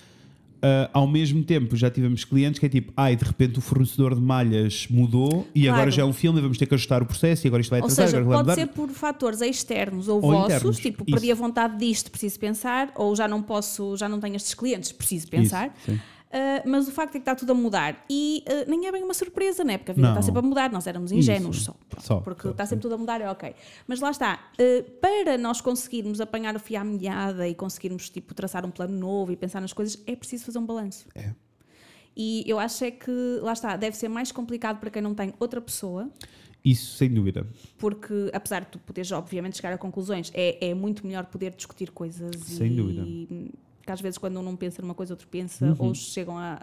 Ah, 0.61 0.89
ao 0.93 1.07
mesmo 1.07 1.43
tempo 1.43 1.75
já 1.75 1.89
tivemos 1.89 2.23
clientes 2.25 2.59
que 2.59 2.65
é 2.65 2.69
tipo, 2.69 2.91
ai, 2.97 3.15
de 3.15 3.23
repente 3.23 3.59
o 3.59 3.61
fornecedor 3.61 4.15
de 4.15 4.21
malhas 4.21 4.87
mudou 4.89 5.47
e 5.53 5.61
Claro. 5.63 5.75
agora 5.75 5.91
já 5.91 6.01
é 6.01 6.05
um 6.05 6.13
filme 6.13 6.39
e 6.39 6.41
vamos 6.41 6.57
ter 6.57 6.65
que 6.65 6.73
ajustar 6.73 7.01
o 7.03 7.05
processo 7.05 7.45
e 7.45 7.47
agora 7.47 7.61
isto 7.61 7.69
vai 7.69 7.79
ou 7.79 7.85
atrasar, 7.85 8.07
seja, 8.07 8.19
agora 8.21 8.43
pode 8.43 8.55
ser 8.55 8.67
por 8.67 8.89
fatores 8.89 9.41
externos 9.41 10.07
ou, 10.07 10.15
Ou 10.15 10.21
vossos, 10.31 10.55
internos, 10.55 10.77
tipo, 10.79 11.03
isso. 11.05 11.11
perdi 11.15 11.31
a 11.31 11.35
vontade 11.35 11.77
disto, 11.77 12.09
preciso 12.09 12.39
pensar, 12.39 12.91
ou 12.95 13.15
já 13.15 13.27
não 13.27 13.41
posso, 13.43 13.95
já 13.97 14.09
não 14.09 14.19
tenho 14.19 14.35
estes 14.35 14.53
clientes, 14.53 14.91
preciso 14.91 15.27
pensar. 15.27 15.67
Isso, 15.85 15.91
sim. 15.91 15.99
Ah, 16.37 16.61
mas 16.67 16.87
o 16.87 16.91
facto 16.91 17.15
é 17.15 17.19
que 17.19 17.23
está 17.23 17.33
tudo 17.33 17.51
a 17.51 17.55
mudar 17.55 18.05
e 18.07 18.43
ah, 18.47 18.65
nem 18.67 18.85
é 18.85 18.91
bem 18.91 19.03
uma 19.03 19.13
surpresa, 19.15 19.63
né? 19.63 19.79
porque 19.79 19.91
a 19.91 19.93
vida 19.95 20.07
Não. 20.07 20.13
está 20.13 20.21
sempre 20.21 20.39
a 20.39 20.41
mudar, 20.43 20.71
nós 20.71 20.85
éramos 20.85 21.11
ingênuos 21.11 21.63
só, 21.63 21.75
Só, 21.97 22.19
porque 22.19 22.43
só, 22.43 22.51
está 22.51 22.65
sempre 22.65 22.83
tudo 22.83 22.93
a 22.93 22.97
mudar, 22.97 23.19
é 23.21 23.29
ok. 23.29 23.55
Mas 23.87 23.99
lá 23.99 24.11
está, 24.11 24.33
ah, 24.33 24.91
para 25.01 25.35
nós 25.37 25.61
conseguirmos 25.61 26.21
apanhar 26.21 26.55
o 26.55 26.59
fio 26.59 26.79
à 26.79 26.83
meada 26.83 27.47
e 27.47 27.55
conseguirmos 27.55 28.07
tipo, 28.09 28.35
traçar 28.35 28.63
um 28.65 28.69
plano 28.69 28.95
novo 28.95 29.31
e 29.31 29.35
pensar 29.35 29.59
nas 29.61 29.73
coisas, 29.73 29.99
é 30.05 30.15
preciso 30.15 30.45
fazer 30.45 30.59
um 30.59 30.65
balanço. 30.65 31.07
É. 31.15 31.33
E 32.15 32.43
eu 32.47 32.59
acho 32.59 32.83
é 32.83 32.91
que, 32.91 33.39
lá 33.41 33.53
está, 33.53 33.75
deve 33.75 33.95
ser 33.97 34.07
mais 34.07 34.31
complicado 34.31 34.79
para 34.79 34.89
quem 34.91 35.01
não 35.01 35.15
tem 35.15 35.33
outra 35.39 35.59
pessoa, 35.61 36.09
Isso 36.63 36.97
sem 36.97 37.11
dúvida. 37.13 37.47
porque 37.77 38.29
apesar 38.33 38.61
de 38.61 38.67
tu 38.67 38.79
poderes 38.79 39.11
obviamente 39.11 39.55
chegar 39.57 39.73
a 39.73 39.77
conclusões, 39.77 40.31
é, 40.33 40.69
é 40.69 40.73
muito 40.73 41.05
melhor 41.05 41.25
poder 41.25 41.51
discutir 41.55 41.91
coisas 41.91 42.35
Sem 42.43 42.73
e 42.73 42.75
dúvida. 42.75 43.03
Uhum. 43.87 43.87
que 43.87 43.91
às 43.93 44.01
vezes 44.01 44.17
quando 44.17 44.39
um 44.39 44.43
não 44.43 44.55
pensa 44.55 44.81
numa 44.81 44.93
coisa 44.93 45.13
outro 45.13 45.27
pensa 45.27 45.75
ou 45.79 45.93
chegam 45.95 46.37
a 46.37 46.59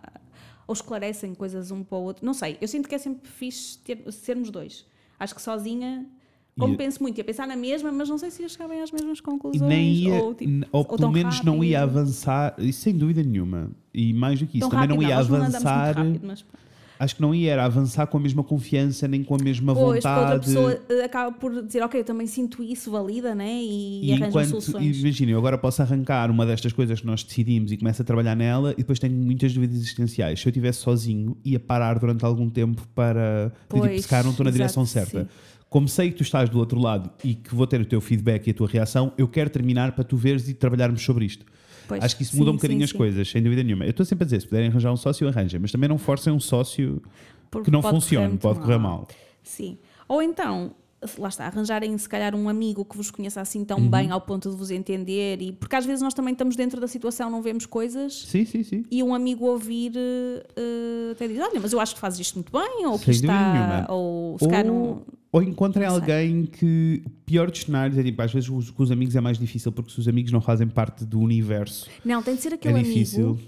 ou 0.67 0.73
esclarecem 0.73 1.35
coisas 1.35 1.71
um 1.71 1.83
para 1.85 1.99
o 1.99 2.03
outro. 2.03 2.25
Não 2.25 2.33
sei, 2.33 2.57
eu 2.61 2.67
sinto 2.69 2.89
que 2.89 2.95
é 2.95 2.99
sempre 2.99 3.29
fixe 3.29 3.77
ter- 3.79 4.03
sermos 4.13 4.49
dois. 4.51 4.87
Acho 5.19 5.35
que 5.35 5.43
sozinha, 5.43 6.07
como 6.59 6.73
E- 6.73 6.77
penso 6.79 7.03
muito, 7.03 7.19
ia 7.19 7.25
pensar 7.25 7.47
na 7.47 7.55
mesma, 7.57 7.93
mas 7.93 8.09
não 8.09 8.17
sei 8.17 8.31
se 8.31 8.41
ia 8.43 8.49
chegar 8.49 8.67
bem 8.69 8.81
às 8.81 8.91
mesmas 8.91 9.19
E 9.19 9.23
conclusões. 9.23 9.69
nem 9.69 9.93
ia, 9.93 10.15
ou, 10.15 10.35
tipo, 10.35 10.67
ou 10.73 10.85
pelo 10.87 11.11
menos 11.13 11.43
não 11.43 11.63
ia 11.63 11.81
rápido. 11.81 11.99
avançar, 11.99 12.55
isso 12.59 12.81
sem 12.81 12.97
dúvida 12.97 13.23
nenhuma. 13.23 13.71
E 13.93 14.15
mais 14.15 14.41
do 14.41 14.47
que 14.47 14.59
isso, 14.59 14.69
Tão 14.69 14.71
também 14.71 14.89
não 14.89 14.97
rápido, 14.97 15.11
ia 15.11 15.17
nós 15.17 15.29
não 15.29 15.37
andamos 15.37 15.55
muito 15.55 15.67
avançar. 15.69 15.97
rápido, 15.99 16.27
mas- 16.27 16.45
Acho 16.99 17.17
que 17.17 17.23
não 17.23 17.35
ia 17.35 17.53
era 17.53 17.65
avançar 17.65 18.07
com 18.07 18.17
a 18.17 18.21
mesma 18.21 18.45
confiança 18.45 19.09
nem 19.09 19.25
com 19.25 19.35
a 19.35 19.39
mesma 19.39 19.75
Pois, 19.75 20.03
porque 20.03 20.09
outra 20.09 20.39
vontade. 20.39 20.47
pessoa 20.47 21.05
acaba 21.05 21.33
por 21.33 21.63
dizer, 21.63 21.83
ok, 21.83 22.01
eu 22.01 22.05
também 22.05 22.27
sinto 22.27 22.63
isso, 22.63 22.91
valida, 22.91 23.35
né? 23.35 23.53
E, 23.63 24.07
e, 24.07 24.13
arranja 24.13 24.29
enquanto, 24.29 24.49
soluções. 24.63 25.01
imagina, 25.01 25.33
eu 25.33 25.39
agora 25.39 25.59
posso 25.59 25.83
arrancar 25.83 26.31
uma 26.31 26.47
destas 26.47 26.73
coisas 26.73 27.01
que 27.01 27.07
nós 27.07 27.25
decidimos 27.25 27.73
e 27.73 27.77
começo 27.77 28.01
a 28.01 28.05
trabalhar 28.05 28.37
nela 28.37 28.73
e 28.73 28.77
depois 28.77 28.99
tenho 28.99 29.15
muitas 29.15 29.53
dúvidas 29.53 29.77
existenciais. 29.77 30.41
Se 30.41 30.47
eu 30.47 30.51
estivesse 30.51 30.79
sozinho, 30.81 31.37
ia 31.45 31.59
parar 31.59 31.99
durante 31.99 32.25
algum 32.25 32.49
tempo 32.49 32.87
para 32.95 33.53
tipo, 33.69 33.81
Pois, 33.81 34.03
se 34.03 34.09
calhar 34.09 34.25
não 34.25 34.31
estou 34.31 34.45
na 34.45 34.51
exato, 34.51 34.59
direção 34.59 34.87
certa. 34.87 35.23
sim. 35.23 35.29
Como 35.69 35.89
sei 35.89 36.13
que 36.13 36.19
tu 36.19 36.23
estás 36.23 36.49
do 36.49 36.59
outro 36.61 36.79
lado 36.81 37.11
e 37.25 37.35
que 37.35 37.53
vou 37.53 37.67
ter 37.67 37.81
o 37.81 37.85
teu 37.85 38.01
feedback 38.01 38.47
e 38.47 38.51
a 38.53 38.55
tua 38.55 38.69
reação, 38.69 39.13
eu 39.19 39.27
quero 39.27 39.51
terminar 39.51 39.91
para 39.91 40.05
tu 40.05 40.17
veres 40.17 40.49
e 40.49 40.55
trabalharmos 40.55 41.03
sobre 41.03 41.25
isto. 41.25 41.45
Pois, 41.87 42.03
Acho 42.03 42.17
que 42.17 42.23
isso 42.23 42.33
sim, 42.33 42.39
muda 42.39 42.51
um 42.51 42.55
sim, 42.55 42.59
bocadinho 42.59 42.85
as 42.85 42.91
sim. 42.91 42.97
coisas, 42.97 43.29
sem 43.29 43.43
dúvida 43.43 43.63
nenhuma. 43.63 43.85
Eu 43.85 43.91
estou 43.91 44.05
sempre 44.07 44.25
a 44.25 44.27
dizer, 44.27 44.41
se 44.41 44.47
puderem 44.47 44.71
arranjar 44.71 44.93
um 44.93 44.97
sócio, 44.97 45.29
arranjem, 45.29 45.61
mas 45.61 45.71
também 45.71 45.89
não 45.89 45.99
forcem 45.99 46.33
um 46.33 46.41
sócio 46.41 47.03
Porque 47.51 47.67
que 47.67 47.71
não 47.71 47.83
funcione, 47.83 48.39
pode 48.39 48.61
correr 48.61 48.79
mal. 48.79 49.07
Sim. 49.43 49.79
Ou 50.09 50.23
então, 50.23 50.75
lá 51.19 51.29
está, 51.29 51.47
arranjarem 51.47 51.97
se 51.99 52.09
calhar 52.09 52.35
um 52.35 52.49
amigo 52.49 52.85
que 52.85 52.97
vos 52.97 53.11
conheça 53.11 53.41
assim 53.41 53.65
tão 53.65 53.79
Uhum. 53.79 53.89
bem 53.91 54.11
ao 54.11 54.21
ponto 54.21 54.51
de 54.51 54.57
vos 54.57 54.71
entender 54.71 55.41
e 55.43 55.53
porque 55.53 55.77
às 55.77 55.85
vezes 55.85 56.03
nós 56.03 56.15
também 56.15 56.33
estamos 56.33 56.57
dentro 56.57 56.81
da 56.81 56.89
situação, 56.89 57.31
não 57.31 57.43
vemos 57.43 57.67
coisas 57.67 58.25
Sim, 58.27 58.45
sim, 58.45 58.63
sim. 58.63 58.85
e 58.91 59.03
um 59.03 59.15
amigo 59.15 59.45
ouvir 59.47 59.93
eh, 59.97 61.11
até 61.13 61.29
diz, 61.29 61.39
olha, 61.41 61.61
mas 61.61 61.73
eu 61.73 61.81
acho 61.81 61.95
que 61.95 62.01
fazes 62.01 62.19
isto 62.21 62.35
muito 62.37 62.53
bem, 62.53 62.87
ou 62.87 62.99
que 62.99 63.05
Sem 63.07 63.15
está, 63.15 63.53
nenhuma. 63.53 63.87
ou 63.93 64.39
se 64.39 64.49
calhar 64.49 64.65
não... 64.67 65.03
Ou 65.33 65.43
encontrem 65.43 65.85
alguém 65.85 66.45
que. 66.47 67.03
Pior 67.27 67.51
dos 67.51 67.63
cenários 67.63 67.99
é 67.99 68.05
tipo, 68.05 68.23
às 68.23 68.33
vezes 68.33 68.49
os- 68.49 68.71
com 68.71 68.85
os 68.85 68.93
amigos 68.93 69.17
é 69.17 69.21
mais 69.21 69.37
difícil 69.37 69.73
porque 69.73 69.91
se 69.91 69.99
os 69.99 70.07
amigos 70.07 70.31
não 70.31 70.41
fazem 70.41 70.69
parte 70.69 71.05
do 71.05 71.19
universo 71.19 71.89
Não, 72.05 72.23
tem 72.23 72.37
de 72.37 72.43
ser 72.43 72.53
é 72.53 72.55
aquele 72.55 72.81
difícil. 72.85 73.31
amigo 73.31 73.41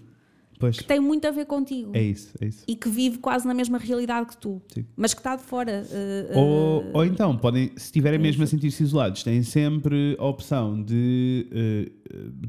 Pois. 0.59 0.77
que 0.79 0.85
tem 0.85 0.99
muito 1.01 1.27
a 1.27 1.31
ver 1.31 1.47
contigo. 1.47 1.91
É 1.95 2.03
isso, 2.03 2.33
é 2.41 2.47
isso. 2.47 2.65
E 2.67 2.75
que 2.77 2.89
vive 2.89 3.19
quase 3.19 3.47
na 3.47 3.55
mesma 3.55 3.79
realidade 3.79 4.29
que 4.29 4.37
tu, 4.37 4.61
Sim. 4.69 4.85
mas 4.97 5.13
que 5.15 5.21
está 5.21 5.37
de 5.37 5.43
fora. 5.43 5.87
eh, 5.91 6.33
Ou, 6.35 6.85
ou 6.95 7.05
então, 7.05 7.37
podem, 7.37 7.69
se 7.77 7.87
estiverem 7.87 8.19
é 8.19 8.23
mesmo 8.23 8.43
a 8.43 8.45
isso. 8.45 8.51
sentir-se 8.53 8.83
isolados, 8.83 9.23
têm 9.23 9.43
sempre 9.43 10.17
a 10.19 10.25
opção 10.27 10.83
de, 10.83 11.47
eh, 11.53 11.91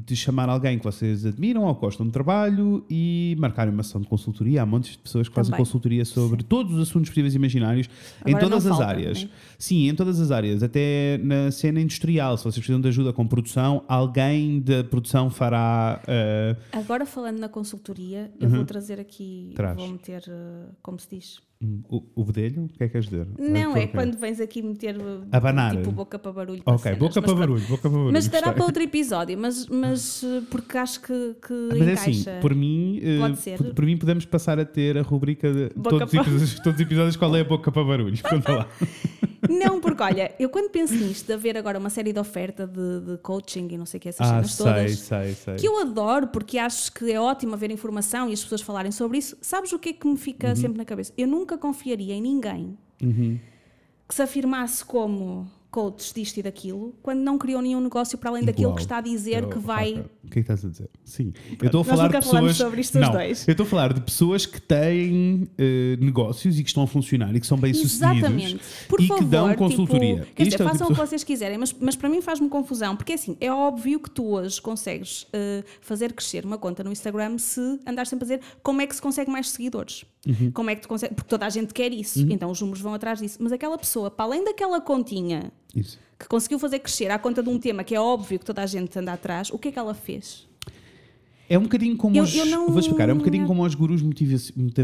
de 0.04 0.16
chamar 0.16 0.48
alguém 0.48 0.78
que 0.78 0.84
vocês 0.84 1.24
admiram 1.26 1.64
ou 1.64 1.74
gostam 1.74 2.06
do 2.06 2.12
trabalho 2.12 2.84
e 2.88 3.36
marcarem 3.38 3.72
uma 3.72 3.82
sessão 3.82 4.00
de 4.00 4.06
consultoria. 4.06 4.62
Há 4.62 4.66
montes 4.66 4.92
de 4.92 4.98
pessoas 4.98 5.28
que 5.28 5.34
fazem 5.34 5.50
Também. 5.50 5.64
consultoria 5.64 6.04
sobre 6.04 6.42
todos 6.42 6.74
os 6.74 6.88
assuntos 6.88 7.08
possíveis 7.10 7.34
e 7.34 7.36
imaginários 7.36 7.88
em 8.26 8.30
Agora 8.30 8.44
todas 8.48 8.64
não 8.64 8.72
as 8.72 8.78
falta, 8.78 8.92
áreas. 8.92 9.24
né? 9.24 9.30
Sim, 9.58 9.88
em 9.88 9.94
todas 9.94 10.20
as 10.20 10.30
áreas, 10.30 10.62
até 10.62 11.18
na 11.22 11.50
cena 11.50 11.80
industrial. 11.80 12.36
Se 12.36 12.44
vocês 12.44 12.56
precisam 12.56 12.80
de 12.80 12.88
ajuda 12.88 13.12
com 13.12 13.26
produção, 13.26 13.82
alguém 13.88 14.60
da 14.60 14.84
produção 14.84 15.30
fará. 15.30 16.00
eh, 16.06 16.56
Agora 16.72 17.04
falando 17.06 17.38
na 17.38 17.48
consultoria, 17.48 18.30
eu 18.40 18.48
vou 18.48 18.64
trazer 18.64 18.98
aqui, 19.00 19.46
Uhum. 19.48 19.54
Traz. 19.54 19.76
vou 19.76 19.88
meter, 19.88 20.22
eh, 20.28 20.66
como 20.82 20.98
se 20.98 21.08
diz? 21.10 21.47
O, 21.60 22.04
o 22.14 22.24
bedelho? 22.24 22.64
O 22.66 22.68
que 22.68 22.84
é 22.84 22.86
que 22.86 22.92
queres 22.92 23.08
dizer? 23.08 23.26
Não, 23.38 23.76
é 23.76 23.86
quando 23.88 24.16
vens 24.16 24.40
aqui 24.40 24.62
meter 24.62 24.96
uh, 24.96 25.26
Abanar. 25.32 25.76
tipo 25.76 25.90
boca 25.90 26.16
para 26.18 26.30
barulho. 26.32 26.62
para 26.62 26.74
Ok, 26.74 26.82
cenas. 26.84 26.98
boca 26.98 27.20
para 27.22 27.34
barulho, 27.34 27.62
boca 27.66 27.82
para 27.82 27.90
barulho. 27.90 28.12
Mas 28.12 28.28
dará 28.28 28.52
para 28.52 28.64
outro 28.64 28.82
episódio, 28.82 29.36
mas, 29.36 29.66
mas 29.66 30.22
uh, 30.22 30.42
porque 30.50 30.78
acho 30.78 31.00
que, 31.00 31.34
que 31.46 31.52
Mas 31.70 31.80
é 31.80 31.92
encaixa. 31.92 32.10
assim, 32.10 32.40
por 32.40 32.54
mim, 32.54 33.00
eh, 33.02 33.18
Pode 33.18 33.36
ser. 33.38 33.56
por, 33.58 33.74
por 33.74 33.84
mim 33.84 33.96
podemos 33.96 34.24
passar 34.24 34.58
a 34.60 34.64
ter 34.64 34.96
a 34.96 35.02
rubrica 35.02 35.52
de 35.52 35.70
Boca 35.74 35.90
todos, 35.90 36.04
os 36.06 36.10
para- 36.12 36.20
episódios, 36.22 36.54
todos 36.60 36.74
os 36.80 36.86
episódios 36.86 37.16
qual 37.16 37.34
é 37.36 37.40
a 37.40 37.44
boca 37.44 37.72
para 37.72 37.84
barulho. 37.84 38.16
Conta 38.22 38.52
lá. 38.52 38.68
Não, 39.48 39.80
porque 39.80 40.02
olha, 40.02 40.32
eu 40.38 40.50
quando 40.50 40.68
penso 40.70 40.94
nisto, 40.94 41.26
de 41.26 41.32
haver 41.32 41.56
agora 41.56 41.78
uma 41.78 41.90
série 41.90 42.12
de 42.12 42.18
oferta 42.18 42.66
de, 42.66 43.00
de 43.12 43.18
coaching 43.18 43.68
e 43.70 43.78
não 43.78 43.86
sei 43.86 43.98
o 43.98 44.00
que, 44.00 44.08
essas 44.08 44.26
Ah, 44.26 44.30
cenas 44.42 44.52
sei, 44.52 44.66
todas, 44.66 44.98
sei, 44.98 45.32
sei. 45.34 45.54
que 45.56 45.66
eu 45.68 45.80
adoro 45.80 46.26
porque 46.28 46.58
acho 46.58 46.92
que 46.92 47.10
é 47.12 47.20
ótimo 47.20 47.54
haver 47.54 47.70
informação 47.70 48.28
e 48.28 48.32
as 48.32 48.42
pessoas 48.42 48.60
falarem 48.60 48.90
sobre 48.92 49.18
isso. 49.18 49.36
Sabes 49.40 49.72
o 49.72 49.78
que 49.78 49.90
é 49.90 49.92
que 49.92 50.06
me 50.06 50.16
fica 50.16 50.54
sempre 50.56 50.76
na 50.78 50.84
cabeça? 50.84 51.12
Eu 51.16 51.28
nunca 51.28 51.47
confiaria 51.56 52.14
em 52.14 52.20
ninguém 52.20 52.76
Uhum. 53.02 53.38
que 54.08 54.14
se 54.14 54.20
afirmasse 54.22 54.84
como 54.84 55.48
coaches 55.78 56.12
disto 56.12 56.38
e 56.38 56.42
daquilo, 56.42 56.94
quando 57.02 57.20
não 57.20 57.38
criou 57.38 57.62
nenhum 57.62 57.80
negócio 57.80 58.18
para 58.18 58.30
além 58.30 58.44
daquilo 58.44 58.74
que 58.74 58.80
está 58.80 58.98
a 58.98 59.00
dizer 59.00 59.42
Eu- 59.44 59.48
que 59.48 59.58
vai. 59.58 59.92
O 60.24 60.30
que 60.30 60.40
é 60.40 60.42
que 60.42 60.52
estás 60.52 60.64
a 60.64 60.68
dizer? 60.68 60.90
Sim. 61.04 61.32
Eu 61.60 61.66
estou 61.66 61.80
a 61.80 61.84
Nós 61.84 61.86
falar 61.86 62.04
nunca 62.04 62.18
de 62.20 62.26
falamos 62.26 62.50
pessoas. 62.52 62.56
sobre 62.68 62.80
isto 62.80 62.98
não, 62.98 63.12
dois. 63.12 63.46
Eu 63.48 63.52
estou 63.52 63.64
a 63.64 63.68
falar 63.68 63.92
de 63.92 64.00
pessoas 64.00 64.44
que 64.44 64.60
têm 64.60 65.48
eh, 65.56 65.96
negócios 66.00 66.58
e 66.58 66.62
que 66.62 66.68
estão 66.68 66.82
a 66.82 66.86
funcionar 66.86 67.34
e 67.34 67.40
que 67.40 67.46
são 67.46 67.56
bem 67.56 67.72
sucedidos. 67.72 68.18
Exatamente. 68.18 68.60
Por 68.88 69.00
e 69.00 69.06
favor, 69.06 69.22
que 69.22 69.30
dão 69.30 69.48
tipo, 69.50 69.58
consultoria. 69.58 70.26
quer 70.34 70.42
Isto 70.42 70.50
dizer, 70.52 70.62
é 70.62 70.66
o 70.66 70.68
façam 70.68 70.86
tipo 70.88 70.92
o 71.00 71.02
que 71.02 71.08
vocês 71.10 71.24
quiserem, 71.24 71.56
mas, 71.58 71.72
mas 71.80 71.96
para 71.96 72.08
mim 72.08 72.20
faz-me 72.20 72.48
confusão, 72.48 72.96
porque 72.96 73.12
assim, 73.12 73.36
é 73.40 73.50
óbvio 73.52 74.00
que 74.00 74.10
tu 74.10 74.26
hoje 74.26 74.60
consegues 74.60 75.26
eh, 75.32 75.62
fazer 75.80 76.12
crescer 76.12 76.44
uma 76.44 76.58
conta 76.58 76.82
no 76.84 76.90
Instagram 76.92 77.38
se 77.38 77.60
andares 77.86 78.08
sempre 78.10 78.24
a 78.24 78.36
dizer 78.36 78.40
como 78.62 78.80
é 78.82 78.86
que 78.86 78.94
se 78.94 79.00
consegue 79.02 79.30
mais 79.30 79.48
seguidores. 79.50 80.04
Uhum. 80.26 80.50
Como 80.50 80.68
é 80.68 80.74
que 80.74 80.82
tu 80.82 80.88
consegue, 80.88 81.14
porque 81.14 81.28
toda 81.28 81.46
a 81.46 81.48
gente 81.50 81.72
quer 81.72 81.92
isso, 81.92 82.20
então 82.28 82.50
os 82.50 82.60
números 82.60 82.82
vão 82.82 82.92
atrás 82.92 83.20
disso. 83.20 83.38
Mas 83.40 83.52
aquela 83.52 83.78
pessoa, 83.78 84.10
para 84.10 84.24
além 84.26 84.44
daquela 84.44 84.80
continha 84.80 85.52
Isso. 85.74 85.98
que 86.18 86.26
conseguiu 86.26 86.58
fazer 86.58 86.78
crescer 86.80 87.10
à 87.10 87.18
conta 87.18 87.42
de 87.42 87.48
um 87.48 87.58
tema 87.58 87.84
que 87.84 87.94
é 87.94 88.00
óbvio 88.00 88.38
que 88.38 88.44
toda 88.44 88.62
a 88.62 88.66
gente 88.66 88.98
anda 88.98 89.12
atrás, 89.12 89.50
o 89.50 89.58
que 89.58 89.68
é 89.68 89.72
que 89.72 89.78
ela 89.78 89.94
fez? 89.94 90.46
É 91.48 91.56
um 91.58 91.62
bocadinho 91.62 91.96
como 91.96 92.16
Eu- 92.16 92.24
os. 92.24 92.34
eu 92.34 92.44
não- 92.46 92.68
Vou 92.68 92.78
explicar, 92.80 93.08
é 93.08 93.12
um 93.12 93.18
bocadinho 93.18 93.46
como 93.46 93.64
os 93.64 93.74
gurus 93.74 94.02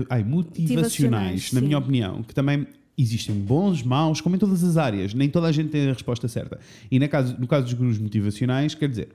ai, 0.08 0.22
motivacionais, 0.22 1.52
na 1.52 1.60
minha 1.60 1.76
opinião, 1.78 2.22
que 2.22 2.34
também 2.34 2.66
existem 2.96 3.34
bons, 3.34 3.82
maus, 3.82 4.20
como 4.20 4.36
em 4.36 4.38
todas 4.38 4.62
as 4.62 4.76
áreas. 4.76 5.12
Nem 5.12 5.28
toda 5.28 5.46
a 5.48 5.52
gente 5.52 5.68
tem 5.70 5.88
a 5.88 5.92
resposta 5.92 6.28
certa. 6.28 6.58
E 6.90 6.98
na 6.98 7.08
caso, 7.08 7.36
no 7.38 7.46
caso 7.46 7.64
dos 7.64 7.74
gurus 7.74 7.98
motivacionais, 7.98 8.74
quer 8.74 8.88
dizer, 8.88 9.08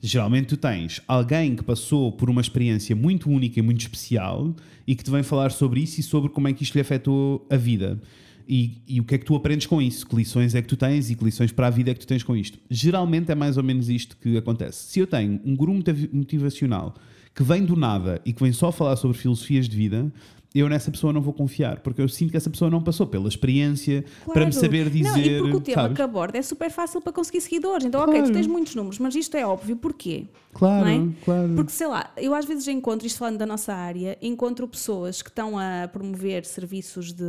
geralmente 0.00 0.46
tu 0.46 0.56
tens 0.56 1.00
alguém 1.08 1.56
que 1.56 1.62
passou 1.64 2.12
por 2.12 2.30
uma 2.30 2.40
experiência 2.40 2.94
muito 2.94 3.28
única 3.28 3.58
e 3.58 3.62
muito 3.62 3.80
especial 3.80 4.54
e 4.86 4.94
que 4.94 5.02
te 5.02 5.10
vem 5.10 5.22
falar 5.22 5.50
sobre 5.50 5.80
isso 5.80 6.00
e 6.00 6.02
sobre 6.02 6.30
como 6.30 6.46
é 6.48 6.52
que 6.52 6.62
isto 6.62 6.74
lhe 6.74 6.80
afetou 6.80 7.44
a 7.50 7.56
vida. 7.56 8.00
E, 8.48 8.82
e 8.86 9.00
o 9.00 9.04
que 9.04 9.14
é 9.14 9.18
que 9.18 9.24
tu 9.24 9.34
aprendes 9.34 9.66
com 9.66 9.80
isso? 9.80 10.06
Que 10.06 10.16
lições 10.16 10.54
é 10.54 10.60
que 10.62 10.68
tu 10.68 10.76
tens 10.76 11.10
e 11.10 11.14
que 11.14 11.24
lições 11.24 11.50
para 11.52 11.66
a 11.66 11.70
vida 11.70 11.90
é 11.90 11.94
que 11.94 12.00
tu 12.00 12.06
tens 12.06 12.22
com 12.22 12.36
isto? 12.36 12.58
Geralmente 12.70 13.30
é 13.32 13.34
mais 13.34 13.56
ou 13.56 13.62
menos 13.62 13.88
isto 13.88 14.16
que 14.18 14.36
acontece. 14.36 14.86
Se 14.90 15.00
eu 15.00 15.06
tenho 15.06 15.40
um 15.44 15.56
guru 15.56 15.74
motiv- 15.74 16.10
motivacional 16.12 16.94
que 17.34 17.42
vem 17.42 17.64
do 17.64 17.74
nada 17.76 18.20
e 18.24 18.32
que 18.32 18.42
vem 18.42 18.52
só 18.52 18.70
falar 18.70 18.96
sobre 18.96 19.16
filosofias 19.16 19.68
de 19.68 19.76
vida, 19.76 20.12
eu 20.54 20.68
nessa 20.68 20.88
pessoa 20.88 21.12
não 21.12 21.20
vou 21.20 21.32
confiar, 21.32 21.80
porque 21.80 22.00
eu 22.00 22.08
sinto 22.08 22.30
que 22.30 22.36
essa 22.36 22.48
pessoa 22.48 22.70
não 22.70 22.80
passou 22.80 23.08
pela 23.08 23.26
experiência 23.28 24.04
para 24.24 24.44
me 24.46 24.52
Claro. 24.52 24.52
saber 24.52 24.88
dizer. 24.88 25.10
Não, 25.10 25.18
e 25.18 25.38
porque 25.40 25.56
o 25.56 25.60
tema 25.60 25.82
sabes? 25.82 25.96
que 25.96 26.02
aborda 26.02 26.38
é 26.38 26.42
super 26.42 26.70
fácil 26.70 27.00
para 27.00 27.12
conseguir 27.12 27.40
seguidores. 27.40 27.84
Então, 27.84 28.00
ok, 28.02 28.12
Claro. 28.14 28.28
tu 28.30 28.32
tens 28.34 28.46
muitos 28.46 28.72
números, 28.76 29.00
mas 29.00 29.16
isto 29.16 29.36
é 29.36 29.44
óbvio. 29.44 29.74
Porquê? 29.76 30.26
Claro, 30.52 30.86
é? 30.88 31.08
claro. 31.24 31.54
Porque, 31.56 31.72
sei 31.72 31.88
lá, 31.88 32.08
eu 32.16 32.32
às 32.32 32.44
vezes 32.44 32.68
encontro, 32.68 33.04
isto 33.04 33.18
falando 33.18 33.38
da 33.38 33.46
nossa 33.46 33.74
área, 33.74 34.16
encontro 34.22 34.68
pessoas 34.68 35.22
que 35.22 35.28
estão 35.28 35.58
a 35.58 35.88
promover 35.92 36.44
serviços 36.44 37.12
de, 37.12 37.24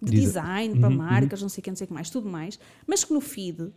de 0.00 0.10
Desa- 0.12 0.40
design 0.40 0.74
Uhum, 0.74 0.80
para 0.80 0.90
marcas, 0.90 1.42
não 1.42 1.48
sei 1.48 1.60
o 1.60 1.64
que, 1.64 1.70
não 1.70 1.76
sei 1.76 1.84
o 1.84 1.88
que 1.88 1.94
mais, 1.94 2.10
tudo 2.10 2.28
mais, 2.28 2.58
mas 2.86 3.04
que 3.04 3.12
no 3.12 3.20
feed 3.20 3.68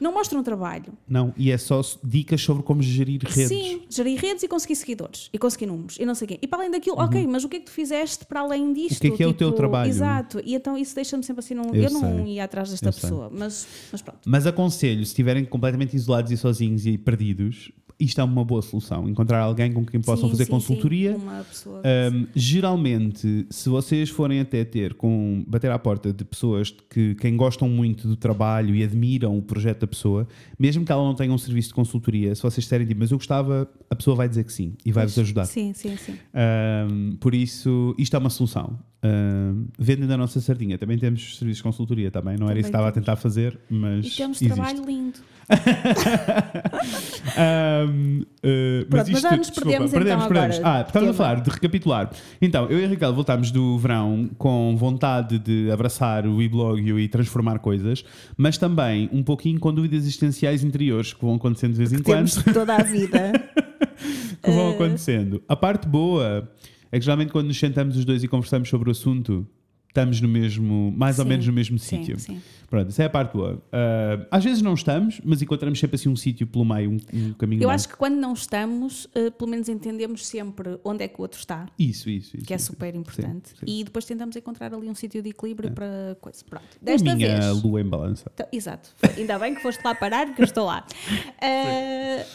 não 0.00 0.14
mostram 0.14 0.42
trabalho. 0.44 0.92
Não, 1.08 1.34
e 1.36 1.50
é 1.50 1.58
só 1.58 1.80
dicas 2.04 2.40
sobre 2.40 2.62
como 2.62 2.80
gerir 2.80 3.20
redes. 3.24 3.48
Sim, 3.48 3.82
gerir 3.90 4.16
redes 4.20 4.44
e 4.44 4.48
conseguir 4.48 4.76
seguidores 4.76 5.28
e 5.32 5.38
conseguir 5.38 5.66
números 5.66 5.96
e 5.98 6.06
não 6.06 6.14
sei 6.14 6.24
o 6.24 6.28
quê. 6.28 6.38
E 6.40 6.46
para 6.46 6.60
além 6.60 6.70
daquilo, 6.70 6.96
ok, 7.00 7.26
mas 7.26 7.42
o 7.42 7.48
que 7.48 7.56
é 7.56 7.58
que 7.58 7.66
tu 7.66 7.72
fizeste 7.72 8.24
para 8.24 8.38
além 8.40 8.72
disto? 8.72 8.92
Uhum. 8.92 8.96
O 8.96 9.00
que 9.00 9.06
é 9.08 9.16
que 9.16 9.22
é 9.24 9.26
o 9.26 9.34
teu 9.34 9.50
trabalho? 9.50 9.90
Exato, 9.90 10.40
e 10.44 10.54
então 10.54 10.78
isso 10.78 10.94
deixa-me 10.94 11.24
sempre 11.24 11.40
assim, 11.40 11.54
não, 11.54 11.74
Eu 11.74 11.82
eu, 11.82 11.90
não 11.90 12.00
sei, 12.24 12.34
ia 12.34 12.44
atrás 12.44 12.70
desta 12.70 12.86
eu 12.88 12.92
sei. 12.92 13.02
pessoa, 13.02 13.28
mas, 13.32 13.66
mas 13.90 14.00
pronto. 14.00 14.20
Mas 14.24 14.46
aconselho, 14.46 15.04
se 15.04 15.10
estiverem 15.10 15.44
completamente 15.44 15.96
isolados 15.96 16.30
e 16.30 16.36
sozinhos 16.36 16.86
e 16.86 16.96
perdidos, 16.96 17.72
isto 17.98 18.20
é 18.20 18.24
uma 18.24 18.44
boa 18.44 18.62
solução. 18.62 19.08
Encontrar 19.08 19.40
alguém 19.40 19.72
com 19.72 19.84
quem 19.84 20.00
possam 20.00 20.26
Sim, 20.26 20.30
fazer 20.30 20.44
sim, 20.44 20.50
consultoria. 20.50 21.16
sim, 21.16 21.22
uma 21.22 21.44
pessoa. 21.44 21.82
Um, 22.12 22.26
geralmente, 22.34 23.46
se 23.50 23.68
vocês 23.68 24.08
forem 24.08 24.38
até 24.40 24.64
ter 24.64 24.94
com 24.94 25.44
bater 25.46 25.70
à 25.70 25.78
porta 25.78 26.12
de 26.12 26.24
pessoas 26.24 26.70
que 26.70 27.16
quem 27.16 27.36
gostam 27.36 27.68
muito 27.68 28.06
do 28.06 28.16
trabalho 28.16 28.74
e 28.74 28.84
admiram 28.84 29.36
o 29.36 29.42
projeto 29.42 29.80
da 29.80 29.86
pessoa, 29.86 30.28
mesmo 30.58 30.84
que 30.84 30.92
ela 30.92 31.02
não 31.02 31.14
tenha 31.14 31.32
um 31.32 31.38
serviço 31.38 31.68
de 31.68 31.74
consultoria, 31.74 32.34
se 32.34 32.42
vocês 32.42 32.64
disserem 32.64 32.88
mas 32.96 33.10
eu 33.10 33.18
gostava, 33.18 33.68
a 33.90 33.96
pessoa 33.96 34.16
vai 34.16 34.28
dizer 34.28 34.44
que 34.44 34.52
sim 34.52 34.74
e 34.84 34.92
vai-vos 34.92 35.18
ajudar. 35.18 35.44
Sim, 35.46 35.72
sim, 35.74 35.96
sim. 35.96 36.14
Um, 36.34 37.16
por 37.16 37.34
isso, 37.34 37.94
isto 37.98 38.14
é 38.14 38.18
uma 38.18 38.30
solução. 38.30 38.78
Um, 39.00 39.68
vendem 39.78 40.08
da 40.08 40.16
nossa 40.16 40.40
sardinha. 40.40 40.76
Também 40.76 40.98
temos 40.98 41.38
serviços 41.38 41.58
de 41.58 41.62
consultoria, 41.62 42.10
também. 42.10 42.36
Não 42.36 42.46
era 42.46 42.48
Também 42.48 42.60
isso 42.60 42.70
que 42.70 42.76
estava 42.76 42.88
a 42.88 42.92
tentar 42.92 43.14
fazer, 43.16 43.56
mas. 43.70 44.06
E 44.06 44.16
temos 44.16 44.42
existe. 44.42 44.54
trabalho 44.54 44.84
lindo. 44.84 45.18
Um, 47.38 48.20
uh, 48.22 48.86
Pronto, 48.88 49.10
mas 49.12 49.20
já 49.22 49.36
nos 49.36 49.46
desculpa, 49.46 49.70
perdemos, 49.70 49.90
perdemos, 49.92 50.24
então, 50.24 50.28
perdemos. 50.28 50.60
Ah, 50.64 50.84
estamos 50.86 51.08
a 51.10 51.14
falar 51.14 51.40
de 51.40 51.50
recapitular. 51.50 52.10
Então, 52.40 52.66
eu 52.66 52.80
e 52.80 52.84
a 52.84 52.88
Raquel 52.88 53.14
voltámos 53.14 53.50
do 53.50 53.78
verão 53.78 54.28
com 54.38 54.74
vontade 54.76 55.38
de 55.38 55.70
abraçar 55.70 56.26
o 56.26 56.42
e-blog 56.42 56.80
e 56.98 57.08
transformar 57.08 57.58
coisas, 57.60 58.04
mas 58.36 58.58
também 58.58 59.08
um 59.12 59.22
pouquinho 59.22 59.58
com 59.60 59.72
dúvidas 59.72 59.98
existenciais 60.02 60.64
interiores 60.64 61.12
que 61.12 61.24
vão 61.24 61.34
acontecendo 61.36 61.72
de 61.72 61.78
vez 61.78 61.92
em 61.92 62.02
quando. 62.02 62.28
Temos 62.30 62.34
toda 62.52 62.74
a 62.76 62.82
vida. 62.82 63.32
que 64.42 64.50
vão 64.50 64.70
Eh, 64.70 64.74
acontecendo. 64.74 65.42
A 65.48 65.56
parte 65.56 65.86
boa 65.86 66.50
é 66.92 66.98
que 66.98 67.04
geralmente 67.04 67.32
quando 67.32 67.46
nos 67.48 67.58
sentamos 67.58 67.96
os 67.96 68.04
dois 68.04 68.22
e 68.22 68.28
conversamos 68.28 68.68
sobre 68.68 68.88
o 68.88 68.92
assunto, 68.92 69.46
estamos 69.88 70.20
no 70.20 70.28
mesmo, 70.28 70.92
mais 70.96 71.18
ou 71.18 71.24
Sim, 71.24 71.28
menos 71.30 71.46
no 71.46 71.52
mesmo 71.52 71.78
sim, 71.78 71.98
sítio. 71.98 72.18
sim. 72.20 72.40
Pronto, 72.68 72.88
essa 72.88 73.02
é 73.02 73.06
a 73.06 73.10
parte 73.10 73.32
boa. 73.32 73.62
Ah, 73.72 74.26
às 74.30 74.44
vezes 74.44 74.60
não 74.60 74.74
estamos, 74.74 75.20
mas 75.24 75.40
encontramos 75.40 75.78
sempre 75.80 75.96
assim 75.96 76.10
um 76.10 76.14
sítio 76.14 76.46
pelo 76.46 76.62
meio, 76.66 76.90
um, 76.90 76.96
um 77.14 77.32
caminho 77.32 77.62
Eu 77.62 77.68
meio. 77.68 77.70
acho 77.70 77.88
que 77.88 77.96
quando 77.96 78.16
não 78.16 78.34
estamos, 78.34 79.08
eh, 79.14 79.30
pelo 79.30 79.50
menos 79.50 79.70
entendemos 79.70 80.26
sempre 80.26 80.78
onde 80.84 81.02
é 81.02 81.08
que 81.08 81.18
o 81.18 81.22
outro 81.22 81.38
está. 81.40 81.66
Isso, 81.78 82.10
isso, 82.10 82.36
isso. 82.36 82.46
Que 82.46 82.52
é 82.52 82.58
super 82.58 82.94
importante. 82.94 83.48
sim. 83.58 83.64
É. 83.66 83.70
E 83.80 83.84
depois 83.84 84.04
tentamos 84.04 84.36
encontrar 84.36 84.72
ali 84.74 84.86
um 84.86 84.94
sítio 84.94 85.22
de 85.22 85.30
equilíbrio 85.30 85.70
para 85.72 86.16
coisa. 86.20 86.44
Pronto. 86.44 86.66
A 86.80 86.84
Desta 86.84 87.14
minha 87.16 87.40
vez. 87.40 87.62
lua 87.62 87.80
em 87.80 87.86
balança. 87.88 88.30
Então, 88.34 88.46
Exato. 88.52 88.90
Ainda 89.16 89.38
bem 89.38 89.54
que 89.54 89.62
foste 89.62 89.82
lá 89.82 89.94
parar, 89.94 90.26
porque 90.26 90.42
eu 90.42 90.46
estou 90.46 90.66
lá. 90.66 90.86
Eh, 91.40 92.26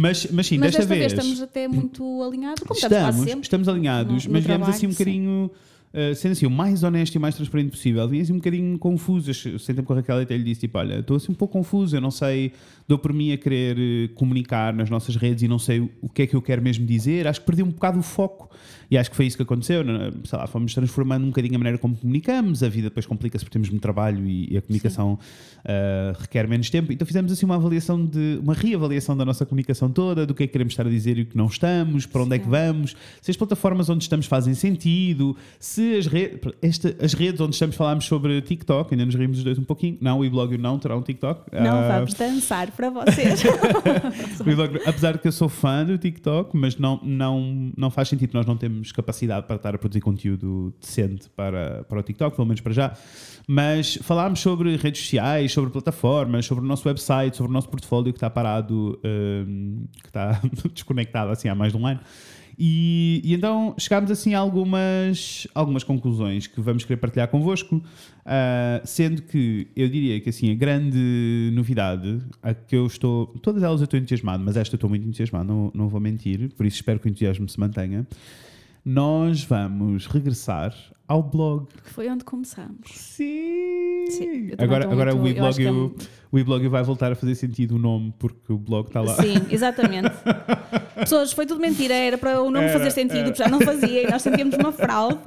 Mas, 0.00 0.28
mas 0.30 0.46
sim, 0.46 0.58
mas 0.58 0.70
desta, 0.70 0.86
desta 0.86 0.94
vez 0.94 1.00
vez, 1.00 1.12
estamos 1.12 1.42
até 1.42 1.66
muito 1.66 2.22
alinhados, 2.22 2.62
como 2.62 2.74
estamos 2.74 2.96
estamos, 2.98 3.24
sempre. 3.24 3.42
estamos 3.42 3.68
alinhados, 3.68 4.06
no- 4.26 4.28
no 4.28 4.32
mas 4.34 4.44
viemos 4.44 4.44
trabalho, 4.44 4.70
assim 4.76 4.86
um 4.86 4.90
sim. 4.92 5.50
Uh, 5.98 6.14
sendo 6.14 6.32
assim 6.32 6.46
o 6.46 6.50
mais 6.50 6.82
honesto 6.82 7.14
e 7.14 7.18
mais 7.18 7.34
transparente 7.34 7.70
possível, 7.70 8.06
vinha 8.08 8.22
assim 8.22 8.32
um 8.32 8.36
bocadinho 8.36 8.78
confuso. 8.78 9.32
Sentei-me 9.34 9.82
com 9.82 9.92
a 9.92 9.96
Raquel 9.96 10.20
e 10.20 10.22
até 10.22 10.36
lhe 10.36 10.44
disse: 10.44 10.60
tipo, 10.62 10.78
olha, 10.78 11.00
estou 11.00 11.16
assim 11.16 11.32
um 11.32 11.34
pouco 11.34 11.52
confuso, 11.52 11.96
eu 11.96 12.00
não 12.00 12.10
sei, 12.10 12.52
dou 12.86 12.98
por 12.98 13.12
mim 13.12 13.32
a 13.32 13.36
querer 13.36 13.76
eh, 13.78 14.08
comunicar 14.14 14.72
nas 14.72 14.88
nossas 14.88 15.14
redes 15.16 15.42
e 15.42 15.48
não 15.48 15.58
sei 15.58 15.80
o, 15.80 16.08
que 16.08 16.22
é 16.22 16.26
que 16.26 16.34
eu 16.34 16.40
quero 16.40 16.62
mesmo 16.62 16.86
dizer. 16.86 17.26
Acho 17.26 17.40
que 17.40 17.46
perdi 17.46 17.62
um 17.62 17.68
bocado 17.68 17.98
o 17.98 18.02
foco 18.02 18.48
e 18.90 18.96
acho 18.96 19.10
que 19.10 19.16
foi 19.16 19.26
isso 19.26 19.36
que 19.36 19.42
aconteceu. 19.42 19.84
Sei 20.24 20.38
lá, 20.38 20.46
fomos 20.46 20.72
transformando 20.72 21.24
um 21.24 21.28
bocadinho 21.28 21.56
a 21.56 21.58
maneira 21.58 21.78
como 21.78 21.94
comunicamos, 21.94 22.62
a 22.62 22.68
vida 22.68 22.88
depois 22.88 23.04
complica-se 23.04 23.44
porque 23.44 23.52
temos 23.52 23.68
muito 23.68 23.82
trabalho 23.82 24.26
e, 24.26 24.54
e 24.54 24.56
a 24.56 24.62
comunicação 24.62 25.14
uh, 25.14 26.18
requer 26.18 26.48
menos 26.48 26.70
tempo. 26.70 26.90
Então 26.90 27.06
fizemos 27.06 27.30
assim 27.30 27.44
uma 27.44 27.56
avaliação 27.56 28.04
de 28.04 28.38
uma 28.42 28.54
reavaliação 28.54 29.14
da 29.14 29.24
nossa 29.24 29.44
comunicação 29.44 29.90
toda, 29.90 30.24
do 30.24 30.34
que 30.34 30.44
é 30.44 30.46
que 30.46 30.52
queremos 30.52 30.72
estar 30.72 30.86
a 30.86 30.90
dizer 30.90 31.18
e 31.18 31.22
o 31.22 31.26
que 31.26 31.36
não 31.36 31.46
estamos, 31.46 32.06
para 32.06 32.22
onde 32.22 32.36
é 32.36 32.38
que 32.38 32.44
Sim. 32.44 32.50
vamos, 32.50 32.96
se 33.20 33.30
as 33.30 33.36
plataformas 33.36 33.90
onde 33.90 34.02
estamos 34.02 34.24
fazem 34.24 34.54
sentido, 34.54 35.36
se 35.60 35.87
as, 35.96 36.06
re 36.06 36.40
esta- 36.60 36.94
as 37.00 37.12
redes 37.14 37.40
onde 37.40 37.54
estamos 37.54 37.76
falámos 37.76 38.04
sobre 38.04 38.40
TikTok, 38.42 38.92
ainda 38.94 39.06
nos 39.06 39.14
rimos 39.14 39.38
os 39.38 39.44
dois 39.44 39.58
um 39.58 39.64
pouquinho. 39.64 39.96
Não, 40.00 40.18
o 40.18 40.24
e-blog 40.24 40.56
não 40.58 40.78
terá 40.78 40.96
um 40.96 41.02
TikTok. 41.02 41.42
Não, 41.52 41.78
Ah, 41.78 41.96
vamos 41.98 42.14
dançar 42.14 42.70
para 42.72 42.90
vocês. 42.90 43.42
o 44.44 44.50
e-blog- 44.50 44.80
apesar 44.86 45.12
de 45.12 45.18
que 45.18 45.28
eu 45.28 45.32
sou 45.32 45.48
fã 45.48 45.84
do 45.84 45.96
TikTok, 45.98 46.56
mas 46.56 46.76
não, 46.76 47.00
não, 47.02 47.72
não 47.76 47.90
faz 47.90 48.08
sentido, 48.08 48.32
nós 48.34 48.46
não 48.46 48.56
temos 48.56 48.92
capacidade 48.92 49.46
para 49.46 49.56
estar 49.56 49.74
a 49.74 49.78
produzir 49.78 50.00
conteúdo 50.00 50.74
decente 50.80 51.28
para, 51.30 51.84
para 51.84 52.00
o 52.00 52.02
TikTok, 52.02 52.34
pelo 52.36 52.46
menos 52.46 52.60
para 52.60 52.72
já. 52.72 52.92
Mas 53.46 53.96
falámos 54.02 54.40
sobre 54.40 54.76
redes 54.76 55.00
sociais, 55.02 55.52
sobre 55.52 55.70
plataformas, 55.70 56.44
sobre 56.44 56.64
o 56.64 56.66
nosso 56.66 56.86
website, 56.86 57.36
sobre 57.36 57.50
o 57.50 57.54
nosso 57.54 57.68
portfólio 57.68 58.12
que 58.12 58.18
está 58.18 58.28
parado, 58.28 59.00
hum, 59.04 59.86
que 60.02 60.08
está 60.08 60.40
desconectado 60.72 61.30
assim 61.30 61.48
há 61.48 61.54
mais 61.54 61.72
de 61.72 61.78
um 61.78 61.86
ano. 61.86 62.00
E, 62.60 63.20
e 63.24 63.34
então 63.34 63.74
chegámos 63.78 64.10
assim 64.10 64.34
a 64.34 64.40
algumas, 64.40 65.46
algumas 65.54 65.84
conclusões 65.84 66.48
que 66.48 66.60
vamos 66.60 66.84
querer 66.84 66.96
partilhar 66.96 67.28
convosco, 67.28 67.80
ah, 68.26 68.80
sendo 68.84 69.22
que 69.22 69.68
eu 69.76 69.88
diria 69.88 70.20
que 70.20 70.28
assim 70.28 70.50
a 70.50 70.54
grande 70.54 71.52
novidade, 71.54 72.20
a 72.42 72.52
que 72.52 72.74
eu 72.74 72.86
estou, 72.86 73.28
todas 73.42 73.62
elas 73.62 73.80
eu 73.80 73.84
estou 73.84 73.98
entusiasmado, 73.98 74.42
mas 74.42 74.56
esta 74.56 74.74
eu 74.74 74.76
estou 74.76 74.90
muito 74.90 75.06
entusiasmado, 75.06 75.46
não, 75.46 75.70
não 75.72 75.88
vou 75.88 76.00
mentir, 76.00 76.50
por 76.56 76.66
isso 76.66 76.76
espero 76.76 76.98
que 76.98 77.06
o 77.06 77.10
entusiasmo 77.10 77.48
se 77.48 77.60
mantenha. 77.60 78.04
Nós 78.84 79.42
vamos 79.44 80.06
regressar 80.06 80.74
ao 81.06 81.22
blog. 81.22 81.66
que 81.84 81.90
foi 81.90 82.08
onde 82.08 82.24
começámos. 82.24 82.90
Sim! 82.94 84.06
Sim, 84.10 84.48
eu 84.48 84.54
agora 84.58 84.90
agora 84.90 85.14
o 85.14 85.18
muito- 85.18 85.38
eu 85.38 85.46
acho 85.46 85.60
e-blog 85.60 85.92
que 85.92 86.02
é 86.02 86.16
o 86.30 86.38
e-blog 86.38 86.68
vai 86.68 86.82
voltar 86.82 87.12
a 87.12 87.14
fazer 87.14 87.34
sentido 87.34 87.76
o 87.76 87.78
nome 87.78 88.12
porque 88.18 88.52
o 88.52 88.58
blog 88.58 88.88
está 88.88 89.00
lá. 89.00 89.14
Sim, 89.16 89.34
exatamente. 89.50 90.10
Pessoas, 90.96 91.32
foi 91.32 91.46
tudo 91.46 91.60
mentira, 91.60 91.94
era 91.94 92.18
para 92.18 92.40
o 92.42 92.50
nome 92.50 92.66
Era, 92.66 92.78
fazer 92.78 92.90
sentido, 92.90 93.34
já 93.36 93.48
não 93.48 93.60
fazia 93.60 94.02
e 94.02 94.10
nós 94.10 94.22
sentíamos 94.22 94.54
uma 94.56 94.72
fraude. 94.72 95.18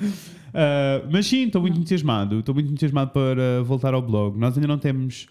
Uh, 0.00 1.04
mas 1.10 1.26
sim, 1.26 1.46
estou 1.46 1.60
muito 1.60 1.78
entusiasmado. 1.78 2.40
Estou 2.40 2.54
muito 2.54 2.70
entusiasmado 2.70 3.10
para 3.10 3.62
voltar 3.62 3.94
ao 3.94 4.02
blog. 4.02 4.38
Nós 4.38 4.54
ainda 4.56 4.68
não 4.68 4.78
temos 4.78 5.26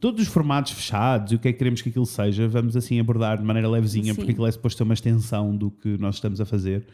todos 0.00 0.20
os 0.22 0.28
formatos 0.28 0.72
fechados 0.72 1.32
e 1.32 1.36
o 1.36 1.38
que 1.38 1.48
é 1.48 1.52
que 1.52 1.58
queremos 1.58 1.80
que 1.82 1.88
aquilo 1.88 2.06
seja. 2.06 2.46
Vamos 2.48 2.76
assim 2.76 2.98
abordar 3.00 3.38
de 3.38 3.44
maneira 3.44 3.68
levezinha, 3.68 4.12
Sim. 4.12 4.14
porque 4.16 4.32
aquilo 4.32 4.46
é 4.46 4.52
suposto 4.52 4.78
ter 4.78 4.84
uma 4.84 4.94
extensão 4.94 5.56
do 5.56 5.70
que 5.70 5.96
nós 5.98 6.16
estamos 6.16 6.40
a 6.40 6.44
fazer. 6.44 6.86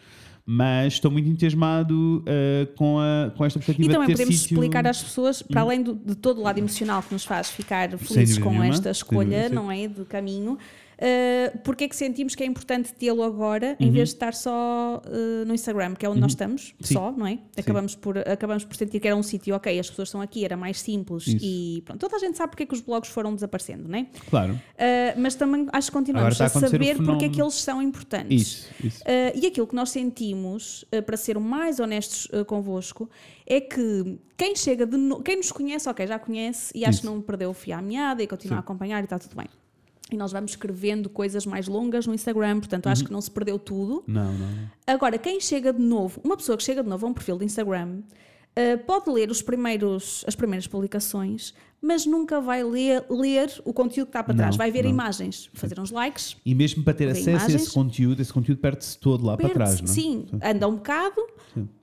Mas 0.44 0.94
estou 0.94 1.08
muito 1.08 1.28
entusiasmado 1.28 2.24
uh, 2.26 2.74
com, 2.74 2.98
a, 2.98 3.30
com 3.30 3.44
esta 3.44 3.60
perspectiva 3.60 3.90
E 3.90 3.92
também 3.92 4.08
de 4.08 4.14
ter 4.14 4.22
podemos 4.24 4.40
sítio... 4.40 4.54
explicar 4.56 4.84
às 4.88 5.00
pessoas, 5.00 5.40
para 5.40 5.60
Hum. 5.62 5.66
além 5.66 5.82
do- 5.82 5.94
de 5.94 6.16
todo 6.16 6.40
o 6.40 6.42
lado 6.42 6.58
emocional 6.58 7.00
que 7.00 7.12
nos 7.12 7.24
faz 7.24 7.48
ficar 7.48 7.96
felizes 7.96 8.38
com 8.38 8.50
nenhuma, 8.50 8.66
esta 8.66 8.90
escolha, 8.90 9.48
não 9.48 9.70
é? 9.70 9.86
De 9.86 10.04
caminho, 10.04 10.58
uh, 10.98 11.59
porque 11.64 11.85
é 11.85 11.88
que 11.88 11.96
sentimos 11.96 12.35
que 12.35 12.42
é 12.42 12.46
importante 12.46 12.92
tê-lo 12.94 13.22
agora, 13.22 13.76
Uhum. 13.81 13.87
em 13.88 13.90
vez 13.90 14.11
de 14.11 14.14
estar 14.16 14.35
só 14.35 15.02
uh, 15.05 15.44
no 15.46 15.55
Instagram, 15.55 15.94
que 15.94 16.05
é 16.07 16.09
onde 16.09 16.20
nós 16.20 16.33
estamos, 16.33 16.74
Sim. 16.81 16.94
só, 16.94 17.12
não 17.12 17.26
é? 17.26 17.38
Acabamos 17.57 17.94
por, 17.94 18.18
acabamos 18.18 18.64
por 18.64 18.76
sentir 18.76 19.00
que 19.00 19.07
era 19.07 19.16
um 19.16 19.22
sítio, 19.22 19.55
ok, 19.55 19.78
as 19.78 19.88
pessoas 19.88 20.09
estão 20.09 20.20
aqui, 20.20 20.44
era 20.44 20.57
mais 20.57 20.81
simples 20.81 21.26
Isso. 21.26 21.38
e 21.44 21.83
pronto, 21.85 22.00
toda 22.00 22.16
a 22.16 22.18
gente 22.18 22.37
sabe 22.37 22.50
porque 22.50 22.62
é 22.64 22.66
que 22.66 22.74
os 22.74 22.81
blogs 22.81 23.11
foram 23.11 23.35
desaparecendo, 23.35 23.88
não 23.88 23.98
é? 23.98 24.07
Claro, 24.28 24.52
Uh, 24.72 25.20
mas 25.20 25.35
também 25.35 25.66
acho 25.72 25.88
que 25.88 25.92
continuamos 25.96 26.40
a 26.40 26.46
a 26.46 26.48
saber 26.48 26.96
porque 26.96 27.26
é 27.26 27.28
que 27.28 27.40
eles 27.40 27.55
são 27.55 27.81
importantes. 27.81 28.40
isso, 28.42 28.68
isso. 28.83 29.02
E 29.35 29.46
aquilo 29.46 29.66
que 29.66 29.74
nós 29.76 29.90
sentimos, 29.90 30.85
para 31.07 31.16
ser 31.16 31.37
o 31.37 31.40
mais 31.40 31.78
honestos 31.78 32.26
uh, 32.26 32.44
convosco, 32.44 33.09
é 33.46 33.61
que 33.61 34.18
quem 34.37 34.57
chega 34.57 34.85
de 34.87 34.96
no... 34.96 35.22
quem 35.22 35.37
nos 35.37 35.52
conhece, 35.52 35.88
ok, 35.88 36.07
já 36.07 36.18
conhece 36.18 36.72
e 36.74 36.85
acho 36.85 37.00
que 37.00 37.07
Isso. 37.07 37.14
não 37.14 37.20
perdeu 37.22 37.50
o 37.50 37.55
fio 37.55 37.76
à 37.76 37.83
meada 37.83 38.22
e 38.22 38.26
continua 38.26 38.57
Sim. 38.57 38.59
a 38.59 38.61
acompanhar 38.61 39.00
e 39.00 39.05
está 39.05 39.18
tudo 39.18 39.37
bem. 39.37 39.46
E 40.12 40.16
nós 40.16 40.31
vamos 40.31 40.53
escrevendo 40.53 41.09
coisas 41.09 41.46
mais 41.46 41.66
longas 41.66 42.07
no 42.07 42.12
Instagram, 42.14 42.59
portanto 42.61 42.87
Uhum. 42.87 42.92
acho 42.92 43.05
que 43.05 43.12
não 43.12 43.20
se 43.20 43.31
perdeu 43.31 43.59
tudo. 43.59 44.05
Não, 44.07 44.33
não, 44.33 44.38
não. 44.46 44.70
Agora, 44.87 45.16
quem 45.16 45.40
chega 45.40 45.72
de 45.72 45.81
novo, 45.81 46.20
uma 46.22 46.37
pessoa 46.37 46.57
que 46.59 46.62
chega 46.62 46.83
de 46.83 46.88
novo 46.88 47.07
a 47.07 47.09
um 47.09 47.14
perfil 47.14 47.38
de 47.38 47.44
Instagram, 47.46 48.01
uh, 48.56 48.78
pode 48.86 49.10
ler 49.10 49.30
os 49.30 49.40
primeiros, 49.42 50.24
as 50.26 50.34
primeiras 50.34 50.66
publicações, 50.66 51.54
mas 51.80 52.06
nunca 52.06 52.40
vai 52.40 52.62
ler, 52.62 53.04
ler 53.10 53.50
o 53.64 53.72
conteúdo 53.72 54.06
que 54.06 54.10
está 54.10 54.22
para 54.22 54.34
trás. 54.34 54.54
Não, 54.54 54.58
Vai 54.58 54.70
ver 54.70 54.84
não. 54.84 54.90
imagens, 54.90 55.50
fazer 55.52 55.80
uns 55.80 55.90
likes, 55.90 56.36
E 56.46 56.54
mesmo 56.54 56.84
para 56.84 56.94
ter 56.94 57.08
acesso 57.08 57.28
a 57.28 57.32
imagens. 57.32 57.62
esse 57.62 57.70
conteúdo, 57.72 58.22
esse 58.22 58.32
conteúdo 58.32 58.58
perde-se 58.60 58.96
todo 58.98 59.24
lá 59.26 59.36
para 59.36 59.48
trás, 59.50 59.80
não 59.80 59.90
é? 59.90 59.92
Sim, 59.92 60.26
anda 60.42 60.68
um 60.68 60.76
bocado, 60.76 61.20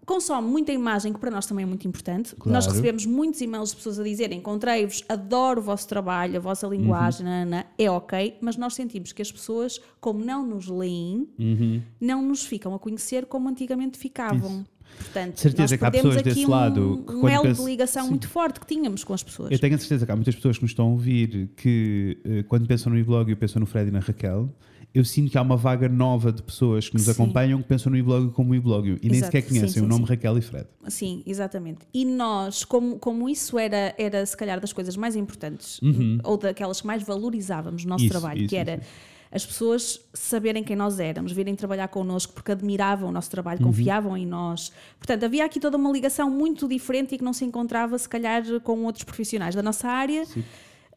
consome 0.05 0.47
muita 0.47 0.71
imagem, 0.71 1.11
que 1.11 1.19
para 1.19 1.29
nós 1.29 1.45
também 1.45 1.63
é 1.63 1.65
muito 1.65 1.85
importante. 1.85 2.33
Claro. 2.35 2.53
Nós 2.53 2.65
recebemos 2.65 3.05
muitos 3.05 3.41
e-mails 3.41 3.71
de 3.71 3.75
pessoas 3.75 3.99
a 3.99 4.03
dizerem: 4.03 4.39
encontrei-vos, 4.39 5.03
adoro 5.09 5.59
o 5.59 5.63
vosso 5.63 5.85
trabalho, 5.87 6.37
a 6.37 6.39
vossa 6.39 6.65
linguagem, 6.65 7.25
Uhum. 7.25 7.31
nanana", 7.33 7.65
é 7.77 7.91
ok, 7.91 8.37
mas 8.39 8.55
nós 8.55 8.75
sentimos 8.75 9.11
que 9.11 9.21
as 9.21 9.29
pessoas, 9.31 9.81
como 9.99 10.23
não 10.23 10.45
nos 10.47 10.67
leem, 10.67 11.27
Uhum. 11.37 11.81
não 11.99 12.21
nos 12.21 12.45
ficam 12.45 12.73
a 12.73 12.79
conhecer 12.79 13.25
como 13.25 13.49
antigamente 13.49 13.97
ficavam. 13.97 14.65
Portanto, 14.97 15.35
De 15.35 15.39
certeza 15.41 15.77
que 15.77 15.85
há 15.85 15.91
pessoas 15.91 16.21
desse 16.21 16.45
um, 16.45 16.49
lado 16.49 17.03
que 17.07 17.13
um 17.13 17.27
elo 17.27 17.43
penso- 17.43 17.63
de 17.63 17.69
ligação 17.69 18.03
Sim. 18.03 18.09
muito 18.09 18.27
forte 18.27 18.59
que 18.59 18.65
tínhamos 18.67 19.03
com 19.03 19.13
as 19.13 19.23
pessoas. 19.23 19.51
Eu 19.51 19.57
tenho 19.59 19.75
a 19.75 19.77
certeza 19.77 20.05
que 20.05 20.11
há 20.11 20.15
muitas 20.15 20.35
pessoas 20.35 20.57
que 20.57 20.63
nos 20.63 20.71
estão 20.71 20.85
a 20.87 20.89
ouvir 20.89 21.49
que, 21.55 22.17
eh, 22.23 22.43
quando 22.43 22.67
pensam 22.67 22.91
no 22.91 22.97
e-blog, 22.99 23.29
eu 23.31 23.37
penso 23.37 23.59
no 23.59 23.65
Fred 23.65 23.87
e 23.89 23.91
na 23.91 23.99
Raquel. 23.99 24.53
Eu 24.93 25.05
sinto 25.05 25.31
que 25.31 25.37
há 25.37 25.41
uma 25.43 25.55
vaga 25.55 25.87
nova 25.87 26.31
de 26.31 26.41
pessoas 26.41 26.89
que 26.89 26.95
nos 26.95 27.03
Sim. 27.05 27.11
acompanham 27.11 27.61
que 27.61 27.67
pensam 27.67 27.91
no 27.91 27.97
e-blog 27.97 28.31
como 28.31 28.55
e-blog 28.55 28.97
e 29.01 29.07
nem 29.07 29.17
Exato. 29.19 29.25
sequer 29.31 29.43
Sim, 29.43 29.47
conhecem 29.49 29.69
sim, 29.69 29.81
o 29.81 29.87
nome. 29.87 30.03
Raquel 30.05 30.37
e 30.37 30.41
Fred. 30.41 30.65
Sim, 30.87 31.21
exatamente. 31.27 31.79
E 31.93 32.03
nós, 32.05 32.65
como, 32.65 32.97
como 32.97 33.29
isso 33.29 33.57
era, 33.59 33.93
era 33.99 34.25
se 34.25 34.35
calhar 34.35 34.59
das 34.59 34.73
coisas 34.73 34.97
mais 34.97 35.15
importantes, 35.15 35.79
ou 36.23 36.37
daquelas 36.37 36.81
que 36.81 36.87
mais 36.87 37.03
valorizávamos 37.03 37.83
no 37.85 37.89
nosso 37.91 38.03
Isso, 38.05 38.11
trabalho, 38.11 38.39
isso, 38.41 38.49
que 38.49 38.55
era 38.55 38.75
isso. 38.77 38.85
As 39.31 39.45
pessoas 39.45 40.01
saberem 40.13 40.63
quem 40.63 40.75
nós 40.75 40.99
éramos, 40.99 41.31
virem 41.31 41.55
trabalhar 41.55 41.87
connosco 41.89 42.33
porque 42.33 42.51
admiravam 42.51 43.09
o 43.09 43.11
nosso 43.11 43.27
Uhum. 43.27 43.31
trabalho, 43.31 43.61
confiavam 43.61 44.17
em 44.17 44.25
nós. 44.25 44.71
Portanto, 44.97 45.23
havia 45.23 45.45
aqui 45.45 45.59
toda 45.59 45.77
uma 45.77 45.91
ligação 45.91 46.29
muito 46.29 46.67
diferente 46.67 47.13
e 47.13 47.17
que 47.17 47.23
não 47.23 47.33
se 47.33 47.45
encontrava, 47.45 47.97
se 47.97 48.09
calhar, 48.09 48.43
com 48.61 48.83
outros 48.85 49.03
profissionais 49.03 49.53
da 49.53 49.61
nossa 49.61 49.87
área. 49.87 50.23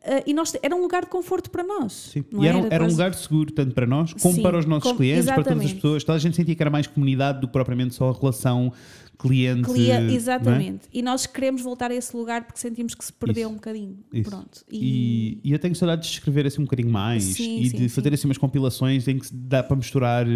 Eh, 0.04 0.24
e 0.28 0.34
nós, 0.34 0.52
era 0.62 0.74
um 0.74 0.80
lugar 0.80 1.02
de 1.02 1.08
conforto 1.10 1.48
para 1.50 1.62
nós. 1.62 1.92
Sim. 2.12 2.24
E 2.32 2.46
era, 2.48 2.56
um- 2.58 2.64
era 2.66 2.74
era 2.76 2.84
um 2.84 2.88
lugar 2.88 3.14
seguro, 3.14 3.52
tanto 3.52 3.72
para 3.72 3.86
nós 3.86 4.12
como 4.14 4.34
Sim, 4.34 4.42
para 4.42 4.58
os 4.58 4.64
nossos 4.66 4.82
como- 4.84 4.96
clientes, 4.96 5.26
para 5.26 5.34
todas 5.36 5.46
as 5.48 5.52
exatamente. 5.58 5.74
pessoas. 5.76 6.02
Toda 6.02 6.16
a 6.16 6.20
gente 6.20 6.34
sentia 6.36 6.54
que 6.56 6.62
era 6.62 6.70
mais 6.70 6.86
comunidade 6.88 7.40
do 7.40 7.46
que 7.46 7.52
propriamente 7.52 7.94
só 7.94 8.10
a 8.10 8.12
relação 8.12 8.72
cliente. 9.22 9.62
Clia- 9.62 10.00
é? 10.00 10.12
exatamente. 10.12 10.88
E 10.92 11.00
nós 11.02 11.26
queremos 11.26 11.62
voltar 11.62 11.90
a 11.90 11.94
esse 11.94 12.16
lugar 12.16 12.44
porque 12.44 12.58
sentimos 12.60 12.94
que 12.94 13.04
se 13.04 13.12
perdeu 13.12 13.42
Isso. 13.44 13.50
um 13.50 13.54
bocadinho. 13.54 13.98
Isso. 14.12 14.28
Pronto. 14.30 14.64
E, 14.70 15.38
e 15.42 15.52
eu 15.52 15.58
tenho 15.58 15.74
saudade 15.74 16.02
de 16.02 16.08
escrever 16.08 16.46
assim 16.46 16.60
um 16.60 16.64
bocadinho 16.64 16.90
mais 16.90 17.22
Sim, 17.24 17.60
e 17.60 17.68
sim, 17.70 17.76
de 17.76 17.82
sim. 17.84 17.88
fazer 17.88 18.12
assim 18.14 18.28
umas 18.28 18.38
compilações 18.38 19.06
em 19.08 19.18
que 19.18 19.26
dá 19.32 19.62
para 19.62 19.76
misturar 19.76 20.26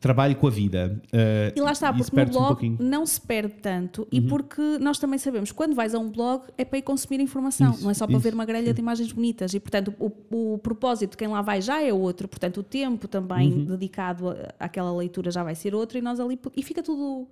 trabalho 0.00 0.36
com 0.36 0.46
a 0.46 0.50
vida. 0.50 1.00
Uh, 1.06 1.56
E 1.56 1.60
lá 1.62 1.72
está, 1.72 1.90
isso 1.92 2.10
porque 2.12 2.16
no 2.24 2.28
um 2.28 2.32
blog 2.32 2.46
pouquinho. 2.48 2.76
não 2.78 3.06
se 3.06 3.18
perde 3.18 3.54
tanto 3.62 4.06
e 4.12 4.20
porque 4.20 4.60
nós 4.78 4.98
também 4.98 5.18
sabemos 5.18 5.50
quando 5.50 5.74
vais 5.74 5.94
a 5.94 5.98
um 5.98 6.10
blog 6.10 6.42
é 6.58 6.64
para 6.64 6.78
ir 6.78 6.82
consumir 6.82 7.20
informação, 7.20 7.70
Isso, 7.72 7.82
não 7.84 7.90
é 7.90 7.94
só 7.94 8.06
para 8.06 8.14
isso, 8.16 8.22
ver 8.22 8.34
uma 8.34 8.44
grelha 8.44 8.74
de 8.74 8.80
imagens 8.80 9.10
bonitas 9.12 9.54
e 9.54 9.60
portanto 9.60 9.94
o, 9.98 10.12
o 10.54 10.58
propósito 10.58 11.12
de 11.12 11.16
quem 11.16 11.28
lá 11.28 11.40
vai 11.40 11.62
já 11.62 11.80
é 11.82 11.90
outro, 11.90 12.28
portanto 12.28 12.58
o 12.58 12.62
tempo 12.62 13.08
também 13.08 13.50
Uhum. 13.50 13.64
dedicado 13.64 14.36
àquela 14.60 14.94
leitura 14.94 15.30
já 15.30 15.42
vai 15.42 15.54
ser 15.54 15.74
outro 15.74 15.96
e 15.96 16.02
nós 16.02 16.20
ali 16.20 16.38
e 16.54 16.62
fica 16.62 16.82
tudo 16.82 17.26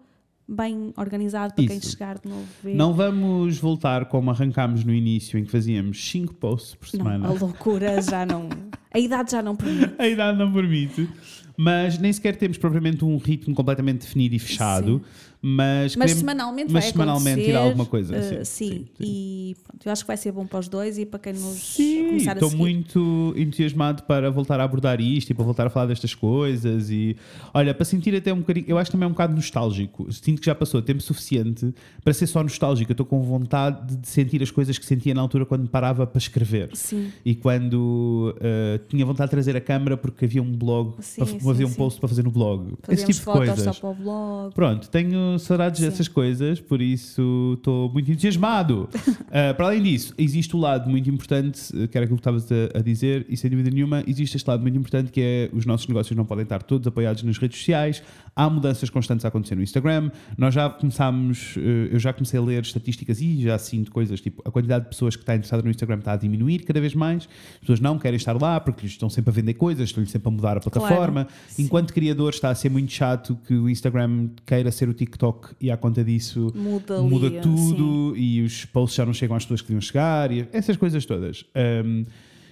bem 0.52 0.92
organizado 0.96 1.54
para 1.54 1.64
quem 1.66 1.78
Isso. 1.78 1.90
chegar 1.90 2.18
de 2.18 2.28
novo 2.28 2.44
ver. 2.62 2.74
Não 2.74 2.92
vamos 2.92 3.58
voltar 3.58 4.04
como 4.06 4.30
arrancámos 4.30 4.84
no 4.84 4.92
início, 4.92 5.38
em 5.38 5.44
que 5.44 5.50
fazíamos 5.50 6.02
5 6.10 6.34
posts 6.34 6.74
por 6.74 6.86
Não, 6.98 7.04
semana. 7.04 7.28
a 7.28 7.32
loucura 7.32 8.00
já 8.02 8.24
não. 8.26 8.48
A 8.92 8.98
idade 8.98 9.32
já 9.32 9.42
não 9.42 9.56
permite. 9.56 9.94
A 9.98 10.06
idade 10.06 10.38
não 10.38 10.52
permite. 10.52 11.08
Mas 11.56 11.98
nem 11.98 12.12
sequer 12.12 12.36
temos 12.36 12.56
propriamente 12.58 13.04
um 13.04 13.16
ritmo 13.18 13.54
completamente 13.54 14.00
definido 14.00 14.34
e 14.34 14.38
fechado. 14.38 15.02
Mas, 15.44 15.96
Mas 15.96 16.12
queremos- 16.12 16.18
semanalmente 16.20 16.72
mas 16.72 16.84
vai 16.84 16.92
semanalmente 16.92 17.40
irá 17.40 17.58
alguma 17.58 17.84
coisa. 17.84 18.14
eh, 18.14 18.44
sim, 18.44 18.68
sim, 18.68 18.84
sim, 18.84 18.86
e 19.00 19.56
pronto, 19.66 19.84
eu 19.86 19.90
acho 19.92 20.02
que 20.04 20.06
vai 20.06 20.16
ser 20.16 20.30
bom 20.30 20.46
para 20.46 20.60
os 20.60 20.68
dois 20.68 20.98
e 20.98 21.04
para 21.04 21.18
quem 21.18 21.32
nos 21.32 21.42
Sim, 21.58 22.06
começar 22.06 22.30
a 22.30 22.34
estou 22.34 22.48
seguir. 22.50 22.62
muito 22.62 23.34
entusiasmado 23.36 24.04
para 24.04 24.30
voltar 24.30 24.60
a 24.60 24.64
abordar 24.64 25.00
isto 25.00 25.30
e 25.30 25.34
para 25.34 25.44
voltar 25.44 25.66
a 25.66 25.70
falar 25.70 25.86
destas 25.86 26.14
coisas 26.14 26.90
e 26.90 27.16
olha, 27.52 27.74
para 27.74 27.84
sentir 27.84 28.14
até 28.14 28.32
um 28.32 28.38
bocadinho, 28.38 28.66
eu 28.68 28.78
acho 28.78 28.92
também 28.92 29.04
é 29.04 29.08
um 29.08 29.10
bocado 29.12 29.34
nostálgico. 29.34 30.06
Sinto 30.12 30.38
que 30.40 30.46
já 30.46 30.54
passou 30.54 30.80
tempo 30.80 31.02
suficiente 31.02 31.74
para 32.04 32.12
ser 32.12 32.28
só 32.28 32.40
nostálgico. 32.40 32.92
Eu 32.92 32.94
estou 32.94 33.06
com 33.06 33.20
vontade 33.22 33.96
de 33.96 34.06
sentir 34.08 34.40
as 34.44 34.50
coisas 34.52 34.78
que 34.78 34.86
sentia 34.86 35.12
na 35.12 35.20
altura 35.22 35.44
quando 35.44 35.68
parava 35.68 36.06
para 36.06 36.18
escrever. 36.18 36.70
Sim. 36.74 37.10
E 37.24 37.34
quando 37.34 38.32
eh, 38.40 38.78
tinha 38.88 39.04
vontade 39.04 39.26
de 39.28 39.32
trazer 39.32 39.56
a 39.56 39.60
câmara 39.60 39.96
porque 39.96 40.24
havia 40.24 40.40
um 40.42 40.52
blog, 40.52 40.94
Sim, 41.00 41.16
para 41.24 41.26
sim, 41.40 41.50
havia 41.50 41.66
um 41.66 41.72
post 41.72 41.98
para 41.98 42.08
fazer 42.08 42.22
no 42.22 42.30
blog. 42.30 42.74
Fazíamos 42.82 43.10
Esse 43.10 43.20
tipo 43.20 43.32
de 43.32 43.38
coisas. 43.38 43.64
só 43.76 43.80
para 43.80 43.90
o 43.90 43.94
blog. 43.94 44.54
Pronto, 44.54 44.88
tenho 44.88 45.31
saudades 45.38 45.80
Sim. 45.80 45.86
dessas 45.86 46.08
coisas, 46.08 46.60
por 46.60 46.80
isso 46.80 47.54
estou 47.56 47.90
muito 47.90 48.10
entusiasmado. 48.10 48.88
Uh, 48.94 49.54
para 49.56 49.66
além 49.66 49.82
disso, 49.82 50.14
existe 50.16 50.54
o 50.56 50.58
lado 50.58 50.88
muito 50.88 51.08
importante, 51.10 51.60
uh, 51.74 51.88
que 51.88 51.96
era 51.96 52.04
aquilo 52.04 52.18
que 52.18 52.20
estavas 52.20 52.50
a, 52.50 52.78
a 52.78 52.82
dizer, 52.82 53.26
e 53.28 53.36
sem 53.36 53.50
dúvida 53.50 53.70
nenhuma, 53.70 54.02
existe 54.06 54.36
este 54.36 54.48
lado 54.48 54.62
muito 54.62 54.76
importante 54.76 55.10
que 55.10 55.20
é 55.20 55.50
os 55.52 55.66
nossos 55.66 55.86
negócios 55.88 56.16
não 56.16 56.24
podem 56.24 56.42
estar 56.44 56.62
todos 56.62 56.86
apoiados 56.86 57.22
nas 57.22 57.38
redes 57.38 57.58
sociais, 57.58 58.02
há 58.34 58.48
mudanças 58.48 58.90
constantes 58.90 59.24
a 59.24 59.28
acontecer 59.28 59.54
no 59.54 59.62
Instagram. 59.62 60.10
Nós 60.36 60.54
já 60.54 60.68
começámos, 60.70 61.56
uh, 61.56 61.60
eu 61.90 61.98
já 61.98 62.12
comecei 62.12 62.38
a 62.38 62.42
ler 62.42 62.62
estatísticas 62.62 63.20
e 63.20 63.42
já 63.42 63.58
sinto 63.58 63.90
coisas 63.90 64.20
tipo 64.20 64.42
a 64.46 64.50
quantidade 64.50 64.84
de 64.84 64.90
pessoas 64.90 65.16
que 65.16 65.22
está 65.22 65.34
interessada 65.34 65.62
no 65.62 65.70
Instagram 65.70 65.98
está 65.98 66.12
a 66.12 66.16
diminuir 66.16 66.60
cada 66.60 66.80
vez 66.80 66.94
mais. 66.94 67.28
As 67.54 67.60
pessoas 67.60 67.80
não 67.80 67.98
querem 67.98 68.16
estar 68.16 68.40
lá 68.40 68.60
porque 68.60 68.86
estão 68.86 69.08
sempre 69.08 69.30
a 69.30 69.32
vender 69.32 69.54
coisas, 69.54 69.88
estão-lhes 69.88 70.10
sempre 70.10 70.28
a 70.28 70.30
mudar 70.30 70.56
a 70.56 70.60
plataforma. 70.60 71.26
Sim. 71.48 71.64
Enquanto 71.64 71.92
criador 71.92 72.30
está 72.30 72.50
a 72.50 72.54
ser 72.54 72.70
muito 72.70 72.92
chato 72.92 73.38
que 73.46 73.54
o 73.54 73.68
Instagram 73.68 74.30
queira 74.46 74.70
ser 74.70 74.88
o 74.88 74.94
TikTok 74.94 75.21
e 75.60 75.70
à 75.70 75.76
conta 75.76 76.02
disso 76.02 76.52
Muda, 76.54 76.98
ali, 76.98 77.08
muda 77.08 77.30
sim. 77.30 77.40
tudo 77.40 78.16
e 78.16 78.42
os 78.42 78.64
posts 78.64 78.96
já 78.96 79.06
não 79.06 79.12
chegam 79.12 79.36
às 79.36 79.44
pessoas 79.44 79.60
que 79.60 79.68
deviam 79.68 79.80
chegar 79.80 80.32
e 80.32 80.48
essas 80.52 80.76
coisas 80.76 81.04
todas. 81.06 81.44
Um, 81.84 82.04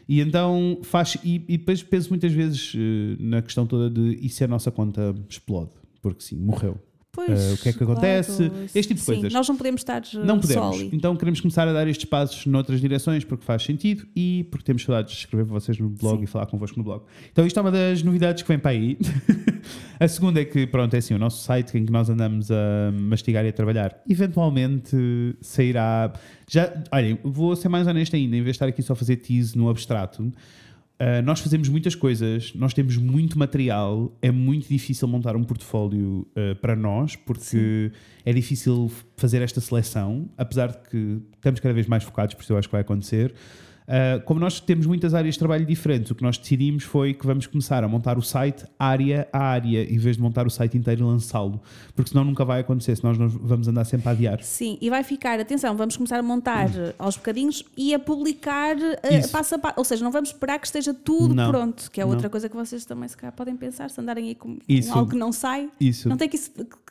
e 0.09 0.21
então 0.21 0.81
faz. 0.83 1.17
E, 1.23 1.37
e 1.49 1.57
depois 1.57 1.85
penso 1.85 2.09
muitas 2.11 2.33
vezes 2.33 2.73
eh, 2.75 3.17
na 3.21 3.41
questão 3.41 3.65
toda 3.65 3.89
de 3.89 4.19
e 4.21 4.29
se 4.29 4.43
a 4.43 4.49
nossa 4.49 4.69
conta 4.69 5.15
explode? 5.29 5.71
Porque 6.03 6.21
sim, 6.21 6.37
morreu. 6.37 6.77
Pois, 7.13 7.29
Uh, 7.29 7.55
o 7.55 7.59
que 7.59 7.69
é 7.69 7.73
que 7.73 7.83
acontece? 7.83 8.49
claro. 8.49 8.65
Este 8.65 8.83
tipo 8.83 8.95
de 8.95 9.01
Sim, 9.01 9.13
coisas. 9.15 9.33
Nós 9.33 9.49
não 9.49 9.57
podemos 9.57 9.81
estar 9.81 10.03
uh, 10.03 10.25
Não 10.25 10.39
podemos. 10.39 10.81
Então 10.93 11.17
queremos 11.17 11.41
começar 11.41 11.67
a 11.67 11.73
dar 11.73 11.89
estes 11.89 12.05
passos 12.05 12.47
noutras 12.47 12.81
direções 12.81 13.25
porque 13.25 13.45
faz 13.45 13.63
sentido 13.63 14.07
e 14.15 14.47
porque 14.51 14.65
temos 14.65 14.85
saudades 14.85 15.13
de 15.13 15.19
escrever 15.21 15.45
para 15.45 15.55
vocês 15.55 15.79
no 15.79 15.89
blog 15.89 16.19
Sim. 16.19 16.25
e 16.25 16.27
falar 16.27 16.47
convosco 16.47 16.79
no 16.79 16.85
blog. 16.85 17.03
Então 17.33 17.45
isto 17.45 17.59
é 17.59 17.63
uma 17.63 17.73
das 17.73 18.03
novidades 18.03 18.43
que 18.43 18.49
vem 18.49 18.59
para 18.59 18.71
aí. 18.71 18.97
a 19.99 20.07
segunda 20.07 20.41
é 20.41 20.45
que, 20.45 20.67
pronto, 20.67 20.95
é 20.95 20.99
assim, 20.99 21.15
o 21.15 21.19
nosso 21.19 21.43
site 21.43 21.77
em 21.77 21.85
que 21.85 21.93
nós 21.93 22.09
andamos 22.09 22.51
a 22.51 22.93
mastigar 22.93 23.45
e 23.45 23.49
a 23.49 23.53
trabalhar, 23.53 24.01
eventualmente 24.09 24.97
sairá. 25.41 26.13
Já, 26.49 26.73
olhem, 26.93 27.19
vou 27.25 27.55
ser 27.57 27.69
mais 27.69 27.87
honesto 27.87 28.15
ainda, 28.15 28.37
em 28.37 28.43
vez 28.43 28.53
de 28.53 28.57
estar 28.57 28.67
aqui 28.67 28.83
só 28.83 28.93
a 28.93 28.97
fazer 28.97 29.17
tease 29.17 29.57
no 29.59 29.69
abstrato. 29.69 30.33
Uh, 31.01 31.23
nós 31.25 31.41
fazemos 31.41 31.67
muitas 31.71 31.95
coisas, 31.95 32.53
nós 32.55 32.75
temos 32.75 32.99
muito 32.99 33.39
material, 33.39 34.15
é 34.21 34.31
muito 34.31 34.69
difícil 34.69 35.09
montar 35.09 35.35
um 35.35 35.43
portfólio 35.43 36.29
uh, 36.37 36.55
para 36.61 36.77
nós, 36.77 37.17
porque 37.17 37.91
é 38.23 38.31
difícil 38.35 38.93
fazer 39.17 39.41
esta 39.41 39.63
seleção, 39.63 40.29
apesar 40.37 40.67
de 40.67 40.79
que 40.91 41.23
estamos 41.37 41.59
cada 41.59 41.73
vez 41.73 41.87
mais 41.87 42.05
focados, 42.05 42.35
por 42.35 42.43
isso 42.43 42.53
eu 42.53 42.59
acho 42.59 42.69
que 42.69 42.73
vai 42.73 42.83
acontecer. 42.83 43.35
Uh, 43.91 44.23
como 44.25 44.39
nós 44.39 44.61
temos 44.61 44.87
muitas 44.87 45.15
áreas 45.15 45.35
de 45.35 45.41
trabalho 45.41 45.67
diferentes, 45.67 46.13
o 46.13 46.15
que 46.15 46.23
nós 46.23 46.39
decidimos 46.39 46.85
foi 46.85 47.13
que 47.13 47.27
vamos 47.27 47.49
começar 47.49 47.83
a 47.83 47.89
montar 47.89 48.17
o 48.17 48.23
site 48.23 48.65
área 48.79 49.27
a 49.33 49.41
área, 49.41 49.83
em 49.83 49.99
vez 49.99 50.15
de 50.15 50.23
montar 50.23 50.47
o 50.47 50.51
site 50.51 50.79
inteiro 50.79 51.01
e 51.01 51.05
lançá-lo, 51.05 51.61
porque 51.97 52.11
senão 52.11 52.25
nunca 52.25 52.45
vai 52.45 52.61
acontecer, 52.61 52.95
senão 52.95 53.13
nós 53.15 53.35
vamos 53.35 53.67
andar 53.67 53.85
sempre 53.85 54.09
a 54.09 54.13
adiar. 54.13 54.41
Sim, 54.45 54.79
e 54.81 54.89
vai 54.89 55.03
ficar, 55.03 55.41
atenção, 55.41 55.77
vamos 55.77 55.97
começar 55.97 56.21
a 56.21 56.23
montar 56.23 56.69
hum. 56.69 56.93
aos 57.01 57.17
bocadinhos 57.17 57.65
e 57.77 57.93
a 57.93 57.99
publicar 57.99 58.77
uh, 58.77 59.29
passo 59.33 59.57
a 59.57 59.59
passo, 59.59 59.75
ou 59.77 59.85
seja, 59.85 60.05
não 60.05 60.13
vamos 60.13 60.29
esperar 60.29 60.61
que 60.61 60.67
esteja 60.67 60.95
tudo 60.95 61.35
não, 61.35 61.51
pronto, 61.51 61.91
que 61.91 62.01
é 62.01 62.05
outra 62.05 62.23
não. 62.23 62.31
coisa 62.31 62.49
que 62.49 62.55
vocês 62.55 62.85
também 62.85 63.09
se 63.09 63.17
calhar 63.17 63.35
podem 63.35 63.57
pensar, 63.57 63.91
se 63.91 64.01
andarem 64.01 64.29
aí 64.29 64.35
com, 64.37 64.57
com 64.57 64.93
algo 64.93 65.11
que 65.11 65.17
não 65.17 65.33
sai, 65.33 65.69
Isso. 65.81 66.09
não 66.09 66.17
tem 66.17 66.29
que, 66.29 66.39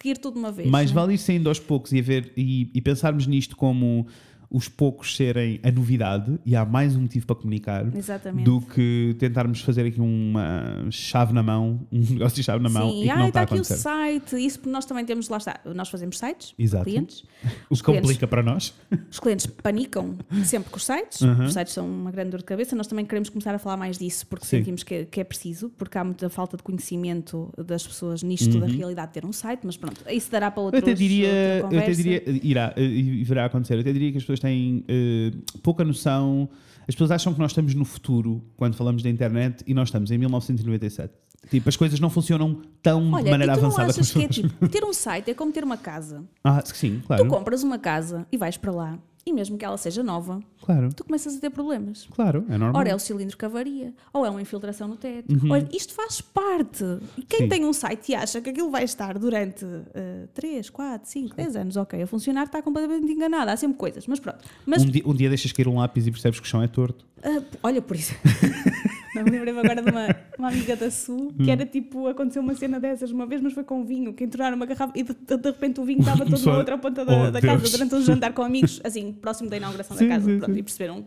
ir 0.03 0.17
tudo 0.17 0.33
de 0.33 0.39
uma 0.39 0.51
vez. 0.51 0.69
Mais 0.69 0.91
vale 0.91 1.13
ir 1.13 1.17
saindo 1.17 1.47
aos 1.47 1.59
poucos 1.59 1.93
e, 1.93 2.01
ver, 2.01 2.33
e, 2.35 2.69
e 2.73 2.81
pensarmos 2.81 3.25
nisto 3.25 3.55
como 3.55 4.05
os 4.51 4.67
poucos 4.67 5.15
serem 5.15 5.59
a 5.63 5.71
novidade 5.71 6.39
e 6.43 6.55
há 6.55 6.65
mais 6.65 6.95
um 6.95 7.01
motivo 7.01 7.25
para 7.27 7.35
comunicar 7.35 7.85
Exatamente. 7.95 8.45
do 8.45 8.59
que 8.61 9.15
tentarmos 9.19 9.61
fazer 9.61 9.85
aqui 9.85 10.01
uma 10.01 10.87
chave 10.89 11.33
na 11.33 11.43
mão, 11.43 11.81
um 11.91 11.99
negócio 12.13 12.35
de 12.35 12.43
chave 12.43 12.63
na 12.63 12.69
mão 12.69 12.89
Sim. 12.89 13.01
e 13.01 13.03
que 13.03 13.09
ah, 13.09 13.17
não 13.17 13.27
está, 13.27 13.43
está 13.43 13.55
aqui 13.55 13.61
o 13.61 13.63
site, 13.63 14.35
isso 14.43 14.59
porque 14.59 14.71
nós 14.71 14.85
também 14.85 15.05
temos, 15.05 15.29
lá 15.29 15.37
está, 15.37 15.59
nós 15.75 15.89
fazemos 15.89 16.17
sites, 16.17 16.53
Exato. 16.57 16.85
clientes. 16.85 17.23
O 17.69 17.75
que 17.75 17.83
complica 17.83 18.27
para 18.27 18.41
nós. 18.41 18.73
Os 19.09 19.19
clientes 19.19 19.45
panicam 19.45 20.17
sempre 20.43 20.69
com 20.71 20.77
os 20.77 20.85
sites, 20.85 21.21
uhum. 21.21 21.45
os 21.45 21.53
sites 21.53 21.73
são 21.73 21.87
uma 21.87 22.11
grande 22.11 22.31
dor 22.31 22.39
de 22.39 22.45
cabeça, 22.45 22.75
nós 22.75 22.87
também 22.87 23.05
queremos 23.05 23.29
começar 23.29 23.53
a 23.53 23.59
falar 23.59 23.77
mais 23.77 23.97
disso 23.97 24.25
porque 24.27 24.45
Sim. 24.45 24.57
sentimos 24.57 24.83
que, 24.83 25.05
que, 25.05 25.21
é 25.21 25.23
preciso, 25.23 25.69
porque 25.77 25.97
há 25.97 26.03
muita 26.03 26.29
falta 26.29 26.57
de 26.57 26.63
conhecimento 26.63 27.53
das 27.57 27.85
pessoas 27.85 28.23
nisto 28.23 28.55
uhum. 28.55 28.61
da 28.61 28.65
realidade 28.65 29.07
de 29.07 29.13
ter 29.13 29.25
um 29.25 29.31
site, 29.31 29.61
mas 29.63 29.77
pronto, 29.77 30.01
isso 30.09 30.31
dará 30.31 30.49
para 30.51 30.61
outros, 30.61 30.81
eu 30.81 30.87
até 30.87 30.93
diria, 30.97 31.59
eu 31.59 31.79
até 31.79 31.91
diria, 31.91 32.23
irá, 32.43 32.73
irá 32.77 33.45
acontecer, 33.45 33.75
eu 33.75 33.81
até 33.81 33.93
diria 33.93 34.11
que 34.11 34.17
as 34.17 34.23
pessoas 34.23 34.38
têm 34.39 34.85
uh, 34.89 35.59
pouca 35.59 35.83
noção. 35.83 36.49
As 36.87 36.95
pessoas 36.95 37.11
acham 37.11 37.33
que 37.33 37.39
nós 37.39 37.51
estamos 37.51 37.73
no 37.75 37.85
futuro 37.85 38.43
quando 38.57 38.75
falamos 38.75 39.03
da 39.03 39.09
internet 39.09 39.63
e 39.67 39.73
nós 39.73 39.89
estamos 39.89 40.09
em 40.11 40.17
1997. 40.17 41.13
Tipo, 41.49 41.69
as 41.69 41.77
coisas 41.77 41.99
não 41.99 42.09
funcionam 42.09 42.61
tão 42.81 43.11
Olha, 43.11 43.23
de 43.23 43.31
maneira 43.31 43.53
tu 43.53 43.59
avançada. 43.59 43.83
Não 43.83 43.89
achas 43.91 44.11
que 44.11 44.23
é 44.23 44.27
tipo, 44.27 44.67
ter 44.67 44.83
um 44.83 44.93
site 44.93 45.31
é 45.31 45.33
como 45.33 45.51
ter 45.51 45.63
uma 45.63 45.77
casa. 45.77 46.23
Ah, 46.43 46.61
sim, 46.65 47.01
claro. 47.05 47.23
Tu 47.23 47.29
compras 47.29 47.63
uma 47.63 47.79
casa 47.79 48.27
e 48.31 48.37
vais 48.37 48.57
para 48.57 48.71
lá 48.71 48.99
e 49.29 49.33
mesmo 49.33 49.57
que 49.57 49.63
ela 49.63 49.77
seja 49.77 50.01
nova, 50.01 50.41
claro. 50.61 50.89
tu 50.93 51.03
começas 51.03 51.37
a 51.37 51.39
ter 51.39 51.49
problemas. 51.51 52.07
Claro, 52.15 52.45
é 52.49 52.57
normal. 52.57 52.79
Ora 52.79 52.89
é 52.89 52.95
o 52.95 52.99
cilindro 52.99 53.37
que 53.37 53.45
avaria, 53.45 53.93
ou 54.11 54.25
é 54.25 54.29
uma 54.29 54.41
infiltração 54.41 54.87
no 54.87 54.95
teto. 54.95 55.31
Uhum. 55.31 55.51
Ora, 55.51 55.69
isto 55.71 55.93
faz 55.93 56.19
parte. 56.19 56.83
E 57.17 57.21
quem 57.21 57.41
Sim. 57.41 57.49
tem 57.49 57.65
um 57.65 57.73
site 57.73 58.11
e 58.11 58.15
acha 58.15 58.41
que 58.41 58.49
aquilo 58.49 58.71
vai 58.71 58.83
estar 58.83 59.17
durante 59.19 59.63
uh, 59.63 60.27
3, 60.33 60.69
4, 60.69 61.09
5, 61.09 61.35
10 61.35 61.55
anos, 61.55 61.77
ok, 61.77 62.01
a 62.01 62.07
funcionar, 62.07 62.45
está 62.45 62.61
completamente 62.61 63.11
enganado. 63.11 63.51
Há 63.51 63.57
sempre 63.57 63.77
coisas, 63.77 64.07
mas 64.07 64.19
pronto. 64.19 64.39
Mas, 64.65 64.83
um, 64.83 64.87
dia, 64.87 65.03
um 65.05 65.13
dia 65.13 65.29
deixas 65.29 65.51
cair 65.51 65.67
um 65.67 65.77
lápis 65.77 66.07
e 66.07 66.11
percebes 66.11 66.39
que 66.39 66.45
o 66.45 66.49
chão 66.49 66.61
é 66.61 66.67
torto. 66.67 67.05
Uh, 67.19 67.45
olha, 67.61 67.81
por 67.81 67.95
isso. 67.95 68.13
Não 69.23 69.31
me 69.31 69.37
lembrei 69.37 69.57
agora 69.57 69.81
de 69.81 69.89
uma, 69.89 70.15
uma 70.37 70.47
amiga 70.49 70.75
da 70.75 70.89
Sul 70.89 71.33
que 71.33 71.43
hum. 71.43 71.51
era 71.51 71.65
tipo, 71.65 72.07
aconteceu 72.07 72.41
uma 72.41 72.55
cena 72.55 72.79
dessas 72.79 73.11
uma 73.11 73.25
vez, 73.25 73.41
mas 73.41 73.53
foi 73.53 73.63
com 73.63 73.83
vinho, 73.83 74.13
que 74.13 74.23
entraram 74.23 74.55
uma 74.55 74.65
garrafa 74.65 74.93
e 74.95 75.03
de, 75.03 75.13
de, 75.13 75.49
repente 75.49 75.79
o 75.79 75.85
vinho 75.85 75.99
estava 75.99 76.25
todo 76.25 76.43
na 76.45 76.57
outra 76.57 76.77
ponta 76.77 77.05
da, 77.05 77.27
oh, 77.27 77.31
da 77.31 77.41
casa 77.41 77.69
durante 77.69 77.95
um 77.95 78.01
jantar 78.01 78.33
com 78.33 78.41
amigos, 78.41 78.81
assim, 78.83 79.11
próximo 79.11 79.49
da 79.49 79.57
inauguração 79.57 79.97
sim, 79.97 80.07
da 80.07 80.15
casa, 80.15 80.25
sim, 80.25 80.37
pronto, 80.37 80.53
sim. 80.53 80.59
e 80.59 80.63
perceberam. 80.63 81.05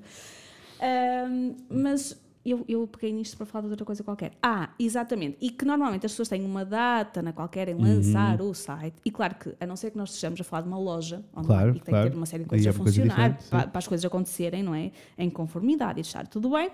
Um, 1.31 1.55
mas 1.71 2.21
eu, 2.45 2.65
eu 2.69 2.87
peguei 2.89 3.13
nisto 3.13 3.37
para 3.37 3.47
falar 3.47 3.67
de 3.67 3.71
outra 3.71 3.85
coisa 3.87 4.03
qualquer. 4.03 4.33
Ah, 4.43 4.71
exatamente. 4.79 5.37
E 5.41 5.51
que 5.51 5.65
normalmente 5.65 6.05
as 6.05 6.13
pessoas 6.13 6.29
têm 6.29 6.45
uma 6.45 6.65
data 6.65 7.23
na 7.23 7.33
qual 7.33 7.49
querem 7.49 7.75
lançar 7.75 8.41
uhum. 8.41 8.51
o 8.51 8.55
site. 8.55 8.97
E 9.05 9.11
claro 9.11 9.37
que, 9.37 9.55
a 9.61 9.67
não 9.67 9.77
ser 9.77 9.93
que 9.93 9.97
nós 9.97 10.11
estejamos 10.11 10.41
a 10.41 10.45
falar 10.45 10.63
de 10.63 10.69
uma 10.69 10.79
loja 10.79 11.25
claro, 11.45 11.71
e 11.71 11.79
que 11.79 11.85
tem 11.85 11.93
claro. 11.93 12.07
que 12.07 12.11
ter 12.11 12.17
uma 12.17 12.27
série 12.27 12.43
de 12.43 12.49
coisas 12.49 12.67
é 12.67 12.71
a 12.71 12.73
funcionar 12.73 13.39
para, 13.49 13.69
para, 13.69 13.79
as 13.79 13.87
coisas 13.87 14.05
acontecerem, 14.05 14.63
não 14.63 14.75
é? 14.75 14.91
Em 15.17 15.31
conformidade 15.31 16.01
e 16.01 16.03
estar 16.03 16.27
tudo 16.27 16.51
bem. 16.51 16.71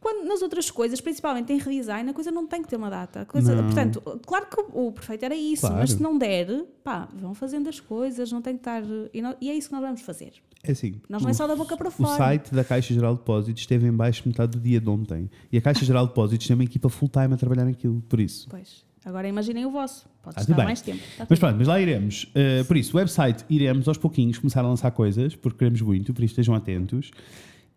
Quando 0.00 0.26
nas 0.26 0.42
outras 0.42 0.70
coisas, 0.70 1.00
principalmente 1.00 1.52
em 1.52 1.58
redesign, 1.58 2.10
a 2.10 2.14
coisa 2.14 2.30
não 2.30 2.46
tem 2.46 2.62
que 2.62 2.68
ter 2.68 2.76
uma 2.76 2.88
data. 2.88 3.24
Coisa, 3.24 3.60
portanto, 3.62 4.00
claro 4.24 4.46
que 4.46 4.60
o, 4.60 4.88
o 4.88 4.92
perfeito 4.92 5.24
era 5.24 5.34
isso, 5.34 5.62
claro. 5.62 5.76
mas 5.76 5.90
se 5.90 6.02
não 6.02 6.16
der, 6.16 6.64
pá, 6.84 7.08
vão 7.14 7.34
fazendo 7.34 7.68
as 7.68 7.80
coisas, 7.80 8.30
não 8.30 8.40
tem 8.40 8.54
que 8.54 8.60
estar. 8.60 8.82
E, 9.12 9.20
não, 9.20 9.34
e 9.40 9.50
é 9.50 9.54
isso 9.54 9.68
que 9.68 9.74
nós 9.74 9.82
vamos 9.82 10.00
fazer. 10.02 10.32
É 10.62 10.72
assim. 10.72 11.00
Nós 11.08 11.22
não 11.22 11.30
é 11.30 11.32
só 11.32 11.46
da 11.46 11.56
boca 11.56 11.76
para 11.76 11.90
fora. 11.90 12.12
O 12.12 12.16
site 12.16 12.54
da 12.54 12.64
Caixa 12.64 12.92
Geral 12.92 13.14
de 13.14 13.20
Depósitos 13.20 13.62
esteve 13.62 13.86
em 13.86 13.92
baixo 13.92 14.22
metade 14.26 14.52
do 14.52 14.60
dia 14.60 14.80
de 14.80 14.88
ontem. 14.88 15.30
E 15.50 15.58
a 15.58 15.60
Caixa 15.60 15.84
Geral 15.84 16.04
de 16.04 16.10
Depósitos 16.10 16.46
tem 16.46 16.54
uma 16.54 16.64
equipa 16.64 16.88
full-time 16.88 17.34
a 17.34 17.36
trabalhar 17.36 17.64
naquilo, 17.64 18.00
por 18.08 18.20
isso. 18.20 18.48
Pois. 18.48 18.86
Agora 19.04 19.26
imaginem 19.28 19.64
o 19.64 19.70
vosso. 19.70 20.06
Pode 20.22 20.36
ah, 20.38 20.40
estar 20.42 20.54
bem. 20.54 20.64
mais 20.64 20.80
tempo. 20.82 20.98
Está 20.98 21.26
mas 21.28 21.38
pronto, 21.38 21.56
mas 21.56 21.66
lá 21.66 21.80
iremos. 21.80 22.24
Uh, 22.24 22.64
por 22.66 22.76
isso, 22.76 22.94
o 22.94 22.98
website 22.98 23.44
iremos 23.48 23.88
aos 23.88 23.96
pouquinhos 23.96 24.38
começar 24.38 24.60
a 24.60 24.68
lançar 24.68 24.90
coisas, 24.90 25.34
porque 25.34 25.58
queremos 25.58 25.80
muito, 25.80 26.12
por 26.12 26.22
isso 26.22 26.32
estejam 26.32 26.54
atentos. 26.54 27.10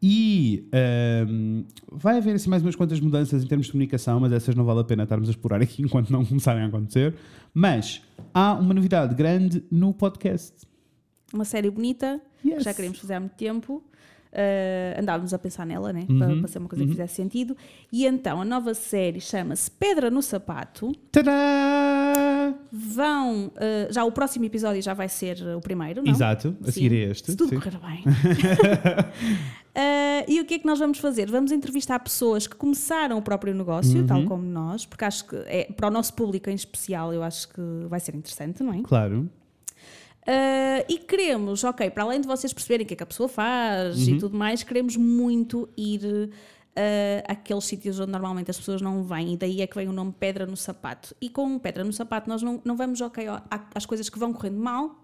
E 0.04 0.68
um, 1.30 1.64
vai 1.92 2.18
haver 2.18 2.36
assim, 2.36 2.50
mais 2.50 2.64
umas 2.64 2.76
quantas 2.76 3.00
mudanças 3.00 3.44
em 3.44 3.48
termos 3.48 3.68
de 3.68 3.72
comunicação, 3.72 4.20
mas 4.20 4.34
essas 4.34 4.56
não 4.56 4.66
vale 4.66 4.80
a 4.80 4.84
pena 4.84 5.04
estarmos 5.04 5.30
a 5.30 5.32
explorar 5.32 5.62
aqui 5.62 5.84
enquanto 5.84 6.10
não 6.10 6.26
começarem 6.26 6.64
a 6.64 6.68
acontecer. 6.68 7.14
Mas 7.54 8.02
há 8.34 8.54
uma 8.54 8.74
novidade 8.74 9.14
grande 9.14 9.64
no 9.70 9.94
podcast. 9.94 10.54
Uma 11.32 11.46
série 11.46 11.70
bonita, 11.70 12.20
yes. 12.44 12.58
que 12.58 12.64
já 12.64 12.74
queremos 12.74 12.98
fazer 12.98 13.14
há 13.14 13.20
muito 13.20 13.36
tempo. 13.36 13.84
Uh, 14.32 14.98
andávamos 14.98 15.34
a 15.34 15.40
pensar 15.40 15.66
nela, 15.66 15.92
né? 15.92 16.06
Uhum. 16.10 16.18
Para, 16.18 16.36
para 16.38 16.48
ser 16.48 16.60
uma 16.60 16.70
coisa 16.70 16.84
uhum. 16.84 16.90
que 16.90 16.96
fizesse 16.96 17.16
sentido. 17.16 17.56
E 17.92 18.06
então 18.06 18.42
a 18.42 18.46
nova 18.46 18.74
série 18.74 19.20
chama-se 19.20 19.70
Pedra 19.70 20.10
no 20.10 20.22
Sapato. 20.22 20.94
Tadá! 21.12 22.54
Vão. 22.72 23.48
Uh, 23.48 23.92
já 23.92 24.06
o 24.06 24.12
próximo 24.12 24.46
episódio 24.46 24.82
já 24.82 24.94
vai 24.94 25.10
ser 25.10 25.38
o 25.56 25.60
primeiro, 25.60 26.02
não? 26.02 26.12
Exato, 26.12 26.56
a 26.66 26.72
seguir 26.72 26.94
é 26.94 27.12
este. 27.12 27.32
Se 27.32 27.38
tudo 27.38 27.56
correr 27.56 27.78
bem. 27.80 28.04
Uh, 29.72 30.28
e 30.28 30.42
o 30.42 30.46
que 30.46 30.56
é 30.56 30.60
que 30.60 30.66
nós 30.66 30.80
vamos 30.80 30.98
fazer? 30.98 31.32
Vamos 31.32 31.52
entrevistar 31.52 31.98
pessoas 32.00 32.46
que 32.46 32.56
começaram 32.56 33.18
o 33.18 33.22
próprio 33.22 33.56
negócio, 33.56 34.02
uhum. 34.02 34.06
tal 34.06 34.26
como 34.26 34.44
nós, 34.44 34.86
porque 34.86 35.06
acho 35.06 35.26
que 35.26 35.36
é, 35.46 35.72
para 35.72 35.88
o 35.88 35.92
nosso 35.92 36.14
público 36.14 36.50
em 36.50 36.56
especial 36.56 37.14
eu 37.14 37.24
acho 37.24 37.48
que 37.48 37.62
vai 37.88 38.00
ser 38.00 38.14
interessante, 38.14 38.62
não 38.62 38.74
é? 38.74 38.82
Claro. 38.84 39.30
Uh, 40.22 40.84
e 40.90 40.98
queremos, 40.98 41.64
ok, 41.64 41.90
para 41.90 42.04
além 42.04 42.20
de 42.20 42.28
vocês 42.28 42.54
perceberem 42.54 42.84
o 42.84 42.88
que 42.88 42.94
é 42.94 42.98
que 42.98 43.04
a 43.04 43.08
pessoa 43.08 43.30
faz 43.30 44.08
uhum. 44.08 44.16
e 44.16 44.20
tudo 44.20 44.38
mais, 44.38 44.62
queremos 44.62 44.98
muito 44.98 45.70
ir 45.78 46.04
uh, 46.04 46.32
àqueles 47.28 47.64
sítios 47.64 48.00
onde 48.00 48.12
normalmente 48.12 48.52
as 48.52 48.58
pessoas 48.58 48.82
não 48.82 49.04
vêm, 49.04 49.34
e 49.34 49.38
daí 49.38 49.62
é 49.62 49.68
que 49.68 49.76
vem 49.76 49.88
o 49.88 49.94
nome 49.94 50.14
Pedra 50.20 50.46
no 50.46 50.58
Sapato. 50.58 51.16
E 51.22 51.30
com 51.30 51.58
Pedra 51.58 51.84
no 51.84 51.94
Sapato 51.94 52.30
nós 52.30 52.42
não, 52.42 52.62
não 52.64 52.76
vamos, 52.76 53.00
ok, 53.00 53.26
às 53.74 53.86
coisas 53.86 54.10
que 54.10 54.20
vão 54.20 54.34
correndo 54.34 54.60
mal, 54.60 55.01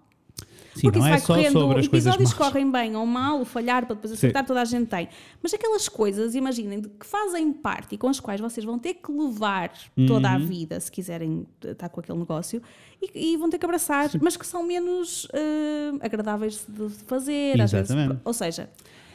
Sim, 0.78 0.82
Porque 0.82 0.98
isso 1.00 1.08
é 1.08 1.10
vai 1.10 1.20
correndo, 1.20 1.78
episódios 1.78 2.32
correm 2.32 2.70
bem 2.70 2.94
ou 2.94 3.04
mal, 3.04 3.40
o 3.40 3.44
falhar 3.44 3.84
para 3.84 3.96
depois 3.96 4.12
acertar, 4.12 4.46
toda 4.46 4.62
a 4.62 4.64
gente 4.64 4.86
tem. 4.86 5.08
Mas 5.42 5.52
aquelas 5.52 5.88
coisas, 5.88 6.36
imaginem, 6.36 6.82
que 6.82 7.04
fazem 7.04 7.52
parte 7.52 7.96
e 7.96 7.98
com 7.98 8.08
as 8.08 8.20
quais 8.20 8.40
vocês 8.40 8.64
vão 8.64 8.78
ter 8.78 8.94
que 8.94 9.10
levar 9.10 9.72
uhum. 9.96 10.06
toda 10.06 10.30
a 10.30 10.38
vida, 10.38 10.78
se 10.78 10.90
quiserem 10.90 11.46
estar 11.64 11.88
com 11.88 11.98
aquele 11.98 12.18
negócio, 12.18 12.62
e, 13.02 13.32
e 13.32 13.36
vão 13.36 13.50
ter 13.50 13.58
que 13.58 13.64
abraçar, 13.64 14.08
Sim. 14.08 14.18
mas 14.22 14.36
que 14.36 14.46
são 14.46 14.62
menos 14.62 15.24
uh, 15.24 15.98
agradáveis 16.00 16.64
de 16.68 16.88
fazer. 17.06 17.58
Exatamente. 17.58 18.08
Vezes, 18.08 18.22
ou 18.24 18.32
seja, 18.32 18.70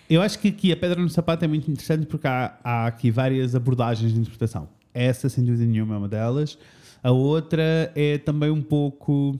eu 0.10 0.22
acho 0.22 0.38
que 0.40 0.50
aqui 0.50 0.72
a 0.72 0.78
pedra 0.78 1.02
no 1.02 1.10
sapato 1.10 1.46
é 1.46 1.48
muito 1.48 1.72
interessante 1.72 2.06
porque 2.06 2.28
há, 2.28 2.58
há 2.64 2.88
aqui 2.88 3.10
várias 3.10 3.56
abordagens 3.56 4.14
de 4.14 4.20
interpretação. 4.20 4.68
Essa, 4.94 5.30
sem 5.30 5.44
dúvida 5.44 5.66
nenhuma, 5.66 5.96
é 5.96 5.98
uma 5.98 6.10
delas. 6.10 6.58
A 7.02 7.12
outra 7.12 7.92
é 7.96 8.18
também 8.18 8.50
um 8.50 8.62
pouco 8.62 9.40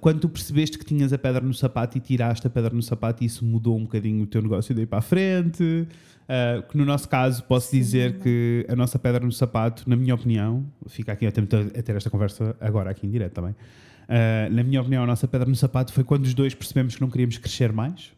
quando 0.00 0.20
tu 0.20 0.28
percebeste 0.28 0.78
que 0.78 0.84
tinhas 0.84 1.12
a 1.12 1.18
pedra 1.18 1.40
no 1.40 1.54
sapato 1.54 1.96
e 1.96 2.00
tiraste 2.00 2.46
a 2.46 2.50
pedra 2.50 2.74
no 2.74 2.82
sapato, 2.82 3.22
isso 3.22 3.44
mudou 3.44 3.76
um 3.76 3.82
bocadinho 3.82 4.24
o 4.24 4.26
teu 4.26 4.42
negócio 4.42 4.74
daí 4.74 4.86
para 4.86 4.98
a 4.98 5.02
frente. 5.02 5.86
Uh, 6.26 6.66
que 6.68 6.76
no 6.76 6.84
nosso 6.84 7.08
caso, 7.08 7.44
posso 7.44 7.70
Sim, 7.70 7.78
dizer 7.78 8.14
não. 8.14 8.20
que 8.20 8.66
a 8.68 8.74
nossa 8.74 8.98
pedra 8.98 9.24
no 9.24 9.30
sapato, 9.30 9.88
na 9.88 9.94
minha 9.94 10.12
opinião, 10.12 10.66
fica 10.88 11.12
aqui 11.12 11.24
a 11.24 11.30
ter 11.30 11.96
esta 11.96 12.10
conversa 12.10 12.56
agora 12.60 12.90
aqui 12.90 13.06
em 13.06 13.10
direto 13.10 13.34
também. 13.34 13.52
Uh, 13.52 14.52
na 14.52 14.64
minha 14.64 14.80
opinião, 14.80 15.04
a 15.04 15.06
nossa 15.06 15.28
pedra 15.28 15.48
no 15.48 15.54
sapato 15.54 15.92
foi 15.92 16.02
quando 16.02 16.24
os 16.24 16.34
dois 16.34 16.52
percebemos 16.52 16.96
que 16.96 17.00
não 17.00 17.08
queríamos 17.08 17.38
crescer 17.38 17.72
mais. 17.72 18.12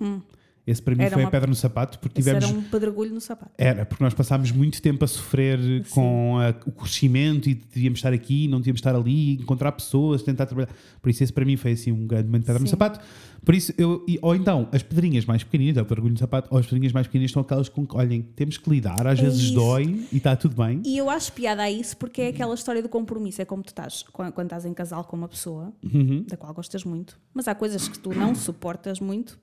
Hum. 0.00 0.20
Esse 0.64 0.80
para 0.80 0.94
mim 0.94 1.02
era 1.02 1.14
foi 1.14 1.22
uma... 1.22 1.28
a 1.28 1.30
pedra 1.30 1.48
no 1.48 1.56
sapato 1.56 1.98
porque 1.98 2.20
Esse 2.20 2.30
tivemos. 2.30 2.48
Era 2.48 2.58
um 2.58 2.62
pedregulho 2.62 3.12
no 3.12 3.20
sapato. 3.20 3.50
Era, 3.58 3.84
porque 3.84 4.02
nós 4.02 4.14
passámos 4.14 4.52
muito 4.52 4.80
tempo 4.80 5.04
a 5.04 5.08
sofrer 5.08 5.58
Sim. 5.58 5.82
com 5.90 6.38
a, 6.38 6.50
o 6.66 6.70
crescimento 6.70 7.48
e 7.48 7.54
devíamos 7.54 7.98
estar 7.98 8.12
aqui, 8.12 8.46
não 8.46 8.58
devíamos 8.58 8.78
estar 8.78 8.94
ali, 8.94 9.34
encontrar 9.34 9.72
pessoas, 9.72 10.22
tentar 10.22 10.46
trabalhar. 10.46 10.68
Por 11.00 11.10
isso, 11.10 11.24
esse 11.24 11.32
para 11.32 11.44
mim 11.44 11.56
foi 11.56 11.72
assim 11.72 11.90
um 11.90 12.06
grande 12.06 12.26
momento 12.26 12.42
de 12.42 12.46
pedra 12.46 12.58
Sim. 12.60 12.64
no 12.64 12.70
sapato. 12.70 13.00
Por 13.44 13.56
isso, 13.56 13.72
eu, 13.76 14.06
ou 14.20 14.36
então, 14.36 14.68
as 14.70 14.84
pedrinhas 14.84 15.24
mais 15.24 15.42
pequeninas, 15.42 15.76
é 15.76 15.82
o 15.82 15.84
pedregulho 15.84 16.12
no 16.12 16.18
sapato, 16.18 16.46
ou 16.48 16.58
as 16.58 16.66
pedrinhas 16.66 16.92
mais 16.92 17.08
pequeninas 17.08 17.32
são 17.32 17.42
aquelas 17.42 17.68
com 17.68 17.84
que, 17.84 17.96
olhem, 17.96 18.22
temos 18.22 18.56
que 18.56 18.70
lidar, 18.70 19.04
às 19.04 19.18
é 19.18 19.22
vezes 19.22 19.40
isso. 19.40 19.54
dói 19.54 20.06
e 20.12 20.16
está 20.16 20.36
tudo 20.36 20.62
bem. 20.62 20.80
E 20.84 20.96
eu 20.96 21.10
acho 21.10 21.32
piada 21.32 21.62
a 21.62 21.70
isso 21.70 21.96
porque 21.96 22.22
é 22.22 22.28
aquela 22.28 22.54
história 22.54 22.80
do 22.80 22.88
compromisso. 22.88 23.42
É 23.42 23.44
como 23.44 23.64
tu 23.64 23.70
estás, 23.70 24.04
quando, 24.12 24.30
quando 24.32 24.46
estás 24.46 24.64
em 24.64 24.72
casal 24.72 25.02
com 25.04 25.16
uma 25.16 25.28
pessoa 25.28 25.72
uhum. 25.82 26.24
da 26.28 26.36
qual 26.36 26.54
gostas 26.54 26.84
muito, 26.84 27.18
mas 27.34 27.48
há 27.48 27.54
coisas 27.54 27.88
que 27.88 27.98
tu 27.98 28.14
não 28.14 28.32
suportas 28.32 29.00
muito 29.00 29.36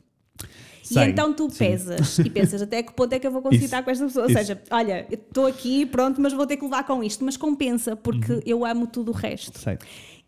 Sei, 0.84 1.04
e 1.04 1.10
então 1.12 1.32
tu 1.34 1.48
pesas 1.50 2.08
sim. 2.08 2.24
e 2.26 2.30
pensas 2.30 2.62
até 2.62 2.82
que 2.82 2.92
ponto 2.94 3.14
é 3.14 3.20
que 3.20 3.28
eu 3.28 3.32
vou 3.32 3.42
conseguir 3.44 3.66
estar 3.66 3.84
com 3.84 3.92
esta 3.92 4.06
pessoa. 4.06 4.26
Ou 4.26 4.32
seja, 4.32 4.60
olha, 4.72 5.06
estou 5.12 5.46
aqui, 5.46 5.86
pronto, 5.86 6.20
mas 6.20 6.34
vou 6.34 6.48
ter 6.48 6.58
que 6.58 6.64
levar 6.64 6.84
com 6.84 7.04
isto. 7.04 7.24
Mas 7.24 7.38
compensa, 7.38 7.96
porque 7.96 8.34
uhum. 8.34 8.42
eu 8.46 8.66
amo 8.66 8.88
tudo 8.88 9.12
o 9.12 9.14
resto. 9.14 9.60
Sei. 9.60 9.78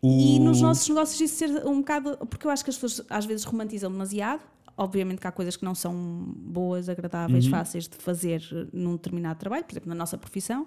E 0.02 0.38
o... 0.38 0.42
nos 0.42 0.60
nossos 0.60 0.88
negócios 0.88 1.20
isso 1.20 1.34
ser 1.36 1.66
um 1.66 1.78
bocado. 1.78 2.16
Porque 2.28 2.46
eu 2.46 2.50
acho 2.50 2.62
que 2.62 2.70
as 2.70 2.76
pessoas 2.76 3.06
às 3.10 3.24
vezes 3.24 3.44
romantizam 3.44 3.90
demasiado. 3.90 4.42
Obviamente 4.76 5.20
que 5.20 5.26
há 5.26 5.32
coisas 5.32 5.56
que 5.56 5.64
não 5.64 5.74
são 5.74 5.94
boas, 5.94 6.88
agradáveis, 6.88 7.44
Uhum. 7.44 7.50
fáceis 7.50 7.86
de 7.86 7.96
fazer 7.96 8.42
num 8.72 8.92
determinado 8.92 9.38
trabalho, 9.38 9.64
por 9.64 9.72
exemplo, 9.72 9.88
na 9.88 9.94
nossa 9.94 10.16
profissão. 10.16 10.66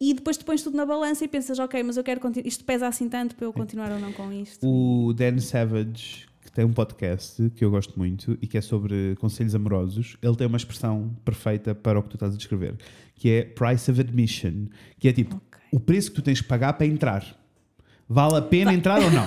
E 0.00 0.14
depois 0.14 0.36
tu 0.36 0.44
pões 0.44 0.62
tudo 0.62 0.76
na 0.76 0.86
balança 0.86 1.24
e 1.24 1.28
pensas, 1.28 1.58
ok, 1.58 1.82
mas 1.82 1.96
eu 1.96 2.04
quero 2.04 2.20
continuar. 2.20 2.46
Isto 2.46 2.64
pesa 2.64 2.86
assim 2.86 3.08
tanto 3.08 3.34
para 3.34 3.46
eu 3.46 3.52
continuar 3.52 3.90
ou 3.90 3.98
não 3.98 4.12
com 4.12 4.32
isto. 4.32 4.66
O 4.66 5.12
Dan 5.12 5.38
Savage, 5.38 6.27
tem 6.58 6.64
um 6.64 6.72
podcast 6.72 7.52
que 7.54 7.64
eu 7.64 7.70
gosto 7.70 7.96
muito 7.96 8.36
e 8.42 8.46
que 8.48 8.58
é 8.58 8.60
sobre 8.60 9.14
conselhos 9.20 9.54
amorosos, 9.54 10.16
ele 10.20 10.34
tem 10.34 10.44
uma 10.44 10.56
expressão 10.56 11.14
perfeita 11.24 11.72
para 11.72 12.00
o 12.00 12.02
que 12.02 12.08
tu 12.08 12.16
estás 12.16 12.34
a 12.34 12.36
descrever, 12.36 12.74
que 13.14 13.30
é 13.30 13.42
price 13.44 13.88
of 13.88 14.00
admission, 14.00 14.66
que 14.98 15.06
é 15.06 15.12
tipo 15.12 15.36
Ok. 15.36 15.60
o 15.70 15.78
preço 15.78 16.10
que 16.10 16.16
tu 16.16 16.22
tens 16.22 16.40
que 16.40 16.48
pagar 16.48 16.72
para 16.72 16.84
entrar. 16.84 17.24
Vale 18.08 18.38
a 18.38 18.42
pena 18.42 18.74
entrar 18.74 19.00
ou 19.00 19.08
não? 19.08 19.24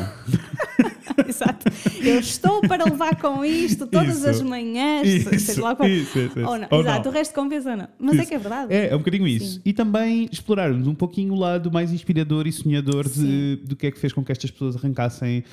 Exato. 1.25 1.71
Eu 2.03 2.19
estou 2.19 2.59
para 2.67 2.83
levar 2.83 3.15
com 3.15 3.45
isto 3.45 3.87
todas 3.87 4.17
Isso. 4.17 4.27
as 4.27 4.41
manhãs, 4.41 5.23
seja 5.41 5.61
lá 5.61 5.73
qual. 5.73 5.87
isso, 5.87 6.19
isso, 6.19 6.37
isso. 6.37 6.49
Ou 6.49 6.57
não. 6.57 6.67
Ou 6.69 6.81
Exato, 6.81 7.05
não. 7.05 7.11
o 7.11 7.13
resto 7.13 7.33
compensa 7.33 7.77
não. 7.77 7.87
Mas 7.97 8.15
é 8.15 8.19
Isso. 8.19 8.27
que 8.27 8.33
é 8.35 8.39
verdade. 8.39 8.73
É, 8.73 8.89
é 8.89 8.95
um 8.95 8.99
bocadinho 8.99 9.25
isso. 9.25 9.53
Sim. 9.53 9.61
E 9.63 9.71
também 9.71 10.27
explorarmos 10.29 10.85
um 10.85 10.95
pouquinho 10.95 11.33
o 11.33 11.39
lado 11.39 11.71
mais 11.71 11.93
inspirador 11.93 12.45
e 12.45 12.51
sonhador 12.51 13.07
de, 13.07 13.55
do 13.63 13.77
que 13.77 13.87
é 13.87 13.91
que 13.91 13.97
fez 13.99 14.11
com 14.11 14.21
que 14.21 14.33
estas 14.33 14.51
pessoas 14.51 14.75
arrancassem 14.75 15.45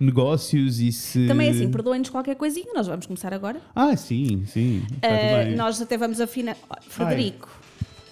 negócios 0.00 0.80
e 0.80 0.90
se. 0.92 1.26
Também 1.26 1.48
é 1.48 1.50
assim, 1.50 1.70
perdoem-nos 1.70 2.10
qualquer 2.10 2.34
coisinha, 2.36 2.72
nós 2.74 2.86
vamos 2.86 3.06
começar 3.06 3.32
agora. 3.32 3.60
Ah, 3.74 3.96
sim, 3.96 4.44
sim. 4.46 4.82
Uh, 4.96 5.56
nós 5.56 5.80
até 5.80 5.96
vamos 5.96 6.20
afinar. 6.20 6.56
Frederico, 6.88 7.48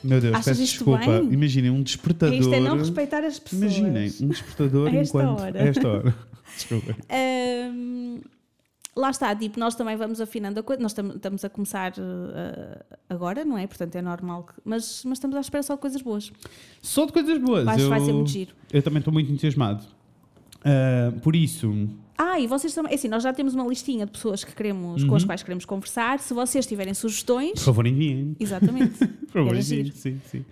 Meu 0.03 0.20
Deus, 0.20 0.35
achas 0.35 0.59
peço 0.59 0.61
desculpa. 0.72 0.99
bem? 1.07 1.33
Imaginem 1.33 1.70
um 1.70 1.83
despertador. 1.83 2.35
isto 2.39 2.55
é 2.55 2.61
não 2.61 2.76
respeitar 2.78 3.24
as 3.24 3.39
pessoas. 3.39 3.62
Imaginem, 3.76 4.12
um 4.20 4.28
despertador 4.28 4.89
A 4.93 4.97
esta 4.97 5.18
enquanto. 5.18 5.41
hora. 5.41 5.62
A 5.62 5.66
esta 5.66 5.89
hora. 5.89 6.14
Desculpa. 6.55 6.95
Ahm, 7.09 8.20
lá 8.95 9.09
está, 9.11 9.35
tipo, 9.35 9.59
nós 9.59 9.74
também 9.74 9.97
vamos 9.97 10.20
afinando 10.20 10.61
a 10.61 10.62
coisa. 10.62 10.83
Nós 10.83 10.93
tam- 10.93 11.12
estamos 11.16 11.43
a 11.45 11.49
começar 11.49 11.93
uh, 11.93 12.85
agora, 13.09 13.43
não 13.45 13.57
é? 13.57 13.66
Portanto, 13.66 13.95
é 13.97 14.03
normal. 14.03 14.45
que- 14.45 14.53
mas, 14.64 15.03
mas 15.07 15.16
estamos 15.18 15.35
à 15.37 15.41
espera 15.41 15.62
só 15.62 15.74
de 15.76 15.80
coisas 15.80 16.03
boas. 16.03 16.30
Só 16.83 17.07
de 17.07 17.12
coisas 17.12 17.39
boas. 17.39 17.64
Que 17.74 17.80
eu, 17.83 17.89
vai 17.89 18.01
ser 18.01 18.12
muito 18.12 18.30
giro. 18.30 18.53
eu 18.72 18.83
também 18.83 18.99
estou 18.99 19.12
muito 19.12 19.30
entusiasmado. 19.33 19.85
Ah, 20.64 21.12
por 21.22 21.34
isso, 21.36 21.88
Ah, 22.18 22.38
e 22.38 22.46
vocês 22.46 22.72
também. 22.74 22.92
É 22.92 22.94
assim, 22.94 23.08
nós 23.08 23.22
já 23.22 23.32
temos 23.32 23.54
uma 23.54 23.66
listinha 23.66 24.06
de 24.06 24.12
pessoas 24.12 24.44
que 24.44 24.54
queremos, 24.54 25.02
Uhum. 25.02 25.08
com 25.08 25.14
as 25.16 25.24
quais 25.24 25.42
queremos 25.42 25.64
conversar. 25.64 26.20
Se 26.20 26.32
vocês 26.32 26.64
tiverem 26.66 26.92
por 26.92 26.98
sugestões, 27.00 27.62
favor, 27.64 27.86
enviem. 27.86 28.36
exatamente. 28.38 28.98
Por 29.32 29.42
favor, 29.44 29.56
enviem. 29.56 29.90
Sim, 29.92 30.20
sim. 30.26 30.44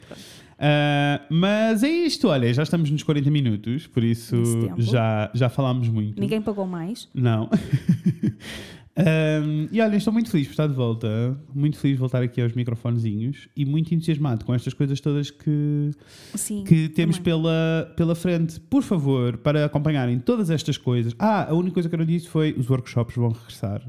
Ah, 0.58 1.20
mas 1.30 1.82
é 1.82 1.88
isto, 1.90 2.28
olha, 2.28 2.52
já 2.52 2.62
estamos 2.62 2.90
nos 2.90 3.02
40 3.02 3.30
minutos, 3.30 3.86
por 3.86 4.02
isso 4.02 4.36
já, 4.78 5.30
já 5.34 5.48
falámos 5.48 5.88
muito. 5.88 6.18
Ninguém 6.20 6.40
pagou 6.42 6.66
mais. 6.66 7.08
Não. 7.14 7.48
Ahm, 9.00 9.68
e 9.72 9.80
olha, 9.80 9.96
estou 9.96 10.12
muito 10.12 10.30
feliz 10.30 10.46
por 10.46 10.52
estar 10.52 10.66
de 10.66 10.74
volta, 10.74 11.36
muito 11.54 11.78
feliz 11.78 11.96
de 11.96 12.00
voltar 12.00 12.22
aqui 12.22 12.40
aos 12.40 12.52
microfonezinhos 12.52 13.48
e 13.56 13.64
muito 13.64 13.94
entusiasmado 13.94 14.44
com 14.44 14.54
estas 14.54 14.74
coisas 14.74 15.00
todas 15.00 15.30
que, 15.30 15.90
Sim. 16.34 16.64
que 16.64 16.88
temos 16.88 17.16
também. 17.18 17.32
pela, 17.32 17.92
pela 17.96 18.14
frente. 18.14 18.60
Por 18.60 18.82
favor, 18.82 19.36
para 19.38 19.64
acompanharem 19.64 20.18
todas 20.18 20.50
estas 20.50 20.76
coisas. 20.76 21.14
Ah, 21.18 21.50
a 21.50 21.54
única 21.54 21.74
coisa 21.74 21.88
que 21.88 21.94
eu 21.94 21.98
não 21.98 22.06
disse 22.06 22.28
foi 22.28 22.52
os 22.58 22.68
workshops 22.68 23.14
vão 23.16 23.30
regressar. 23.30 23.82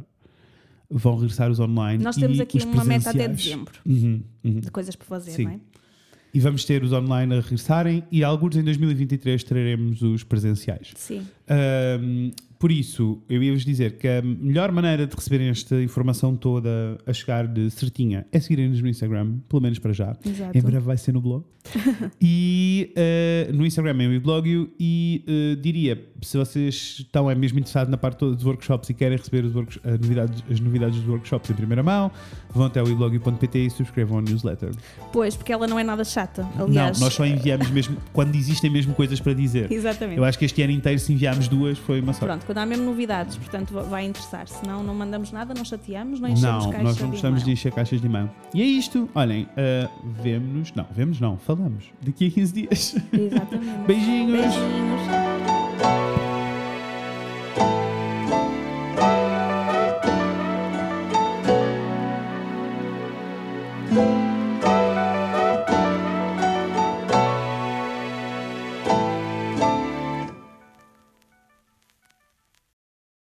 Vão 0.89 1.16
regressar 1.16 1.49
os 1.49 1.59
online. 1.59 2.03
Nós 2.03 2.16
temos 2.18 2.39
aqui 2.39 2.59
uma 2.66 2.84
meta 2.84 3.09
até 3.12 3.28
dezembro 3.28 3.74
Uhum, 3.86 4.22
uhum. 4.43 4.59
de 4.59 4.70
coisas 4.72 4.95
para 4.95 5.07
fazer, 5.07 5.32
Sim. 5.32 5.43
não 5.45 5.51
é? 5.51 5.59
E 6.34 6.39
vamos 6.39 6.64
ter 6.64 6.82
os 6.82 6.93
online 6.93 7.34
a 7.34 7.41
regressarem 7.41 8.05
e 8.09 8.24
alguns 8.24 8.55
em 8.55 8.64
2023 8.64 9.43
traremos 9.43 10.01
os 10.01 10.24
presenciais. 10.24 10.93
Sim. 10.95 11.28
Ahm, 11.52 12.32
por 12.62 12.72
isso, 12.72 13.20
eu 13.28 13.41
ia-vos 13.41 13.66
dizer 13.66 13.97
que 13.97 14.08
a 14.08 14.22
melhor 14.22 14.72
maneira 14.72 15.08
de 15.08 15.16
receberem 15.16 15.49
esta 15.49 15.82
informação 15.82 16.36
toda 16.36 16.95
a 17.08 17.12
chegar 17.12 17.47
de 17.47 17.72
certinha 17.72 18.24
é 18.32 18.39
seguirem-nos 18.39 18.80
no 18.80 18.88
Instagram, 18.88 19.39
pelo 19.49 19.64
menos 19.64 19.80
para 19.80 19.91
já. 19.91 20.16
Exato. 20.24 20.56
Em 20.56 20.62
breve 20.62 20.86
vai 20.86 20.95
ser 20.95 21.12
no 21.12 21.22
blog. 21.22 21.43
e 22.22 22.91
eh, 22.95 23.49
no 23.54 23.66
Instagram 23.66 24.02
eu 24.02 24.22
blog 24.22 24.72
e 24.80 25.24
eh, 25.28 25.56
diria, 25.62 26.04
se 26.22 26.38
vocês 26.38 26.97
estão 26.99 27.30
é 27.30 27.36
mesmo 27.36 27.60
interessados 27.60 27.89
na 27.89 27.97
parte 27.97 28.18
toda 28.18 28.36
dos 28.36 28.45
workshops 28.45 28.89
e 28.89 28.93
querem 28.93 29.18
receber 29.18 29.45
as, 29.45 29.54
novidades, 29.99 30.43
as 30.49 30.60
novidades 30.60 30.99
dos 30.99 31.08
workshops 31.08 31.49
em 31.49 31.54
primeira 31.54 31.84
mão, 31.84 32.12
vão 32.49 32.66
até 32.66 32.82
o 32.82 32.86
weblog.pt 32.86 33.60
e 33.60 33.70
subscrevam 33.70 34.20
a 34.20 34.22
newsletter. 34.22 34.72
Pois, 35.12 35.36
porque 35.36 35.52
ela 35.52 35.68
não 35.68 35.80
é 35.80 35.84
nada 35.84 36.04
chata. 36.04 36.47
Aliás, 36.58 36.99
Não, 36.99 37.06
nós 37.06 37.14
só 37.14 37.26
enviamos 37.26 37.70
mesmo 37.70 37.97
quando 38.14 38.36
existem 38.36 38.70
mesmo 38.70 38.93
coisas 38.93 39.20
para 39.20 39.34
dizer. 39.34 39.70
Exatamente. 39.74 40.18
Eu 40.18 40.26
acho 40.26 40.38
que 40.38 40.45
este 40.45 40.62
ano 40.62 40.74
inteiro, 40.74 40.99
se 40.99 41.14
enviámos 41.14 41.41
duas, 41.48 41.78
foi 41.78 42.00
uma 42.02 42.14
só. 42.14 42.26
Pronto, 42.26 42.46
quando 42.46 42.58
há 42.60 42.66
mesmo 42.66 42.86
novidades, 42.86 43.36
portanto 43.38 43.74
va- 43.74 43.84
vai 43.84 44.06
interessar. 44.06 44.48
Senão 44.48 44.84
não 44.84 44.94
mandamos 44.96 45.32
nada, 45.32 45.54
não 45.54 45.64
chateamos, 45.66 46.20
não 46.20 46.30
enchemos 46.30 46.66
Não, 46.66 46.72
caixa 46.72 46.84
nós 46.84 46.98
não 47.00 47.06
de 47.08 47.12
gostamos 47.12 47.44
de 47.44 47.52
encher 47.52 47.72
caixas 47.72 48.02
de 48.02 48.10
mão. 48.10 48.30
E 48.54 48.62
é 48.62 48.66
isto. 48.66 49.10
Olhem, 49.16 49.44
uh, 49.44 49.89
vemo-nos. 50.22 50.74
Não, 50.74 50.86
vemos 50.92 51.20
não, 51.20 51.38
falamos. 51.38 51.86
Daqui 52.02 52.28
a 52.28 52.32
15 52.32 52.54
dias. 52.54 52.96
Exatamente. 53.14 53.78
Beijinhos. 53.88 54.42
Beijinhos. 54.56 55.02